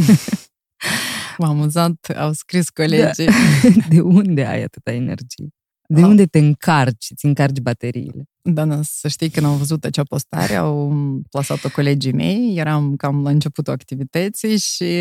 M-am 1.39 1.51
amuzat, 1.51 2.13
au 2.17 2.33
scris 2.33 2.71
colegii. 2.71 3.29
De 3.91 4.01
unde 4.01 4.45
ai 4.47 4.63
atâta 4.63 4.93
energie? 4.93 5.49
De 5.89 6.01
Au- 6.03 6.09
unde 6.09 6.27
te 6.27 6.39
încarci, 6.39 7.07
îți 7.11 7.25
încarci 7.25 7.59
bateriile? 7.61 8.25
Da, 8.43 8.65
da, 8.65 8.81
să 8.83 9.09
știi, 9.09 9.31
când 9.31 9.47
am 9.47 9.57
văzut 9.57 9.85
acea 9.85 10.03
postare, 10.03 10.55
au 10.55 10.93
plasat-o 11.31 11.69
colegii 11.71 12.13
mei, 12.13 12.55
eram 12.57 12.97
cam 12.97 13.23
la 13.23 13.31
începutul 13.31 13.73
activității 13.73 14.59
și 14.59 14.95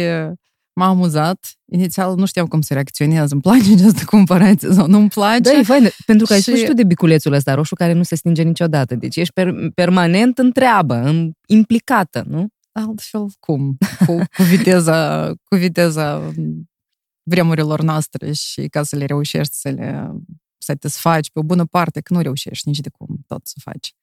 m-a 0.73 0.87
amuzat. 0.87 1.51
Inițial 1.71 2.15
nu 2.15 2.25
știam 2.25 2.45
cum 2.47 2.61
să 2.61 2.73
reacționez, 2.73 3.31
îmi 3.31 3.41
place 3.41 3.73
această 3.77 4.03
comparație 4.05 4.71
sau 4.73 4.87
nu-mi 4.87 5.09
place. 5.09 5.39
Da, 5.41 5.51
e 5.51 5.63
fain, 5.63 5.87
pentru 6.05 6.25
că 6.25 6.33
ai 6.33 6.41
spus 6.41 6.53
Și- 6.53 6.59
și 6.59 6.65
tu 6.67 6.73
de 6.73 6.83
biculețul 6.83 7.33
ăsta 7.33 7.53
roșu 7.53 7.75
care 7.75 7.93
nu 7.93 8.03
se 8.03 8.15
stinge 8.15 8.41
niciodată. 8.43 8.95
Deci 8.95 9.15
ești 9.15 9.33
per, 9.33 9.53
permanent 9.75 10.37
în 10.37 10.51
treabă, 10.51 10.95
în, 10.95 11.31
implicată, 11.47 12.23
nu? 12.27 12.47
Altfel, 12.85 13.25
cum? 13.39 13.77
Cu, 14.05 14.17
cu 14.37 14.43
viteza, 14.43 15.27
cu 15.43 15.55
viteza 15.55 16.33
vremurilor 17.23 17.81
noastre 17.81 18.31
și 18.31 18.67
ca 18.67 18.83
să 18.83 18.95
le 18.95 19.05
reușești 19.05 19.55
să 19.55 19.69
le 19.69 20.11
satisfaci 20.57 21.31
pe 21.31 21.39
o 21.39 21.43
bună 21.43 21.65
parte, 21.65 22.01
că 22.01 22.13
nu 22.13 22.21
reușești 22.21 22.67
nici 22.67 22.79
de 22.79 22.89
cum 22.89 23.17
tot 23.27 23.47
să 23.47 23.55
faci. 23.59 23.95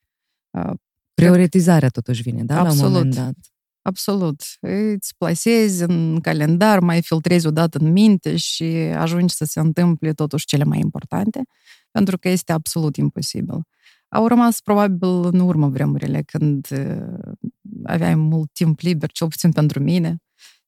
Uh, 0.51 0.75
Prioritizarea 1.15 1.89
totuși 1.89 2.23
vine, 2.23 2.45
da? 2.45 2.55
La 2.55 2.61
un 2.61 2.67
Absolut. 2.67 2.93
moment 2.93 3.15
dat. 3.15 3.35
Absolut. 3.83 4.43
Îți 4.61 5.15
plasezi 5.17 5.83
în 5.83 6.21
calendar, 6.21 6.81
mai 6.81 7.03
filtrezi 7.03 7.47
odată 7.47 7.79
în 7.79 7.93
minte 7.93 8.37
și 8.37 8.65
ajungi 8.97 9.35
să 9.35 9.45
se 9.45 9.61
întâmple 9.61 10.13
totuși 10.13 10.47
cele 10.47 10.65
mai 10.65 10.79
importante, 10.79 11.43
pentru 11.91 12.19
că 12.19 12.29
este 12.29 12.53
absolut 12.53 12.97
imposibil. 12.97 13.61
Au 14.09 14.27
rămas 14.27 14.61
probabil 14.61 15.09
în 15.09 15.41
urmă 15.41 15.69
vremurile 15.69 16.23
când 16.23 16.69
uh, 16.71 17.51
aveai 17.85 18.15
mult 18.15 18.51
timp 18.53 18.81
liber, 18.81 19.11
cel 19.13 19.29
puțin 19.29 19.53
pentru 19.53 19.81
mine, 19.83 20.17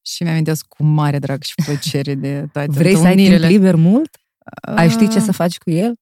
și 0.01 0.23
mi-amintesc 0.23 0.65
cu 0.67 0.83
mare 0.83 1.19
drag 1.19 1.41
și 1.43 1.53
plăcere 1.65 2.15
de 2.15 2.45
toate 2.51 2.71
Vrei 2.71 2.95
să 2.95 3.05
ai 3.05 3.15
timp 3.15 3.25
întâlnirile. 3.27 3.47
liber 3.47 3.75
mult? 3.75 4.17
Ai 4.61 4.89
ști 4.89 5.07
ce 5.07 5.17
Uh, 5.17 5.23
să 5.23 5.31
faci 5.31 5.57
cu 5.57 5.69
el? 5.69 5.93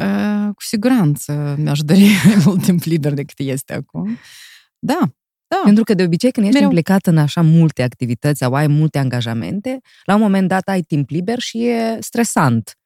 uh, 0.00 0.48
Cu 0.54 0.62
siguranță 0.62 1.54
mi-aș 1.58 1.78
dori 1.80 2.00
mai 2.24 2.42
mult 2.44 2.62
timp 2.62 2.82
liber 2.82 3.12
decât 3.12 3.38
este 3.38 3.72
acum. 3.74 4.18
Da, 4.78 4.98
da. 5.46 5.60
Pentru 5.64 5.84
că 5.84 5.94
de 5.94 6.02
obicei 6.02 6.30
când 6.30 6.46
ești 6.46 6.58
Mereu. 6.58 6.72
implicat 6.76 7.06
în 7.06 7.18
așa 7.18 7.42
multe 7.42 7.82
activități 7.82 8.38
sau 8.38 8.54
ai 8.54 8.66
multe 8.66 8.98
angajamente, 8.98 9.80
la 10.04 10.14
un 10.14 10.20
moment 10.20 10.48
dat 10.48 10.68
ai 10.68 10.80
timp 10.80 11.10
liber 11.10 11.38
și 11.38 11.66
e 11.66 11.96
stresant. 12.00 12.76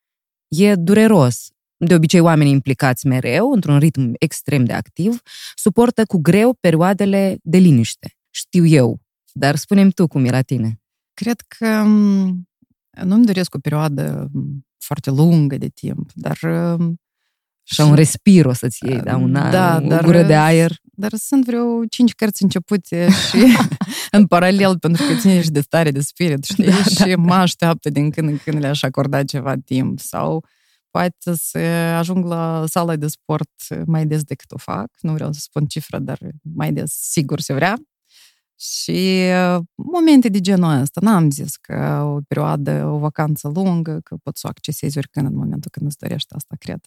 E 0.48 0.74
dureros. 0.74 1.48
De 1.76 1.94
obicei, 1.94 2.20
oamenii 2.20 2.52
implicați 2.52 3.06
mereu, 3.06 3.50
într-un 3.52 3.78
ritm 3.78 4.12
extrem 4.18 4.64
de 4.64 4.72
activ, 4.72 5.20
suportă 5.54 6.04
cu 6.04 6.18
greu 6.18 6.54
perioadele 6.60 7.38
de 7.42 7.58
liniște. 7.58 8.16
Știu 8.30 8.66
eu. 8.66 9.00
Dar 9.32 9.56
spunem 9.56 9.90
tu 9.90 10.06
cum 10.06 10.24
e 10.24 10.30
la 10.30 10.42
tine. 10.42 10.80
Cred 11.14 11.40
că 11.58 11.66
m, 11.66 12.48
nu-mi 13.04 13.24
doresc 13.24 13.54
o 13.54 13.58
perioadă 13.58 14.28
m, 14.32 14.66
foarte 14.78 15.10
lungă 15.10 15.56
de 15.56 15.68
timp, 15.68 16.10
dar... 16.14 16.38
m, 16.78 17.00
Și 17.62 17.80
un 17.80 17.94
respir 17.94 18.46
o 18.46 18.52
să-ți 18.52 18.84
iei, 18.86 19.00
da, 19.00 19.16
un 19.16 19.34
aer, 19.34 19.52
Da, 19.52 19.80
o 19.84 19.88
dar- 19.88 20.04
gură 20.04 20.22
de 20.22 20.34
aer. 20.36 20.72
Dar 20.82 21.12
sunt 21.14 21.44
vreo 21.44 21.84
cinci 21.90 22.12
cărți 22.14 22.42
începute 22.42 23.08
și 23.28 23.56
în 24.10 24.26
paralel, 24.26 24.78
pentru 24.78 25.04
că 25.06 25.14
ține 25.20 25.42
și 25.42 25.50
de 25.50 25.60
stare 25.60 25.90
de 25.90 26.00
spirit, 26.00 26.44
știi? 26.44 26.64
Da, 26.64 26.82
și 26.82 27.14
mă 27.14 27.34
așteaptă 27.34 27.90
din 27.90 28.10
când 28.10 28.28
în 28.28 28.38
când 28.44 28.58
le-aș 28.60 28.82
acorda 28.82 29.24
ceva 29.24 29.54
timp. 29.64 29.98
Sau 30.00 30.44
poate 30.96 31.34
să 31.34 31.58
ajung 31.98 32.24
la 32.24 32.64
sala 32.66 32.96
de 32.96 33.06
sport 33.06 33.50
mai 33.86 34.06
des 34.06 34.22
decât 34.22 34.50
o 34.52 34.58
fac. 34.58 34.90
Nu 35.00 35.12
vreau 35.12 35.32
să 35.32 35.40
spun 35.40 35.66
cifra, 35.66 35.98
dar 35.98 36.18
mai 36.42 36.72
des 36.72 36.92
sigur 36.92 37.40
se 37.40 37.54
vrea. 37.54 37.76
Și 38.58 39.22
uh, 39.56 39.62
momente 39.74 40.28
de 40.28 40.40
genul 40.40 40.80
ăsta, 40.80 41.00
n-am 41.02 41.30
zis 41.30 41.56
că 41.56 42.02
o 42.02 42.20
perioadă, 42.28 42.86
o 42.86 42.98
vacanță 42.98 43.48
lungă, 43.48 44.00
că 44.00 44.16
poți 44.22 44.40
să 44.40 44.46
o 44.46 44.50
accesezi 44.50 44.98
oricând 44.98 45.26
în 45.26 45.34
momentul 45.34 45.70
când 45.70 45.86
îți 45.86 45.98
dorești 45.98 46.34
asta, 46.34 46.56
cred. 46.58 46.80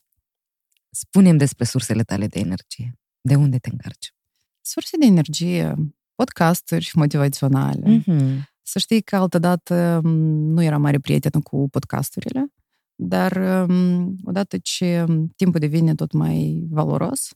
Spune-mi 0.89 1.37
despre 1.37 1.65
sursele 1.65 2.03
tale 2.03 2.27
de 2.27 2.39
energie. 2.39 2.99
De 3.21 3.35
unde 3.35 3.57
te 3.57 3.69
încarci? 3.69 4.13
Surse 4.61 4.97
de 4.97 5.05
energie, 5.05 5.73
podcasturi 6.15 6.91
motivaționale. 6.93 7.97
Mm-hmm. 7.97 8.39
Să 8.61 8.79
știi 8.79 9.01
că 9.01 9.15
altădată 9.15 9.99
m, 10.03 10.09
nu 10.53 10.63
eram 10.63 10.81
mare 10.81 10.99
prietenă 10.99 11.41
cu 11.41 11.69
podcasturile, 11.69 12.53
dar 13.01 13.37
m, 13.67 14.15
odată 14.23 14.57
ce 14.57 15.05
timpul 15.35 15.59
devine 15.59 15.95
tot 15.95 16.11
mai 16.11 16.67
valoros, 16.69 17.29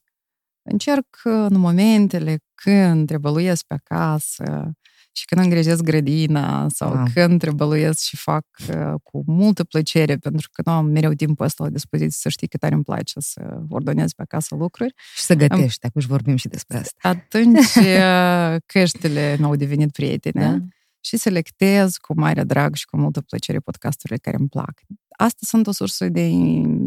încerc 0.69 1.05
în 1.23 1.59
momentele 1.59 2.37
când 2.53 3.07
trebăluiesc 3.07 3.63
pe 3.67 3.73
acasă 3.73 4.71
și 5.11 5.25
când 5.25 5.41
îngrijesc 5.41 5.81
grădina 5.83 6.67
sau 6.69 6.87
Wow. 6.89 6.97
wow. 6.97 7.07
când 7.13 7.39
trebăluiesc 7.39 7.99
și 8.01 8.17
fac 8.17 8.45
uh, 8.69 8.93
cu 9.03 9.23
multă 9.25 9.63
plăcere, 9.63 10.15
pentru 10.17 10.49
că 10.51 10.61
nu 10.65 10.71
am 10.71 10.85
mereu 10.85 11.11
timpul 11.13 11.45
ăsta 11.45 11.63
la 11.63 11.69
dispoziție 11.69 12.11
să 12.19 12.29
știi 12.29 12.47
că 12.47 12.57
tare 12.57 12.73
îmi 12.75 12.83
place 12.83 13.19
să 13.19 13.61
ordonez 13.69 14.13
pe 14.13 14.21
acasă 14.21 14.55
lucruri, 14.55 14.93
Și 15.15 15.21
să 15.21 15.33
gătești, 15.35 15.85
acum 15.85 16.01
vorbim 16.07 16.35
și 16.35 16.47
despre 16.47 16.77
asta. 16.77 17.09
atunci 17.09 17.75
uh, 17.85 18.55
căștile 18.65 19.35
mi-au 19.39 19.55
devenit 19.55 19.91
prietene 19.91 20.45
Da? 20.49 20.57
și 20.99 21.17
selectez 21.17 21.97
cu 21.97 22.13
mare 22.19 22.43
drag 22.43 22.75
și 22.75 22.85
cu 22.85 22.97
multă 22.97 23.21
plăcere 23.21 23.59
podcasturile 23.59 24.17
care 24.17 24.37
îmi 24.39 24.47
plac. 24.49 24.81
Astea 25.17 25.47
sunt 25.47 25.67
o 25.67 25.71
sursă 25.71 26.09
de 26.09 26.25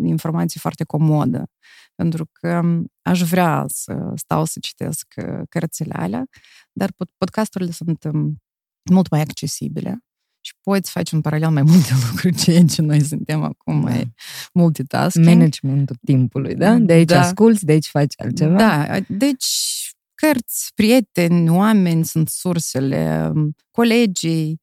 informații 0.05 0.61
foarte 0.61 0.85
comodă, 0.85 1.51
pentru 1.95 2.29
că 2.33 2.63
aș 3.03 3.23
vrea 3.23 3.65
să 3.69 4.13
stau 4.15 4.45
să 4.45 4.59
citesc 4.61 5.07
uh, 5.17 5.41
cărțile 5.49 5.95
alea, 5.95 6.25
dar 6.73 6.91
pod- 6.91 7.15
podcasturile 7.19 7.71
sunt 7.71 8.05
um, 8.05 8.43
mult 8.91 9.11
mai 9.11 9.21
accesibile 9.21 9.99
și 10.41 10.55
poți 10.61 10.91
face 10.91 11.15
în 11.15 11.21
paralel 11.21 11.51
mai 11.51 11.63
multe 11.73 11.93
lucruri, 12.11 12.35
ceea 12.37 12.65
ce 12.65 12.83
noi 12.83 13.01
suntem 13.01 13.43
acum 13.43 13.75
Da. 13.81 13.91
mai 13.91 14.13
multitasking. 14.53 15.27
Managementul 15.27 15.97
timpului, 16.05 16.55
da? 16.55 16.75
De 16.75 16.93
aici 16.93 17.09
Da. 17.09 17.21
asculți, 17.21 17.65
de 17.65 17.73
aici 17.73 17.87
faci 17.89 18.15
altceva. 18.17 18.57
Da, 18.57 18.99
deci 19.09 19.75
cărți, 20.15 20.71
prieteni, 20.75 21.49
oameni 21.49 22.05
sunt 22.05 22.29
sursele, 22.29 23.33
colegii. 23.71 24.61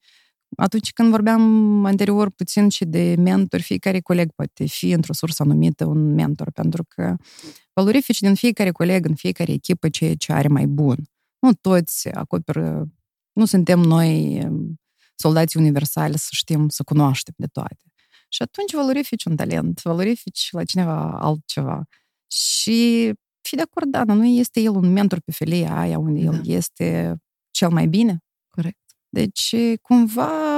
Atunci 0.55 0.91
când 0.91 1.09
vorbeam 1.09 1.85
anterior 1.85 2.29
puțin 2.29 2.69
și 2.69 2.85
de 2.85 3.15
mentor, 3.17 3.61
fiecare 3.61 3.99
coleg 3.99 4.31
poate 4.31 4.65
fi 4.65 4.91
într-o 4.91 5.13
sursă 5.13 5.43
anumită 5.43 5.85
un 5.85 6.13
mentor, 6.13 6.51
pentru 6.51 6.83
că 6.87 7.15
valorifici 7.73 8.19
din 8.19 8.35
fiecare 8.35 8.71
coleg, 8.71 9.05
în 9.05 9.15
fiecare 9.15 9.51
echipă, 9.51 9.89
ceea 9.89 10.15
ce 10.15 10.33
are 10.33 10.47
mai 10.47 10.65
bun. 10.65 10.97
Nu 11.39 11.53
toți 11.53 12.09
acoperă, 12.09 12.85
nu 13.31 13.45
suntem 13.45 13.79
noi 13.79 14.41
soldații 15.15 15.59
universali 15.59 16.17
să 16.17 16.29
știm, 16.31 16.69
să 16.69 16.83
cunoaștem 16.83 17.33
de 17.37 17.45
toate. 17.45 17.83
Și 18.29 18.41
atunci 18.41 18.73
valorifici 18.73 19.25
un 19.25 19.35
talent, 19.35 19.81
valorifici 19.81 20.47
la 20.51 20.63
cineva 20.63 21.17
altceva. 21.19 21.83
Și 22.27 23.11
fi 23.41 23.55
de 23.55 23.61
acord, 23.61 23.91
da, 23.91 24.05
dar 24.05 24.15
nu 24.15 24.25
este 24.25 24.59
el 24.61 24.75
un 24.75 24.91
mentor 24.91 25.19
pe 25.19 25.31
felia 25.31 25.79
aia 25.79 25.97
unde 25.97 26.23
da. 26.23 26.31
el 26.31 26.41
este 26.43 27.15
cel 27.51 27.69
mai 27.69 27.87
bine. 27.87 28.17
Corect. 29.13 29.33
Deci, 29.35 29.55
cumva, 29.81 30.57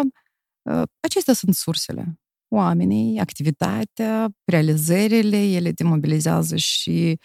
ă, 0.69 0.83
acestea 0.99 1.33
sunt 1.33 1.55
sursele. 1.55 2.19
Oamenii, 2.49 3.19
activitatea, 3.19 4.29
realizările, 4.45 5.37
ele 5.51 5.71
te 5.71 5.83
mobilizează 5.83 6.55
și 6.55 7.19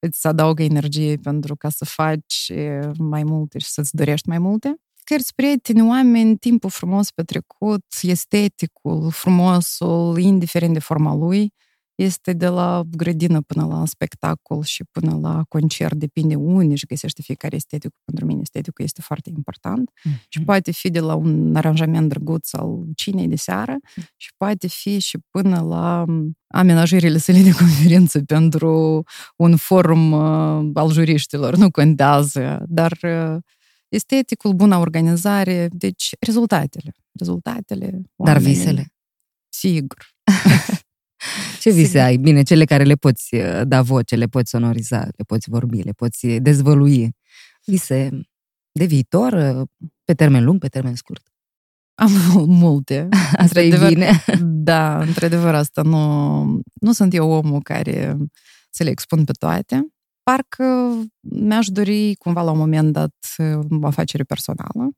îți 0.00 0.26
adaugă 0.26 0.62
energie 0.62 1.16
pentru 1.16 1.56
ca 1.56 1.68
să 1.68 1.84
faci 1.84 2.52
mai 2.98 3.22
multe 3.24 3.58
și 3.58 3.66
să-ți 3.68 3.96
dorești 3.96 4.28
mai 4.28 4.38
multe. 4.38 4.76
Cărți, 5.04 5.34
prieteni, 5.34 5.88
oameni, 5.88 6.36
timpul 6.38 6.70
frumos 6.70 7.10
petrecut, 7.10 7.84
esteticul, 8.02 9.10
frumosul, 9.10 10.18
indiferent 10.18 10.72
de 10.72 10.78
forma 10.80 11.14
lui, 11.14 11.52
este 11.94 12.32
de 12.32 12.48
la 12.48 12.82
grădină 12.90 13.40
până 13.40 13.66
la 13.66 13.86
spectacol 13.86 14.62
și 14.62 14.84
până 14.90 15.18
la 15.20 15.42
concert, 15.48 15.94
depinde 15.94 16.34
unde 16.34 16.74
și 16.74 16.86
găsește 16.86 17.22
fiecare 17.22 17.56
estetic. 17.56 17.90
Pentru 18.04 18.26
mine 18.26 18.40
esteticul 18.40 18.84
este 18.84 19.00
foarte 19.00 19.30
important 19.36 19.90
mm-hmm. 19.90 20.28
și 20.28 20.42
poate 20.42 20.70
fi 20.70 20.90
de 20.90 21.00
la 21.00 21.14
un 21.14 21.56
aranjament 21.56 22.08
drăguț 22.08 22.52
al 22.52 22.84
cinei 22.94 23.28
de 23.28 23.36
seară 23.36 23.76
mm-hmm. 23.78 24.04
și 24.16 24.30
poate 24.36 24.66
fi 24.66 24.98
și 24.98 25.18
până 25.30 25.60
la 25.60 26.04
amenajările 26.46 27.18
sale 27.18 27.42
de 27.42 27.52
conferință 27.52 28.20
pentru 28.20 29.02
un 29.36 29.56
forum 29.56 30.12
uh, 30.12 30.70
al 30.74 30.90
juriștilor. 30.90 31.56
Nu 31.56 31.70
contează, 31.70 32.64
dar 32.68 32.98
uh, 33.02 33.36
esteticul, 33.88 34.52
bună 34.52 34.76
organizare, 34.76 35.68
deci 35.72 36.10
rezultatele. 36.20 36.94
Rezultatele. 37.18 37.84
Oamenii, 37.84 38.06
dar 38.16 38.38
visele. 38.38 38.92
Sigur. 39.48 40.10
Ce 41.60 41.70
vise 41.70 42.00
ai? 42.00 42.16
Bine, 42.16 42.42
cele 42.42 42.64
care 42.64 42.84
le 42.84 42.94
poți 42.94 43.34
uh, 43.34 43.60
da 43.64 43.82
voce, 43.82 44.16
le 44.16 44.26
poți 44.26 44.50
sonoriza, 44.50 44.98
le 45.00 45.24
poți 45.26 45.50
vorbi, 45.50 45.82
le 45.82 45.92
poți 45.92 46.26
dezvălui. 46.26 47.16
Vise 47.64 48.10
de 48.72 48.84
viitor, 48.84 49.32
uh, 49.32 49.68
pe 50.04 50.14
termen 50.14 50.44
lung, 50.44 50.60
pe 50.60 50.68
termen 50.68 50.94
scurt? 50.94 51.32
Am 51.94 52.10
multe. 52.62 53.08
Asta 53.44 53.62
e 53.62 53.88
bine. 53.88 54.24
Da, 54.64 55.00
într-adevăr, 55.00 55.54
asta 55.54 55.82
nu, 55.82 56.42
nu 56.72 56.92
sunt 56.92 57.14
eu 57.14 57.30
omul 57.30 57.62
care 57.62 58.16
să 58.70 58.82
le 58.82 58.90
expun 58.90 59.24
pe 59.24 59.32
toate. 59.32 59.86
Parcă 60.22 60.64
mi-aș 61.20 61.66
dori 61.66 62.14
cumva 62.14 62.42
la 62.42 62.50
un 62.50 62.58
moment 62.58 62.92
dat 62.92 63.14
o 63.80 63.86
afacere 63.86 64.22
personală 64.22 64.90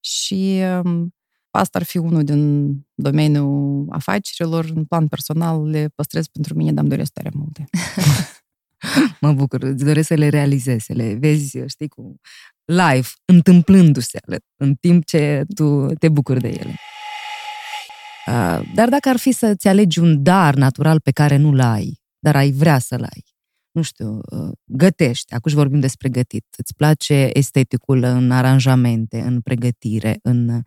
și 0.00 0.60
um, 0.84 1.14
Asta 1.54 1.78
ar 1.78 1.84
fi 1.84 1.98
unul 1.98 2.24
din 2.24 2.72
domeniul 2.94 3.86
afacerilor. 3.90 4.64
În 4.74 4.84
plan 4.84 5.08
personal 5.08 5.68
le 5.68 5.88
păstrez 5.94 6.26
pentru 6.26 6.54
mine, 6.54 6.72
dar 6.72 6.80
îmi 6.80 6.90
doresc 6.90 7.12
tare 7.12 7.30
multe. 7.32 7.64
mă 9.20 9.32
bucur, 9.32 9.62
îți 9.62 9.84
doresc 9.84 10.06
să 10.06 10.14
le 10.14 10.28
realizezi, 10.28 10.84
să 10.84 10.92
le 10.92 11.14
vezi, 11.14 11.58
știi, 11.66 11.88
cu 11.88 12.20
live, 12.64 13.08
întâmplându-se 13.24 14.18
în 14.56 14.74
timp 14.74 15.04
ce 15.04 15.44
tu 15.54 15.86
te 15.94 16.08
bucuri 16.08 16.40
de 16.40 16.48
ele. 16.48 16.76
Dar 18.74 18.88
dacă 18.88 19.08
ar 19.08 19.16
fi 19.16 19.32
să-ți 19.32 19.68
alegi 19.68 19.98
un 19.98 20.22
dar 20.22 20.54
natural 20.54 21.00
pe 21.00 21.10
care 21.10 21.36
nu-l 21.36 21.60
ai, 21.60 22.00
dar 22.18 22.36
ai 22.36 22.50
vrea 22.50 22.78
să-l 22.78 23.02
ai, 23.02 23.24
nu 23.70 23.82
știu, 23.82 24.20
gătești, 24.64 25.34
acum 25.34 25.52
vorbim 25.54 25.80
despre 25.80 26.08
gătit, 26.08 26.46
îți 26.56 26.74
place 26.74 27.30
esteticul 27.32 28.02
în 28.02 28.30
aranjamente, 28.30 29.20
în 29.20 29.40
pregătire, 29.40 30.18
în 30.22 30.62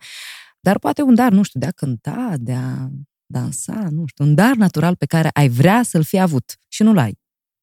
dar 0.66 0.78
poate 0.78 1.02
un 1.02 1.14
dar, 1.14 1.32
nu 1.32 1.42
știu, 1.42 1.60
de 1.60 1.66
a 1.66 1.70
cânta, 1.70 2.34
de 2.38 2.52
a 2.52 2.88
dansa, 3.26 3.86
nu 3.90 4.06
știu, 4.06 4.24
un 4.24 4.34
dar 4.34 4.54
natural 4.54 4.96
pe 4.96 5.06
care 5.06 5.30
ai 5.32 5.48
vrea 5.48 5.82
să-l 5.82 6.02
fi 6.02 6.18
avut 6.18 6.56
și 6.68 6.82
nu-l 6.82 6.98
ai. 6.98 7.18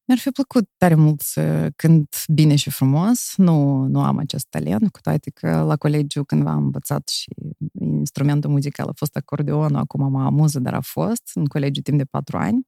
Mi-ar 0.06 0.20
fi 0.20 0.30
plăcut 0.30 0.70
tare 0.78 0.96
mult 0.96 1.22
să 1.22 1.70
cânt 1.76 2.24
bine 2.34 2.56
și 2.56 2.70
frumos. 2.70 3.34
Nu, 3.38 3.86
nu 3.86 4.02
am 4.02 4.18
acest 4.18 4.46
talent, 4.50 4.92
cu 4.92 5.00
toate 5.02 5.30
că 5.30 5.62
la 5.62 5.76
colegiu 5.76 6.24
cândva 6.24 6.52
am 6.52 6.64
învățat 6.64 7.08
și 7.10 7.32
instrumentul 7.80 8.50
muzical 8.50 8.88
a 8.88 8.92
fost 8.96 9.16
acordeonul, 9.16 9.76
acum 9.76 10.12
mă 10.12 10.24
amuză, 10.24 10.60
dar 10.60 10.74
a 10.74 10.82
fost 10.82 11.32
în 11.34 11.46
colegiu 11.46 11.82
timp 11.82 11.98
de 11.98 12.06
patru 12.06 12.38
ani. 12.38 12.68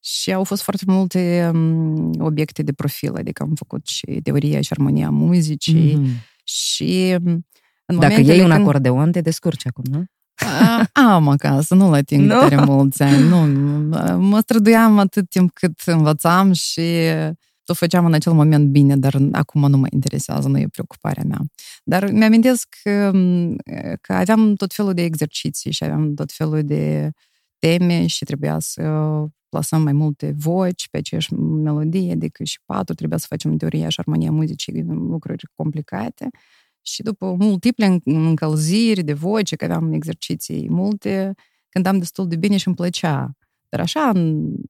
Și 0.00 0.32
au 0.32 0.44
fost 0.44 0.62
foarte 0.62 0.84
multe 0.86 1.50
um, 1.52 2.10
obiecte 2.18 2.62
de 2.62 2.72
profil, 2.72 3.14
adică 3.14 3.42
am 3.42 3.54
făcut 3.54 3.86
și 3.86 4.20
teoria 4.22 4.60
și 4.60 4.72
armonia 4.72 5.10
muzicii 5.10 5.98
mm-hmm. 5.98 6.44
și 6.44 7.16
în 7.86 7.98
Dacă 7.98 8.20
iei 8.20 8.40
un 8.40 8.50
când... 8.50 8.60
acordeon, 8.60 9.12
te 9.12 9.20
descurci 9.20 9.66
acum, 9.66 9.84
nu? 9.90 10.04
am 10.92 11.28
acasă, 11.28 11.74
nu-l 11.74 11.94
ating 11.94 12.26
no. 12.26 12.38
tare 12.38 12.64
mulți 12.64 13.02
ani. 13.02 13.28
Nu, 13.28 13.38
mă 14.18 14.40
străduiam 14.40 14.98
atât 14.98 15.28
timp 15.28 15.50
cât 15.52 15.80
învățam 15.84 16.52
și 16.52 16.82
o 17.66 17.74
făceam 17.74 18.04
în 18.04 18.12
acel 18.12 18.32
moment 18.32 18.68
bine, 18.68 18.96
dar 18.96 19.16
acum 19.32 19.70
nu 19.70 19.76
mă 19.76 19.86
interesează, 19.90 20.48
nu 20.48 20.58
e 20.58 20.68
preocuparea 20.68 21.22
mea. 21.26 21.40
Dar 21.84 22.10
mi-amintesc 22.10 22.76
că, 22.82 23.10
că 24.00 24.12
aveam 24.12 24.54
tot 24.54 24.72
felul 24.72 24.92
de 24.92 25.02
exerciții 25.02 25.72
și 25.72 25.84
aveam 25.84 26.14
tot 26.14 26.32
felul 26.32 26.62
de 26.64 27.10
teme 27.58 28.06
și 28.06 28.24
trebuia 28.24 28.58
să 28.58 28.82
plasăm 29.48 29.82
mai 29.82 29.92
multe 29.92 30.34
voci 30.38 30.88
pe 30.90 30.96
aceeași 30.96 31.34
melodie, 31.34 32.12
adică 32.12 32.44
și 32.44 32.60
patru, 32.64 32.94
trebuia 32.94 33.18
să 33.18 33.26
facem 33.28 33.56
teoria 33.56 33.88
și 33.88 34.00
armonia 34.00 34.30
muzicii, 34.30 34.84
lucruri 34.88 35.44
complicate. 35.54 36.28
Și 36.86 37.02
după 37.02 37.34
multiple 37.38 38.00
încălziri 38.04 39.02
de 39.02 39.12
voce, 39.12 39.56
că 39.56 39.64
aveam 39.64 39.92
exerciții 39.92 40.70
multe, 40.70 41.34
cântam 41.68 41.98
destul 41.98 42.28
de 42.28 42.36
bine 42.36 42.56
și 42.56 42.66
îmi 42.66 42.76
plăcea. 42.76 43.36
Dar 43.68 43.80
așa 43.80 44.12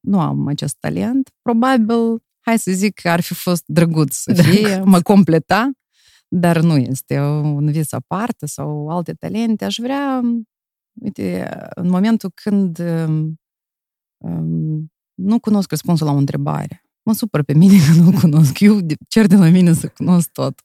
nu 0.01 0.21
am 0.21 0.47
acest 0.47 0.77
talent. 0.81 1.31
Probabil, 1.43 2.23
hai 2.41 2.59
să 2.59 2.73
zic 2.73 3.01
că 3.01 3.09
ar 3.09 3.21
fi 3.21 3.35
fost 3.35 3.63
drăguț 3.67 4.15
să 4.15 4.33
fie, 4.33 4.83
mă 4.85 5.01
completa, 5.01 5.71
dar 6.29 6.61
nu 6.61 6.77
este 6.77 7.21
un 7.21 7.71
vis 7.71 7.93
aparte 7.93 8.47
sau 8.47 8.89
alte 8.89 9.13
talente. 9.13 9.65
Aș 9.65 9.77
vrea, 9.79 10.21
uite, 11.01 11.57
în 11.75 11.89
momentul 11.89 12.31
când 12.35 12.79
um, 14.17 14.93
nu 15.15 15.41
cunosc 15.41 15.71
răspunsul 15.71 16.07
la 16.07 16.13
o 16.13 16.17
întrebare, 16.17 16.83
mă 17.03 17.13
supăr 17.13 17.43
pe 17.43 17.55
mine 17.55 17.77
că 17.87 18.01
nu 18.01 18.13
cunosc. 18.21 18.61
Eu 18.61 18.79
cer 19.09 19.27
de 19.27 19.37
la 19.37 19.49
mine 19.49 19.73
să 19.73 19.89
cunosc 19.89 20.31
tot. 20.31 20.61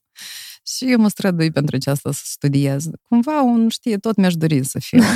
Și 0.68 0.92
eu 0.92 0.98
mă 0.98 1.08
strădui 1.08 1.52
pentru 1.52 1.76
aceasta 1.76 2.12
să 2.12 2.22
studiez. 2.24 2.90
Cumva 3.02 3.42
un 3.42 3.70
știe, 3.70 3.98
tot 3.98 4.16
mi-aș 4.16 4.34
dori 4.36 4.64
să 4.64 4.80
fiu. 4.80 5.00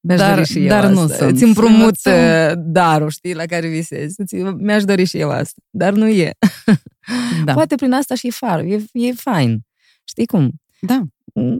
Mi-aș 0.00 0.18
dar, 0.18 0.34
dori 0.34 0.46
și 0.46 0.58
eu 0.58 0.68
dar 0.68 0.84
asta. 0.84 1.00
nu 1.00 1.08
sunt. 1.08 1.30
Îți 1.30 1.44
împrumut 1.44 1.96
uh, 2.04 2.52
darul, 2.56 3.10
știi, 3.10 3.34
la 3.34 3.44
care 3.44 3.68
visezi. 3.68 4.16
Mi-aș 4.56 4.84
dori 4.84 5.04
și 5.04 5.18
eu 5.18 5.30
asta. 5.30 5.62
Dar 5.70 5.92
nu 5.92 6.08
e. 6.08 6.32
Da. 7.44 7.52
Poate 7.58 7.74
prin 7.74 7.92
asta 7.92 8.14
și 8.14 8.26
e 8.26 8.30
far. 8.30 8.60
E, 8.60 8.84
e 8.92 9.12
fain. 9.12 9.60
Știi 10.04 10.26
cum? 10.26 10.52
Da. 10.80 11.02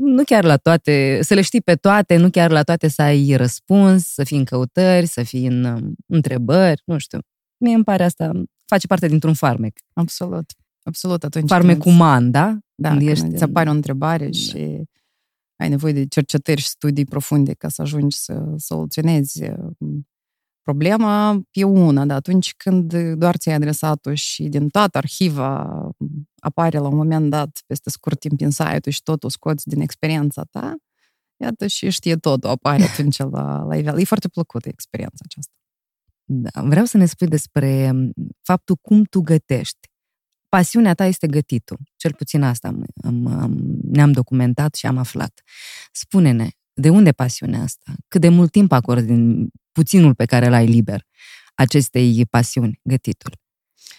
Nu 0.01 0.25
chiar 0.25 0.45
la 0.45 0.57
toate, 0.57 1.19
să 1.23 1.35
le 1.35 1.41
știi 1.41 1.61
pe 1.61 1.75
toate, 1.75 2.17
nu 2.17 2.31
chiar 2.31 2.51
la 2.51 2.62
toate 2.62 2.89
să 2.89 3.03
ai 3.03 3.35
răspuns, 3.37 4.12
să 4.12 4.25
fii 4.25 4.39
în 4.39 4.45
căutări, 4.45 5.07
să 5.07 5.23
fii 5.23 5.47
în 5.47 5.65
um, 5.65 5.95
întrebări, 6.07 6.83
nu 6.85 6.99
știu. 6.99 7.19
Mie 7.57 7.75
îmi 7.75 7.85
pare 7.85 8.05
asta, 8.05 8.33
face 8.67 8.87
parte 8.87 9.09
dintr-un 9.09 9.35
farmec. 9.35 9.79
Absolut. 9.93 10.53
Absolut, 10.85 11.24
atunci 11.24 11.49
Farmec 11.49 11.85
uman, 11.85 12.30
da? 12.30 12.59
Da, 12.74 12.89
când 12.89 13.09
ești... 13.09 13.24
îți 13.24 13.43
apare 13.43 13.68
o 13.68 13.72
întrebare 13.72 14.24
da. 14.24 14.30
și 14.30 14.82
ai 15.57 15.68
nevoie 15.68 15.93
de 15.93 16.07
cercetări 16.07 16.61
și 16.61 16.68
studii 16.68 17.05
profunde 17.05 17.53
ca 17.55 17.68
să 17.68 17.82
ajungi 17.82 18.16
să 18.16 18.55
soluționezi 18.57 19.43
um, 19.78 20.09
problema, 20.62 21.43
e 21.51 21.64
una, 21.64 22.05
dar 22.05 22.16
atunci 22.16 22.55
când 22.57 22.95
doar 23.14 23.37
ți-ai 23.37 23.55
adresat-o 23.55 24.14
și 24.14 24.49
din 24.49 24.68
toată 24.68 24.99
arhiva 24.99 25.64
um, 25.99 26.28
apare 26.41 26.78
la 26.78 26.89
un 26.89 26.97
moment 26.97 27.30
dat, 27.30 27.62
peste 27.66 27.91
scurt 27.91 28.20
timp, 28.20 28.41
în 28.41 28.51
site 28.51 28.91
și 28.91 29.03
totul 29.03 29.30
scoți 29.30 29.68
din 29.68 29.80
experiența 29.80 30.43
ta, 30.51 30.76
iată 31.37 31.66
și 31.66 31.91
știe 31.91 32.16
totul, 32.16 32.51
apare 32.51 32.82
atunci 32.93 33.18
la, 33.18 33.62
la 33.62 33.76
iveală. 33.76 34.01
E 34.01 34.05
foarte 34.05 34.28
plăcută 34.28 34.68
experiența 34.68 35.24
aceasta. 35.24 35.53
Da, 36.26 36.62
vreau 36.68 36.85
să 36.85 36.97
ne 36.97 37.07
spui 37.07 37.26
despre 37.26 37.91
um, 37.93 38.12
faptul 38.43 38.76
cum 38.76 39.05
tu 39.05 39.20
gătești 39.20 39.89
pasiunea 40.57 40.95
ta 40.95 41.05
este 41.05 41.27
gătitul. 41.27 41.79
Cel 41.97 42.15
puțin 42.15 42.43
asta 42.43 42.69
am, 42.69 42.85
am, 43.05 43.27
am, 43.27 43.79
ne-am 43.83 44.13
documentat 44.13 44.75
și 44.75 44.87
am 44.87 44.97
aflat. 44.97 45.41
Spune-ne, 45.93 46.49
de 46.73 46.89
unde 46.89 47.13
pasiunea 47.13 47.61
asta? 47.63 47.95
Cât 48.09 48.21
de 48.21 48.29
mult 48.29 48.51
timp 48.51 48.73
acordi 48.73 49.07
din 49.07 49.49
puținul 49.73 50.15
pe 50.15 50.25
care 50.25 50.49
l-ai 50.49 50.67
liber 50.67 51.03
acestei 51.55 52.27
pasiuni, 52.31 52.81
gătitul? 52.83 53.33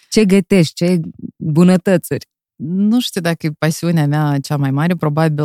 Ce 0.10 0.26
gătești? 0.26 0.74
Ce 0.74 1.00
bunătățuri? 1.38 2.26
Nu 2.64 3.00
știu 3.00 3.22
dacă 3.22 3.46
e 3.46 3.52
pasiunea 3.58 4.08
mea 4.08 4.40
cea 4.40 4.58
mai 4.58 4.72
mare, 4.72 4.96
probabil 4.96 5.44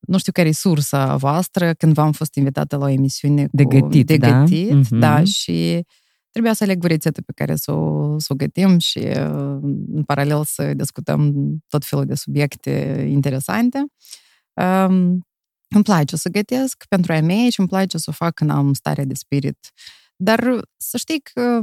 nu 0.00 0.18
știu 0.18 0.32
care 0.32 0.48
e 0.48 0.52
sursa 0.52 1.16
voastră, 1.16 1.72
când 1.72 1.94
v-am 1.94 2.12
fost 2.12 2.34
invitată 2.34 2.76
la 2.76 2.84
o 2.84 2.88
emisiune 2.88 3.48
de 3.50 3.64
gătit, 3.64 4.06
de 4.06 4.16
da? 4.16 4.40
gătit, 4.40 4.72
mm-hmm. 4.72 4.98
da, 4.98 5.24
și 5.24 5.84
Trebuia 6.30 6.52
să 6.52 6.64
aleg 6.64 6.84
o 6.84 6.86
rețetă 6.86 7.22
pe 7.22 7.32
care 7.34 7.56
să 7.56 7.72
o, 7.72 8.18
să 8.18 8.26
o 8.32 8.36
gătim 8.36 8.78
și 8.78 8.98
uh, 8.98 9.58
în 9.92 10.02
paralel 10.06 10.44
să 10.44 10.74
discutăm 10.74 11.34
tot 11.68 11.84
felul 11.84 12.04
de 12.04 12.14
subiecte 12.14 13.06
interesante. 13.10 13.86
Um, 14.52 15.26
îmi 15.68 15.82
place 15.82 16.16
să 16.16 16.28
gătesc 16.28 16.84
pentru 16.88 17.12
a 17.12 17.20
mea 17.20 17.48
și 17.48 17.60
îmi 17.60 17.68
place 17.68 17.98
să 17.98 18.06
o 18.08 18.12
fac 18.12 18.34
când 18.34 18.50
am 18.50 18.72
stare 18.72 19.04
de 19.04 19.14
spirit. 19.14 19.58
Dar 20.16 20.60
să 20.76 20.96
știi 20.96 21.20
că 21.32 21.60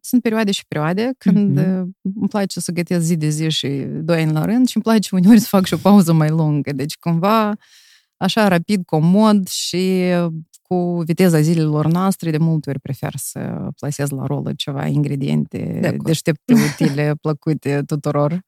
sunt 0.00 0.22
perioade 0.22 0.50
și 0.50 0.66
perioade 0.66 1.10
când 1.18 1.60
mm-hmm. 1.60 1.84
îmi 2.02 2.28
place 2.28 2.60
să 2.60 2.72
gătesc 2.72 3.04
zi 3.04 3.16
de 3.16 3.28
zi 3.28 3.50
și 3.50 3.68
doi 3.88 4.22
ani 4.22 4.32
la 4.32 4.44
rând 4.44 4.68
și 4.68 4.76
îmi 4.76 4.84
place 4.84 5.14
uneori 5.14 5.40
să 5.40 5.46
fac 5.48 5.64
și 5.64 5.74
o 5.74 5.76
pauză 5.76 6.12
mai 6.12 6.28
lungă. 6.28 6.72
Deci 6.72 6.96
cumva 6.96 7.56
așa 8.16 8.48
rapid, 8.48 8.84
comod 8.84 9.48
și 9.48 10.02
cu 10.68 11.02
viteza 11.04 11.40
zilelor 11.40 11.86
noastre, 11.86 12.30
de 12.30 12.38
multe 12.38 12.70
ori 12.70 12.80
prefer 12.80 13.12
să 13.16 13.68
plasez 13.76 14.10
la 14.10 14.26
rolă 14.26 14.52
ceva 14.56 14.86
ingrediente 14.86 15.78
de 15.80 15.96
deștepte, 16.02 16.52
utile, 16.52 17.14
plăcute 17.22 17.82
tuturor. 17.86 18.40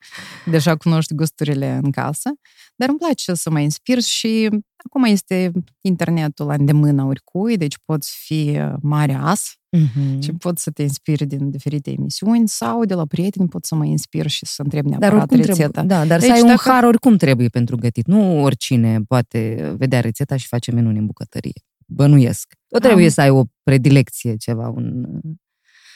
Deja 0.50 0.76
cunoști 0.76 1.14
gusturile 1.14 1.80
în 1.82 1.90
casă. 1.90 2.30
Dar 2.76 2.88
îmi 2.88 2.98
place 2.98 3.34
să 3.34 3.50
mă 3.50 3.60
inspir 3.60 4.00
și 4.00 4.48
acum 4.84 5.04
este 5.04 5.52
internetul 5.80 6.46
la 6.46 6.54
îndemână 6.54 7.04
oricui, 7.04 7.56
deci 7.56 7.78
poți 7.84 8.16
fi 8.24 8.60
mare 8.80 9.18
as 9.20 9.58
uh-huh. 9.76 10.18
și 10.22 10.32
poți 10.32 10.62
să 10.62 10.70
te 10.70 10.82
inspiri 10.82 11.26
din 11.26 11.50
diferite 11.50 11.90
emisiuni 11.90 12.48
sau 12.48 12.84
de 12.84 12.94
la 12.94 13.06
prieteni 13.06 13.48
pot 13.48 13.64
să 13.64 13.74
mă 13.74 13.84
inspir 13.84 14.26
și 14.26 14.46
să 14.46 14.62
întreb 14.62 14.86
neapărat 14.86 15.28
dar 15.28 15.38
rețeta. 15.38 15.68
Trebuie, 15.68 15.96
da, 15.96 16.04
dar 16.04 16.18
deci 16.18 16.28
să 16.28 16.34
ai 16.34 16.40
dacă... 16.40 16.52
un 16.52 16.72
har 16.72 16.84
oricum 16.84 17.16
trebuie 17.16 17.48
pentru 17.48 17.76
gătit. 17.76 18.06
Nu 18.06 18.42
oricine 18.42 19.00
poate 19.08 19.74
vedea 19.78 20.00
rețeta 20.00 20.36
și 20.36 20.46
face 20.46 20.72
menuni 20.72 20.98
în 20.98 21.06
bucătărie 21.06 21.62
bănuiesc. 21.88 22.54
Tot 22.68 22.80
trebuie 22.80 23.04
am... 23.04 23.10
să 23.10 23.20
ai 23.20 23.30
o 23.30 23.44
predilecție, 23.62 24.36
ceva, 24.36 24.68
un... 24.68 25.04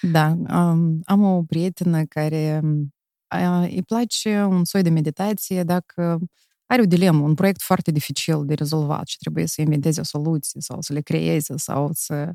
Da, 0.00 0.28
um, 0.28 1.00
am 1.04 1.22
o 1.22 1.42
prietenă 1.42 2.04
care 2.04 2.60
uh, 3.32 3.68
îi 3.70 3.82
place 3.86 4.42
un 4.42 4.64
soi 4.64 4.82
de 4.82 4.90
meditație 4.90 5.62
dacă 5.62 6.18
are 6.66 6.82
o 6.82 6.86
dilemă, 6.86 7.22
un 7.22 7.34
proiect 7.34 7.62
foarte 7.62 7.90
dificil 7.90 8.44
de 8.44 8.54
rezolvat 8.54 9.06
și 9.06 9.16
trebuie 9.16 9.46
să 9.46 9.60
inventeze 9.60 10.00
o 10.00 10.04
soluție 10.04 10.60
sau 10.60 10.80
să 10.80 10.92
le 10.92 11.00
creeze 11.00 11.56
sau 11.56 11.90
să... 11.92 12.32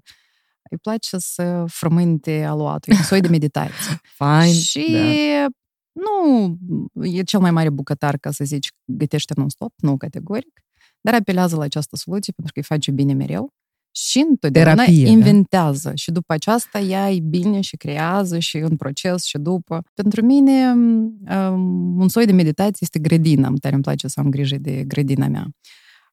Îi 0.69 0.77
place 0.77 1.17
să 1.17 1.63
frământe 1.67 2.43
aluatul, 2.43 2.93
un 2.93 3.03
soi 3.03 3.21
de 3.21 3.27
meditație. 3.27 4.01
Fine, 4.17 4.51
și 4.51 4.91
da. 4.91 5.47
nu 5.91 6.57
e 7.05 7.23
cel 7.23 7.39
mai 7.39 7.51
mare 7.51 7.69
bucătar, 7.69 8.17
ca 8.17 8.31
să 8.31 8.43
zici, 8.43 8.71
gătește 8.85 9.33
non-stop, 9.35 9.73
nu 9.75 9.97
categoric, 9.97 10.66
dar 11.01 11.13
apelează 11.13 11.55
la 11.55 11.63
această 11.63 11.95
soluție 11.95 12.33
pentru 12.35 12.53
că 12.53 12.59
îi 12.59 12.65
face 12.75 12.91
bine 12.91 13.13
mereu 13.13 13.53
și 13.91 14.25
întotdeauna 14.29 14.73
Terapie, 14.73 15.03
da? 15.03 15.09
inventează 15.09 15.89
da? 15.89 15.95
și 15.95 16.11
după 16.11 16.33
aceasta 16.33 16.79
ea 16.79 17.11
e 17.11 17.19
bine 17.19 17.61
și 17.61 17.77
creează 17.77 18.39
și 18.39 18.57
în 18.57 18.75
proces 18.75 19.23
și 19.23 19.37
după. 19.37 19.81
Pentru 19.93 20.25
mine 20.25 20.71
um, 20.71 21.99
un 21.99 22.07
soi 22.09 22.25
de 22.25 22.31
meditație 22.31 22.77
este 22.79 22.99
grădina. 22.99 23.47
Îmi 23.47 23.57
tare 23.57 23.73
îmi 23.73 23.83
place 23.83 24.07
să 24.07 24.19
am 24.19 24.29
grijă 24.29 24.57
de 24.57 24.83
grădina 24.83 25.27
mea. 25.27 25.47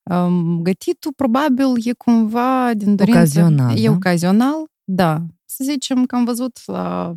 Um, 0.03 0.63
gătitul 0.63 1.13
probabil 1.17 1.67
e 1.85 1.93
cumva 1.93 2.75
din 2.75 2.97
dorință... 2.97 3.19
Ocazional, 3.19 3.79
E 3.79 3.87
da? 3.87 3.91
ocazional, 3.91 4.65
da. 4.85 5.27
Să 5.45 5.65
zicem 5.65 6.05
că 6.05 6.17
am 6.17 6.25
văzut 6.25 6.61
la, 6.67 7.15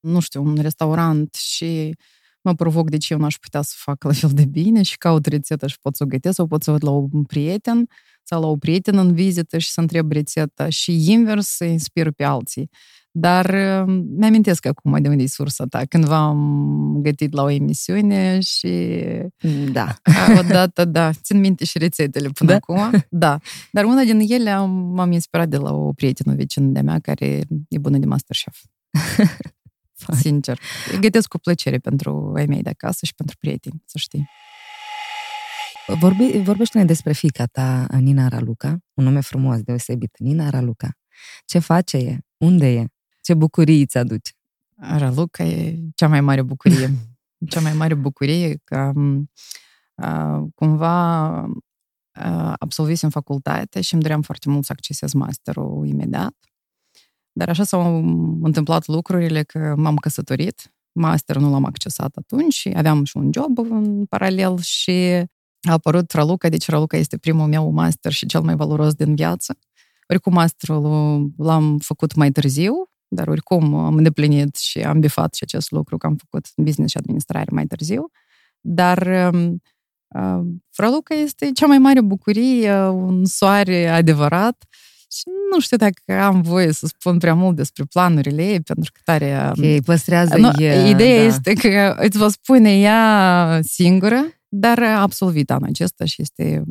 nu 0.00 0.20
știu, 0.20 0.42
un 0.42 0.56
restaurant 0.60 1.34
și 1.34 1.96
mă 2.46 2.54
provoc 2.54 2.90
de 2.90 2.96
ce 2.96 3.12
eu 3.12 3.18
n-aș 3.18 3.36
putea 3.36 3.62
să 3.62 3.74
fac 3.76 4.04
la 4.04 4.12
fel 4.12 4.30
de 4.32 4.44
bine 4.44 4.82
și 4.82 4.96
caut 4.96 5.26
rețeta 5.26 5.66
și 5.66 5.78
pot 5.82 5.96
să 5.96 6.02
o 6.02 6.06
gătesc 6.06 6.34
sau 6.34 6.46
pot 6.46 6.62
să 6.62 6.70
văd 6.70 6.84
la 6.84 6.90
un 6.90 7.22
prieten 7.22 7.88
sau 8.22 8.40
la 8.40 8.46
o 8.46 8.56
prietenă 8.56 9.00
în 9.00 9.14
vizită 9.14 9.58
și 9.58 9.70
să 9.70 9.80
întreb 9.80 10.12
rețeta 10.12 10.68
și 10.68 11.10
invers 11.10 11.46
să 11.46 11.64
inspir 11.64 12.10
pe 12.10 12.24
alții. 12.24 12.70
Dar 13.10 13.54
mi-amintesc 14.16 14.66
acum 14.66 15.02
de 15.02 15.08
unde 15.08 15.22
e 15.22 15.26
sursa 15.26 15.64
ta. 15.64 15.82
Cândva 15.88 16.16
am 16.16 16.98
gătit 17.02 17.32
la 17.32 17.42
o 17.42 17.50
emisiune 17.50 18.40
și... 18.40 18.94
Da. 19.72 19.94
Odată, 20.38 20.84
da. 20.84 21.12
Țin 21.12 21.40
minte 21.40 21.64
și 21.64 21.78
rețetele 21.78 22.28
până 22.28 22.50
da? 22.50 22.56
acum. 22.56 23.04
Da. 23.10 23.38
Dar 23.70 23.84
una 23.84 24.02
din 24.02 24.20
ele 24.28 24.50
am, 24.50 24.70
m-am 24.70 25.12
inspirat 25.12 25.48
de 25.48 25.56
la 25.56 25.74
o 25.74 25.92
prietenă 25.92 26.34
vecină 26.34 26.66
de 26.66 26.80
mea 26.80 26.98
care 26.98 27.40
e 27.68 27.78
bună 27.78 27.98
de 27.98 28.06
Masterchef. 28.06 28.58
Sincer. 30.12 30.60
Gătesc 31.00 31.28
cu 31.28 31.38
plăcere 31.38 31.78
pentru 31.78 32.32
ai 32.36 32.46
mei 32.46 32.62
de 32.62 32.70
acasă 32.70 33.06
și 33.06 33.14
pentru 33.14 33.36
prieteni, 33.40 33.82
să 33.84 33.98
știi. 33.98 34.28
Vorbi, 35.86 36.42
vorbește-ne 36.42 36.84
despre 36.84 37.12
fica 37.12 37.44
ta, 37.44 37.86
Nina 37.98 38.28
Raluca, 38.28 38.78
un 38.94 39.04
nume 39.04 39.20
frumos, 39.20 39.60
deosebit, 39.62 40.18
Nina 40.18 40.50
Raluca. 40.50 40.90
Ce 41.44 41.58
face 41.58 41.96
e? 41.96 42.18
Unde 42.36 42.72
e? 42.72 42.86
Ce 43.20 43.34
bucurii 43.34 43.80
îți 43.80 43.98
aduce? 43.98 44.32
Raluca 44.76 45.44
e 45.44 45.78
cea 45.94 46.08
mai 46.08 46.20
mare 46.20 46.42
bucurie. 46.42 46.90
cea 47.50 47.60
mai 47.60 47.72
mare 47.72 47.94
bucurie 47.94 48.60
că 48.64 48.92
uh, 49.94 50.44
cumva 50.54 51.28
uh, 51.42 52.52
absolvisem 52.58 53.10
facultate 53.10 53.80
și 53.80 53.92
îmi 53.94 54.02
doream 54.02 54.22
foarte 54.22 54.48
mult 54.48 54.64
să 54.64 54.72
accesez 54.72 55.12
masterul 55.12 55.86
imediat. 55.86 56.34
Dar 57.38 57.48
așa 57.48 57.64
s-au 57.64 57.96
întâmplat 58.42 58.86
lucrurile 58.86 59.42
că 59.42 59.74
m-am 59.76 59.96
căsătorit, 59.96 60.72
masterul 60.92 61.42
nu 61.42 61.50
l-am 61.50 61.64
accesat 61.64 62.16
atunci, 62.16 62.68
aveam 62.74 63.04
și 63.04 63.16
un 63.16 63.30
job 63.32 63.58
în 63.58 64.04
paralel 64.04 64.58
și 64.60 64.90
a 65.60 65.72
apărut 65.72 66.12
Raluca, 66.12 66.48
deci 66.48 66.68
Raluca 66.68 66.96
este 66.96 67.16
primul 67.18 67.46
meu 67.46 67.70
master 67.70 68.12
și 68.12 68.26
cel 68.26 68.40
mai 68.40 68.56
valoros 68.56 68.94
din 68.94 69.14
viață. 69.14 69.58
Oricum, 70.08 70.32
masterul 70.32 71.30
l-am 71.36 71.78
făcut 71.78 72.14
mai 72.14 72.30
târziu, 72.30 72.72
dar 73.08 73.28
oricum 73.28 73.74
am 73.74 73.94
îndeplinit 73.94 74.56
și 74.56 74.78
am 74.78 75.00
bifat 75.00 75.34
și 75.34 75.42
acest 75.42 75.70
lucru 75.70 75.96
că 75.96 76.06
am 76.06 76.16
făcut 76.16 76.46
business 76.56 76.90
și 76.90 76.98
administrare 76.98 77.50
mai 77.52 77.66
târziu. 77.66 78.10
Dar 78.60 78.98
uh, 79.34 80.40
Raluca 80.76 81.14
este 81.14 81.50
cea 81.52 81.66
mai 81.66 81.78
mare 81.78 82.00
bucurie, 82.00 82.86
un 82.86 83.24
soare 83.24 83.88
adevărat 83.88 84.64
și 85.10 85.22
nu 85.52 85.60
știu 85.60 85.76
dacă 85.76 86.20
am 86.22 86.42
voie 86.42 86.72
să 86.72 86.86
spun 86.86 87.18
prea 87.18 87.34
mult 87.34 87.56
despre 87.56 87.84
planurile 87.84 88.42
ei, 88.42 88.60
pentru 88.60 88.92
că 88.92 89.00
tare... 89.04 89.50
Okay, 89.56 89.80
păstrează 89.84 90.36
nu, 90.36 90.50
e, 90.58 90.88
Ideea 90.88 91.18
da. 91.18 91.22
este 91.22 91.52
că 91.52 91.94
îți 91.98 92.18
vă 92.18 92.28
spune 92.28 92.78
ea 92.78 93.60
singură, 93.62 94.24
dar 94.48 94.82
a 94.82 95.00
absolvit 95.00 95.50
anul 95.50 95.68
acesta 95.68 96.04
și 96.04 96.22
este 96.22 96.62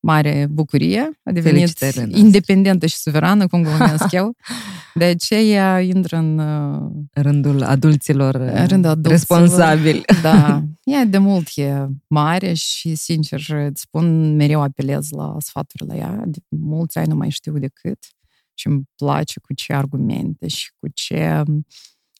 mare 0.00 0.46
bucurie. 0.50 1.10
A 1.24 1.32
devenit 1.32 1.78
independentă 2.08 2.86
și 2.86 2.96
suverană, 2.96 3.46
cum 3.46 3.62
glumesc 3.62 4.12
eu. 4.12 4.34
De 4.94 5.04
aceea 5.04 5.80
intră 5.80 6.16
în... 6.16 6.38
Uh, 6.38 6.90
rândul 7.12 7.62
adulților, 7.62 8.34
rândul 8.68 8.90
adulților 8.90 9.10
responsabili. 9.10 10.04
Da. 10.22 10.62
Ea 10.84 11.04
de 11.04 11.18
mult 11.18 11.48
e 11.54 11.86
mare 12.06 12.52
și, 12.52 12.94
sincer, 12.94 13.40
îți 13.48 13.80
spun, 13.80 14.36
mereu 14.36 14.60
apelez 14.60 15.10
la 15.10 15.36
sfaturile 15.38 15.96
ea. 15.96 16.22
De 16.26 16.38
mulți 16.48 16.98
ani 16.98 17.08
nu 17.08 17.14
mai 17.14 17.30
știu 17.30 17.58
decât 17.58 17.98
și 18.54 18.66
îmi 18.66 18.82
place 18.96 19.40
cu 19.40 19.52
ce 19.52 19.72
argumente 19.72 20.48
și 20.48 20.70
cu 20.78 20.88
ce 20.94 21.42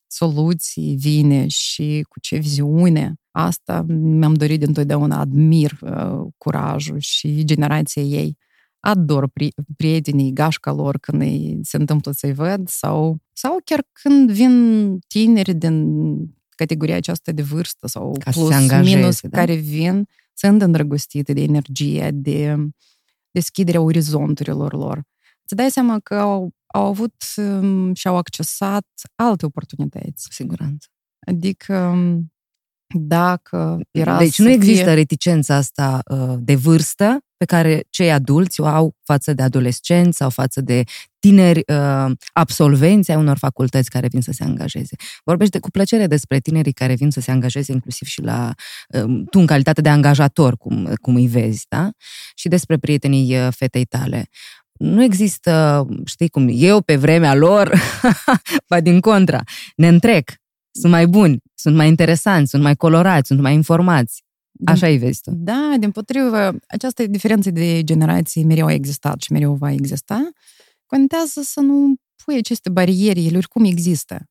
soluții 0.07 0.97
vine 0.97 1.47
și 1.49 2.05
cu 2.09 2.21
ce 2.21 2.37
viziune. 2.37 3.15
Asta 3.39 3.83
mi-am 3.89 4.35
dorit 4.35 4.59
dintotdeauna, 4.59 5.21
admir 5.21 5.79
uh, 5.81 6.27
curajul 6.37 6.99
și 6.99 7.45
generația 7.45 8.03
ei. 8.03 8.37
Ador 8.81 9.29
pri- 9.29 9.75
prietenii, 9.77 10.33
gașca 10.33 10.73
lor 10.73 10.99
când 10.99 11.23
îi 11.23 11.59
se 11.63 11.77
întâmplă 11.77 12.13
să-i 12.13 12.33
văd 12.33 12.69
sau, 12.69 13.19
sau 13.33 13.59
chiar 13.65 13.85
când 13.93 14.31
vin 14.31 14.99
tineri 15.07 15.55
din 15.55 15.87
categoria 16.49 16.97
aceasta 16.97 17.33
de 17.33 17.43
vârstă 17.43 17.87
sau 17.87 18.17
Ca 18.19 18.31
plus, 18.31 18.51
angajeze, 18.53 18.97
minus, 18.97 19.21
da? 19.21 19.39
care 19.39 19.55
vin, 19.55 20.09
sunt 20.35 20.63
îndrăgostite 20.63 21.33
de 21.33 21.43
energie, 21.43 22.11
de 22.15 22.57
deschiderea 23.31 23.81
orizonturilor 23.81 24.73
lor. 24.73 25.03
Îți 25.43 25.55
dai 25.55 25.71
seama 25.71 25.99
că 25.99 26.15
au, 26.15 26.55
au 26.67 26.87
avut 26.87 27.25
um, 27.37 27.95
și 27.95 28.09
au 28.09 28.17
accesat 28.17 28.87
alte 29.15 29.47
oportunități. 29.47 30.27
Siguranță. 30.31 30.89
Adică 31.27 31.79
um, 31.79 32.31
dacă 32.95 33.79
era 33.91 34.19
Deci 34.19 34.39
nu 34.39 34.51
există 34.51 34.85
fie... 34.85 34.95
reticența 34.95 35.55
asta 35.55 36.01
uh, 36.11 36.35
de 36.39 36.55
vârstă 36.55 37.19
pe 37.37 37.45
care 37.45 37.85
cei 37.91 38.13
adulți 38.13 38.61
o 38.61 38.67
au 38.67 38.95
față 39.05 39.33
de 39.33 39.43
adolescenți 39.43 40.17
sau 40.17 40.31
față 40.31 40.61
de 40.61 40.83
tineri 41.19 41.63
uh, 41.67 42.11
absolvenți 42.33 43.11
ai 43.11 43.17
unor 43.17 43.39
facultăți 43.39 43.91
care 43.91 44.09
vin 44.09 44.21
să 44.21 44.33
se 44.33 44.45
angajeze. 44.45 44.97
Vorbește 45.25 45.59
cu 45.59 45.71
plăcere 45.71 46.07
despre 46.07 46.39
tinerii 46.39 46.73
care 46.73 46.95
vin 46.95 47.11
să 47.11 47.21
se 47.21 47.31
angajeze 47.31 47.73
inclusiv 47.73 48.09
și 48.09 48.23
la 48.23 48.55
uh, 48.89 49.23
tu 49.31 49.39
în 49.39 49.47
calitate 49.47 49.81
de 49.81 49.89
angajator, 49.89 50.57
cum, 50.57 50.93
cum 51.01 51.15
îi 51.15 51.27
vezi, 51.27 51.67
da? 51.69 51.91
Și 52.35 52.49
despre 52.49 52.77
prietenii 52.77 53.37
uh, 53.37 53.49
fetei 53.51 53.85
tale 53.85 54.29
nu 54.79 55.03
există, 55.03 55.87
știi 56.05 56.29
cum, 56.29 56.49
eu 56.51 56.81
pe 56.81 56.97
vremea 56.97 57.35
lor, 57.35 57.73
ba 58.69 58.81
din 58.81 59.01
contra, 59.01 59.43
ne 59.77 59.89
întrec, 59.89 60.31
sunt 60.81 60.93
mai 60.93 61.07
buni, 61.07 61.39
sunt 61.55 61.77
mai 61.77 61.89
interesanți, 61.89 62.51
sunt 62.51 62.63
mai 62.63 62.77
colorați, 62.77 63.27
sunt 63.27 63.41
mai 63.41 63.55
informați. 63.55 64.25
Așa 64.65 64.87
îi 64.87 64.99
vezi 64.99 65.21
tu. 65.21 65.31
Da, 65.35 65.75
din 65.79 65.91
potrivă, 65.91 66.57
această 66.67 67.07
diferență 67.07 67.51
de 67.51 67.85
generații 67.85 68.45
mereu 68.45 68.67
a 68.67 68.73
existat 68.73 69.21
și 69.21 69.33
mereu 69.33 69.55
va 69.55 69.73
exista. 69.73 70.31
Contează 70.87 71.41
să 71.43 71.61
nu 71.61 71.95
pui 72.25 72.37
aceste 72.37 72.71
bariere, 72.71 73.21
ele 73.21 73.37
oricum 73.37 73.65
există. 73.65 74.25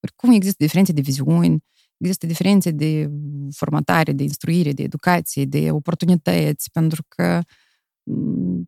Oricum 0.00 0.30
există 0.32 0.62
diferențe 0.62 0.92
de 0.92 1.00
viziuni, 1.00 1.64
există 1.96 2.26
diferențe 2.26 2.70
de 2.70 3.10
formatare, 3.50 4.12
de 4.12 4.22
instruire, 4.22 4.72
de 4.72 4.82
educație, 4.82 5.44
de 5.44 5.70
oportunități, 5.70 6.70
pentru 6.70 7.02
că 7.08 7.40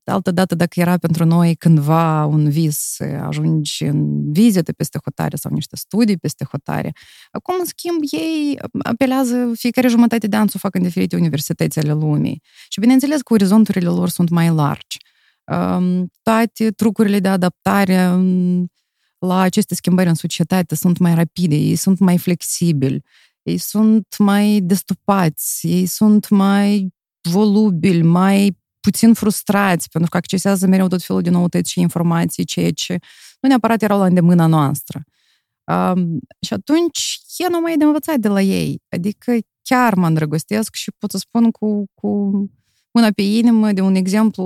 altă 0.04 0.30
dată, 0.30 0.54
dacă 0.54 0.80
era 0.80 0.96
pentru 0.96 1.24
noi 1.24 1.54
cândva 1.54 2.24
un 2.24 2.48
vis 2.48 2.78
să 2.78 3.04
ajungi 3.04 3.84
în 3.84 4.32
vizite 4.32 4.72
peste 4.72 4.98
hotare 5.04 5.36
sau 5.36 5.52
niște 5.52 5.76
studii 5.76 6.16
peste 6.16 6.44
hotare, 6.50 6.92
acum, 7.30 7.54
în 7.58 7.64
schimb, 7.64 7.98
ei 8.10 8.58
apelează 8.82 9.52
fiecare 9.54 9.88
jumătate 9.88 10.26
de 10.26 10.36
an 10.36 10.46
să 10.46 10.52
o 10.56 10.58
facă 10.58 10.78
în 10.78 10.84
diferite 10.84 11.16
universități 11.16 11.78
ale 11.78 11.92
lumii. 11.92 12.42
Și, 12.68 12.80
bineînțeles, 12.80 13.20
că 13.20 13.32
orizonturile 13.32 13.88
lor 13.88 14.08
sunt 14.08 14.28
mai 14.28 14.50
largi. 14.50 14.96
Toate 16.22 16.70
trucurile 16.70 17.20
de 17.20 17.28
adaptare 17.28 18.18
la 19.18 19.40
aceste 19.40 19.74
schimbări 19.74 20.08
în 20.08 20.14
societate 20.14 20.74
sunt 20.74 20.98
mai 20.98 21.14
rapide, 21.14 21.54
ei 21.54 21.76
sunt 21.76 21.98
mai 21.98 22.18
flexibili, 22.18 23.02
ei 23.42 23.58
sunt 23.58 24.06
mai 24.18 24.60
destupați, 24.62 25.66
ei 25.66 25.86
sunt 25.86 26.28
mai 26.28 26.94
volubili, 27.30 28.02
mai 28.02 28.62
puțin 28.84 29.14
frustrați, 29.14 29.88
pentru 29.88 30.10
că 30.10 30.16
accesează 30.16 30.66
mereu 30.66 30.88
tot 30.88 31.02
felul 31.02 31.22
de 31.22 31.30
noutăți 31.30 31.70
și 31.70 31.80
informații, 31.80 32.44
ceea 32.44 32.70
ce 32.70 32.98
nu 33.40 33.48
neapărat 33.48 33.82
erau 33.82 33.98
la 33.98 34.04
îndemâna 34.04 34.46
noastră. 34.46 35.02
Um, 35.64 36.18
și 36.40 36.52
atunci 36.52 37.20
e 37.36 37.48
numai 37.48 37.76
de 37.76 37.84
învățat 37.84 38.16
de 38.16 38.28
la 38.28 38.40
ei. 38.40 38.82
Adică 38.88 39.36
chiar 39.62 39.94
mă 39.94 40.06
îndrăgostesc 40.06 40.74
și 40.74 40.92
pot 40.98 41.10
să 41.10 41.18
spun 41.18 41.50
cu, 41.50 41.84
cu 41.94 42.30
mâna 42.90 43.10
pe 43.14 43.22
inimă 43.22 43.72
de 43.72 43.80
un 43.80 43.94
exemplu 43.94 44.44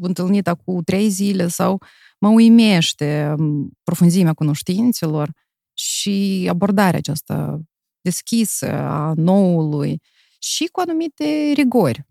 întâlnit 0.00 0.48
acum 0.48 0.82
trei 0.82 1.08
zile 1.08 1.48
sau 1.48 1.82
mă 2.18 2.28
uimește 2.28 3.34
profunzimea 3.82 4.32
cunoștințelor 4.32 5.30
și 5.72 6.46
abordarea 6.48 6.98
aceasta 6.98 7.60
deschisă 8.00 8.72
a 8.72 9.12
noului 9.16 10.00
și 10.38 10.64
cu 10.72 10.80
anumite 10.80 11.52
rigori. 11.54 12.06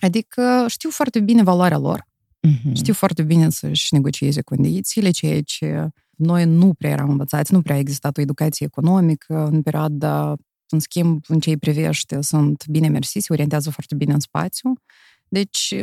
Adică 0.00 0.64
știu 0.68 0.90
foarte 0.90 1.20
bine 1.20 1.42
valoarea 1.42 1.78
lor, 1.78 2.06
uh-huh. 2.48 2.72
știu 2.72 2.94
foarte 2.94 3.22
bine 3.22 3.50
să-și 3.50 3.94
negocieze 3.94 4.42
condițiile, 4.42 5.10
ceea 5.10 5.42
ce 5.42 5.88
noi 6.16 6.44
nu 6.44 6.74
prea 6.74 6.90
eram 6.90 7.10
învățați, 7.10 7.52
nu 7.52 7.62
prea 7.62 7.76
a 7.76 7.78
existat 7.78 8.18
o 8.18 8.20
educație 8.20 8.66
economică 8.66 9.48
în 9.52 9.62
perioada, 9.62 10.34
în 10.68 10.78
schimb, 10.78 11.24
în 11.28 11.40
ce 11.40 11.50
îi 11.50 11.56
privește, 11.56 12.20
sunt 12.20 12.66
bine 12.66 12.88
mersi, 12.88 13.18
se 13.18 13.32
orientează 13.32 13.70
foarte 13.70 13.94
bine 13.94 14.12
în 14.12 14.20
spațiu. 14.20 14.72
Deci, 15.28 15.74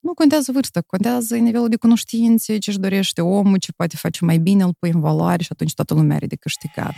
nu 0.00 0.14
contează 0.14 0.52
vârsta, 0.52 0.80
contează 0.80 1.36
nivelul 1.36 1.68
de 1.68 1.76
cunoștințe, 1.76 2.58
ce 2.58 2.70
își 2.70 2.78
dorește 2.78 3.20
omul, 3.20 3.58
ce 3.58 3.72
poate 3.72 3.96
face 3.96 4.24
mai 4.24 4.38
bine, 4.38 4.62
îl 4.62 4.74
pui 4.78 4.90
în 4.90 5.00
valoare 5.00 5.42
și 5.42 5.48
atunci 5.52 5.74
toată 5.74 5.94
lumea 5.94 6.16
are 6.16 6.26
de 6.26 6.36
câștigat. 6.36 6.94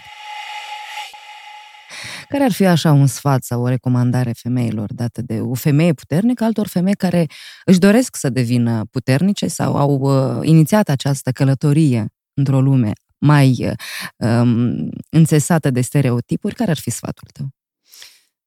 Care 2.31 2.45
ar 2.45 2.53
fi 2.53 2.67
așa 2.67 2.93
un 2.93 3.07
sfat 3.07 3.43
sau 3.43 3.63
o 3.63 3.69
recomandare 3.69 4.33
femeilor 4.33 4.95
dată 4.95 5.23
de 5.23 5.41
o 5.41 5.55
femeie 5.55 5.93
puternică, 5.93 6.45
altor 6.45 6.67
femei 6.67 6.95
care 6.95 7.27
își 7.65 7.79
doresc 7.79 8.17
să 8.17 8.29
devină 8.29 8.85
puternice 8.91 9.47
sau 9.47 9.77
au 9.77 9.99
uh, 10.01 10.49
inițiat 10.49 10.89
această 10.89 11.33
călătorie 11.33 12.13
într-o 12.35 12.61
lume 12.61 12.93
mai 13.19 13.57
uh, 13.61 13.73
um, 14.17 14.89
înțesată 15.09 15.71
de 15.71 15.81
stereotipuri? 15.81 16.55
Care 16.55 16.71
ar 16.71 16.79
fi 16.79 16.91
sfatul 16.91 17.29
tău? 17.33 17.49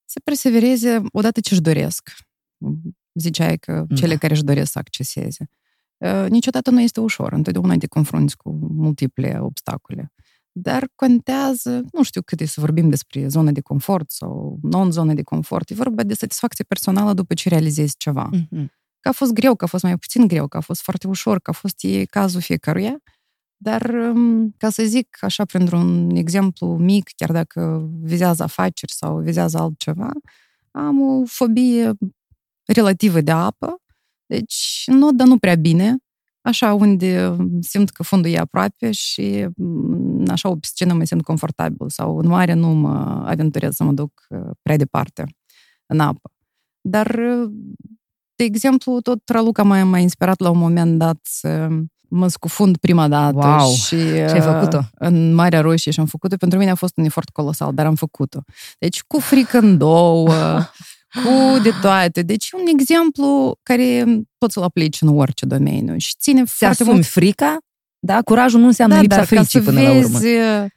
Să 0.05 0.19
persevereze 0.23 1.01
odată 1.11 1.39
ce 1.39 1.53
își 1.53 1.61
doresc. 1.61 2.13
Ziceai 3.13 3.57
că 3.57 3.85
cele 3.95 4.13
da. 4.13 4.17
care 4.17 4.33
își 4.33 4.43
doresc 4.43 4.71
să 4.71 4.79
acceseze. 4.79 5.49
Uh, 5.97 6.25
niciodată 6.29 6.69
nu 6.69 6.81
este 6.81 6.99
ușor. 6.99 7.33
Întotdeauna 7.33 7.75
te 7.77 7.87
confrunți 7.87 8.37
cu 8.37 8.51
multiple 8.71 9.37
obstacole 9.39 10.11
dar 10.55 10.87
contează, 10.95 11.83
nu 11.91 12.03
știu 12.03 12.21
cât 12.21 12.39
e 12.39 12.45
să 12.45 12.59
vorbim 12.59 12.89
despre 12.89 13.27
zonă 13.27 13.51
de 13.51 13.61
confort 13.61 14.11
sau 14.11 14.59
non-zonă 14.61 15.13
de 15.13 15.23
confort, 15.23 15.69
e 15.69 15.73
vorba 15.73 16.03
de 16.03 16.13
satisfacție 16.13 16.65
personală 16.67 17.13
după 17.13 17.33
ce 17.33 17.49
realizezi 17.49 17.97
ceva. 17.97 18.29
Mm-hmm. 18.35 18.65
Că 18.99 19.09
a 19.09 19.11
fost 19.11 19.33
greu, 19.33 19.55
că 19.55 19.63
a 19.63 19.67
fost 19.67 19.83
mai 19.83 19.97
puțin 19.97 20.27
greu, 20.27 20.47
că 20.47 20.57
a 20.57 20.59
fost 20.59 20.81
foarte 20.81 21.07
ușor, 21.07 21.39
că 21.39 21.49
a 21.49 21.53
fost 21.53 21.83
e 21.83 22.05
cazul 22.05 22.41
fiecăruia, 22.41 22.97
dar, 23.57 23.89
um, 23.89 24.53
ca 24.57 24.69
să 24.69 24.83
zic 24.83 25.17
așa, 25.21 25.45
printr-un 25.45 26.15
exemplu 26.15 26.77
mic, 26.77 27.09
chiar 27.15 27.31
dacă 27.31 27.89
vizează 28.01 28.43
afaceri 28.43 28.91
sau 28.91 29.19
vizează 29.19 29.57
altceva, 29.57 30.11
am 30.71 31.01
o 31.01 31.25
fobie 31.25 31.91
relativă 32.65 33.21
de 33.21 33.31
apă, 33.31 33.81
deci 34.25 34.83
nu, 34.85 35.11
dar 35.11 35.27
nu 35.27 35.37
prea 35.37 35.55
bine, 35.55 35.97
așa 36.43 36.73
unde 36.73 37.35
simt 37.61 37.89
că 37.89 38.03
fundul 38.03 38.31
e 38.31 38.37
aproape 38.37 38.91
și 38.91 39.47
așa 40.27 40.49
o 40.49 40.55
piscină 40.55 40.93
mă 40.93 41.03
simt 41.03 41.23
confortabil 41.23 41.89
sau 41.89 42.17
în 42.17 42.27
mare 42.27 42.53
nu 42.53 42.67
mă 42.67 43.23
aventurez 43.25 43.75
să 43.75 43.83
mă 43.83 43.91
duc 43.91 44.27
prea 44.61 44.77
departe 44.77 45.35
în 45.85 45.99
apă. 45.99 46.31
Dar, 46.81 47.15
de 48.35 48.43
exemplu, 48.43 49.01
tot 49.01 49.29
Raluca 49.29 49.63
m-a, 49.63 49.97
inspirat 49.97 50.39
la 50.39 50.49
un 50.49 50.57
moment 50.57 50.97
dat 50.97 51.19
să 51.21 51.67
mă 52.01 52.27
scufund 52.27 52.77
prima 52.77 53.07
dată 53.07 53.47
wow. 53.47 53.73
și 53.73 53.95
Ce 53.95 54.31
ai 54.33 54.41
făcut-o? 54.41 54.79
în 54.93 55.33
Marea 55.33 55.61
Roșie 55.61 55.91
și 55.91 55.99
am 55.99 56.05
făcut-o. 56.05 56.35
Pentru 56.35 56.59
mine 56.59 56.71
a 56.71 56.75
fost 56.75 56.97
un 56.97 57.03
efort 57.03 57.29
colosal, 57.29 57.73
dar 57.73 57.85
am 57.85 57.95
făcut-o. 57.95 58.43
Deci 58.79 59.01
cu 59.01 59.19
frică 59.19 59.57
în 59.57 59.77
două, 59.77 60.29
cu 61.13 61.59
de 61.61 61.71
toate. 61.81 62.21
Deci 62.21 62.51
un 62.51 62.65
exemplu 62.79 63.59
care 63.63 64.05
poți 64.37 64.53
să-l 64.53 64.63
aplici 64.63 65.01
în 65.01 65.07
orice 65.07 65.45
domeniu 65.45 65.97
și 65.97 66.15
ține 66.19 66.43
Ți 66.43 66.55
foarte 66.55 66.83
mult... 66.83 67.05
frica, 67.05 67.57
da? 67.99 68.21
Curajul 68.21 68.59
nu 68.59 68.65
înseamnă 68.65 68.95
da, 68.95 69.01
lipsa 69.01 69.17
dar 69.17 69.25
fricii 69.25 69.61
până 69.61 69.79
vezi 69.79 70.11
la 70.11 70.19
urmă. 70.19 70.67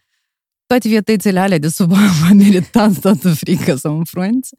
toate 0.67 0.89
vietățile 0.89 1.41
alea 1.41 1.59
de 1.59 1.69
sub 1.69 1.93
apă 2.23 2.35
meritat 2.35 2.99
toată 2.99 3.29
frică 3.35 3.75
să 3.75 3.89
înfrunți 3.89 4.55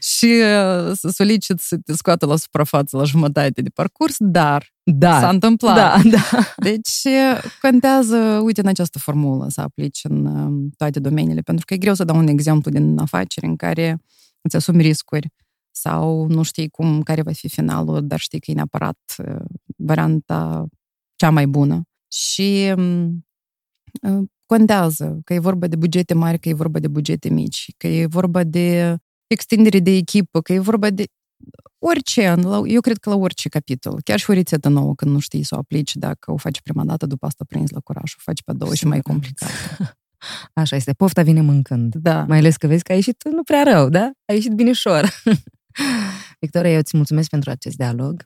și 0.00 0.24
uh, 0.24 0.92
să 0.94 1.08
soliciți 1.12 1.68
să 1.68 1.76
te 1.84 1.92
scoată 1.92 2.26
la 2.26 2.36
suprafață 2.36 2.96
la 2.96 3.04
jumătate 3.04 3.62
de 3.62 3.68
parcurs, 3.68 4.14
dar 4.18 4.72
da, 4.82 5.20
s-a 5.20 5.28
întâmplat. 5.28 5.76
Da, 5.76 6.10
da. 6.10 6.38
Deci 6.56 7.00
uh, 7.04 7.42
contează, 7.60 8.16
uite, 8.44 8.60
în 8.60 8.66
această 8.66 8.98
formulă 8.98 9.46
să 9.48 9.60
aplici 9.60 10.00
în 10.02 10.26
uh, 10.26 10.70
toate 10.76 11.00
domeniile, 11.00 11.40
pentru 11.40 11.64
că 11.64 11.74
e 11.74 11.76
greu 11.76 11.94
să 11.94 12.04
dau 12.04 12.16
un 12.16 12.28
exemplu 12.28 12.70
din 12.70 12.98
afaceri 12.98 13.46
în 13.46 13.56
care 13.56 14.00
îți 14.48 14.56
asumi 14.56 14.82
riscuri 14.82 15.28
sau 15.70 16.26
nu 16.26 16.42
știi 16.42 16.68
cum, 16.68 17.02
care 17.02 17.22
va 17.22 17.32
fi 17.32 17.48
finalul, 17.48 18.06
dar 18.06 18.18
știi 18.18 18.40
că 18.40 18.50
e 18.50 18.54
neapărat 18.54 18.98
uh, 19.18 19.44
varianta 19.76 20.66
cea 21.14 21.30
mai 21.30 21.46
bună. 21.46 21.82
Și 22.12 22.72
um, 22.76 23.26
uh, 24.02 24.28
contează 24.46 25.20
că 25.24 25.34
e 25.34 25.38
vorba 25.38 25.66
de 25.66 25.76
bugete 25.76 26.14
mari, 26.14 26.38
că 26.38 26.48
e 26.48 26.54
vorba 26.54 26.78
de 26.78 26.88
bugete 26.88 27.28
mici, 27.28 27.72
că 27.76 27.86
e 27.86 28.06
vorba 28.06 28.44
de 28.44 28.96
extindere 29.26 29.78
de 29.78 29.90
echipă, 29.90 30.40
că 30.40 30.52
e 30.52 30.58
vorba 30.58 30.90
de 30.90 31.04
orice, 31.78 32.34
eu 32.66 32.80
cred 32.80 32.98
că 32.98 33.10
la 33.10 33.16
orice 33.16 33.48
capitol, 33.48 34.00
chiar 34.04 34.18
și 34.18 34.30
o 34.30 34.32
rețetă 34.32 34.68
nouă 34.68 34.94
când 34.94 35.10
nu 35.10 35.18
știi 35.18 35.42
să 35.42 35.54
o 35.54 35.58
aplici, 35.58 35.96
dacă 35.96 36.32
o 36.32 36.36
faci 36.36 36.60
prima 36.60 36.84
dată, 36.84 37.06
după 37.06 37.26
asta 37.26 37.44
prinzi 37.48 37.72
la 37.72 37.80
curaj, 37.80 38.12
o 38.14 38.20
faci 38.20 38.42
pe 38.42 38.52
două 38.52 38.74
și 38.74 38.86
mai 38.86 39.00
complicat. 39.00 39.50
Așa 40.52 40.76
este, 40.76 40.92
pofta 40.92 41.22
vine 41.22 41.40
mâncând. 41.40 41.94
Da. 41.94 42.24
Mai 42.28 42.38
ales 42.38 42.56
că 42.56 42.66
vezi 42.66 42.82
că 42.82 42.92
a 42.92 42.94
ieșit 42.94 43.24
nu 43.24 43.42
prea 43.42 43.62
rău, 43.62 43.88
da? 43.88 44.10
A 44.24 44.32
ieșit 44.32 44.52
binișor. 44.52 45.08
Victoria, 46.40 46.70
eu 46.70 46.78
îți 46.78 46.96
mulțumesc 46.96 47.30
pentru 47.30 47.50
acest 47.50 47.76
dialog. 47.76 48.24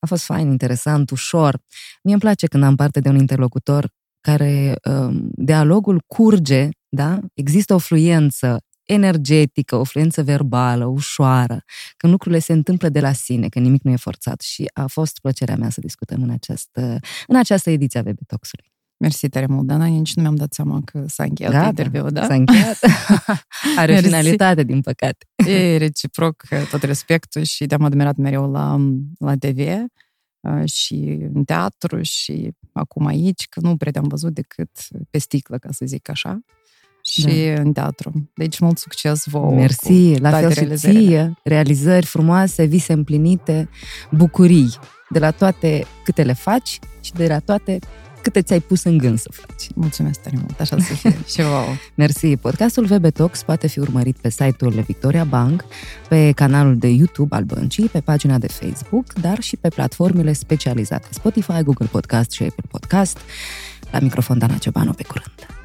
A 0.00 0.06
fost 0.06 0.24
fain, 0.24 0.50
interesant, 0.50 1.10
ușor. 1.10 1.58
Mie 2.02 2.12
îmi 2.12 2.22
place 2.22 2.46
când 2.46 2.62
am 2.62 2.76
parte 2.76 3.00
de 3.00 3.08
un 3.08 3.16
interlocutor 3.16 3.90
care 4.20 4.74
um, 4.84 5.28
dialogul 5.32 6.02
curge, 6.06 6.68
da? 6.88 7.18
Există 7.34 7.74
o 7.74 7.78
fluență 7.78 8.58
energetică, 8.84 9.76
o 9.76 9.84
fluență 9.84 10.22
verbală, 10.22 10.84
ușoară, 10.84 11.64
când 11.96 12.12
lucrurile 12.12 12.40
se 12.40 12.52
întâmplă 12.52 12.88
de 12.88 13.00
la 13.00 13.12
sine, 13.12 13.48
că 13.48 13.58
nimic 13.58 13.82
nu 13.82 13.90
e 13.90 13.96
forțat 13.96 14.40
și 14.40 14.70
a 14.72 14.86
fost 14.86 15.18
plăcerea 15.18 15.56
mea 15.56 15.70
să 15.70 15.80
discutăm 15.80 16.22
în 16.22 16.30
această, 16.30 16.98
în 17.26 17.36
această 17.36 17.70
ediție 17.70 18.00
a 18.00 18.02
Webetoxului. 18.06 18.71
Mersi 19.02 19.28
tare 19.28 19.46
mult, 19.46 19.66
Dana. 19.66 19.84
Nici 19.84 20.14
nu 20.14 20.22
mi-am 20.22 20.34
dat 20.34 20.52
seama 20.52 20.80
că 20.84 21.04
s-a 21.06 21.22
încheiat 21.22 21.52
Gata, 21.52 21.66
interviul, 21.66 22.10
da? 22.10 22.26
S-a 22.26 22.34
încheiat. 22.34 22.78
Are 23.76 23.92
Mersi. 23.92 24.08
finalitate, 24.08 24.62
din 24.62 24.80
păcate. 24.80 25.26
E 25.46 25.76
reciproc 25.76 26.42
tot 26.70 26.82
respectul 26.82 27.42
și 27.42 27.66
te-am 27.66 27.82
admirat 27.82 28.16
mereu 28.16 28.50
la, 28.50 28.78
la 29.18 29.34
TV 29.34 29.58
uh, 30.40 30.70
și 30.70 31.18
în 31.34 31.44
teatru 31.44 32.02
și 32.02 32.50
acum 32.72 33.06
aici, 33.06 33.46
că 33.48 33.60
nu 33.60 33.76
prea 33.76 33.92
te-am 33.92 34.08
văzut 34.08 34.34
decât 34.34 34.70
pe 35.10 35.18
sticlă, 35.18 35.58
ca 35.58 35.68
să 35.72 35.84
zic 35.86 36.08
așa, 36.08 36.40
și 37.00 37.52
da. 37.54 37.60
în 37.60 37.72
teatru. 37.72 38.30
Deci 38.34 38.58
mult 38.58 38.78
succes 38.78 39.26
vouă. 39.26 39.54
Mersi, 39.54 40.18
la 40.18 40.30
fel 40.30 40.52
și 40.52 40.76
ție, 40.76 41.38
realizări 41.44 42.06
frumoase, 42.06 42.64
vise 42.64 42.92
împlinite, 42.92 43.68
bucurii 44.10 44.74
de 45.08 45.18
la 45.18 45.30
toate 45.30 45.84
câte 46.04 46.22
le 46.22 46.32
faci 46.32 46.78
și 47.00 47.12
de 47.12 47.26
la 47.26 47.38
toate 47.38 47.78
câte 48.22 48.42
ți-ai 48.42 48.60
pus 48.60 48.84
în 48.84 48.98
gând 48.98 49.18
să 49.18 49.28
faci. 49.32 49.68
Mulțumesc 49.74 50.20
tare 50.20 50.36
mult, 50.38 50.60
așa 50.60 50.78
să 50.78 50.94
fie. 50.94 51.18
și 51.32 51.42
vouă. 51.42 51.74
Mersi. 51.94 52.36
Podcastul 52.36 52.84
VB 52.84 53.10
Talks 53.10 53.42
poate 53.42 53.66
fi 53.68 53.78
urmărit 53.78 54.16
pe 54.16 54.30
site-ul 54.30 54.84
Victoria 54.86 55.24
Bank, 55.24 55.64
pe 56.08 56.32
canalul 56.32 56.76
de 56.76 56.88
YouTube 56.88 57.36
al 57.36 57.42
băncii, 57.44 57.88
pe 57.88 58.00
pagina 58.00 58.38
de 58.38 58.46
Facebook, 58.46 59.12
dar 59.12 59.40
și 59.40 59.56
pe 59.56 59.68
platformele 59.68 60.32
specializate 60.32 61.06
Spotify, 61.10 61.62
Google 61.62 61.86
Podcast 61.86 62.30
și 62.30 62.42
Apple 62.42 62.64
Podcast. 62.70 63.18
La 63.90 63.98
microfon 63.98 64.38
Dana 64.38 64.56
Ciobanu, 64.56 64.92
pe 64.92 65.02
curând. 65.02 65.61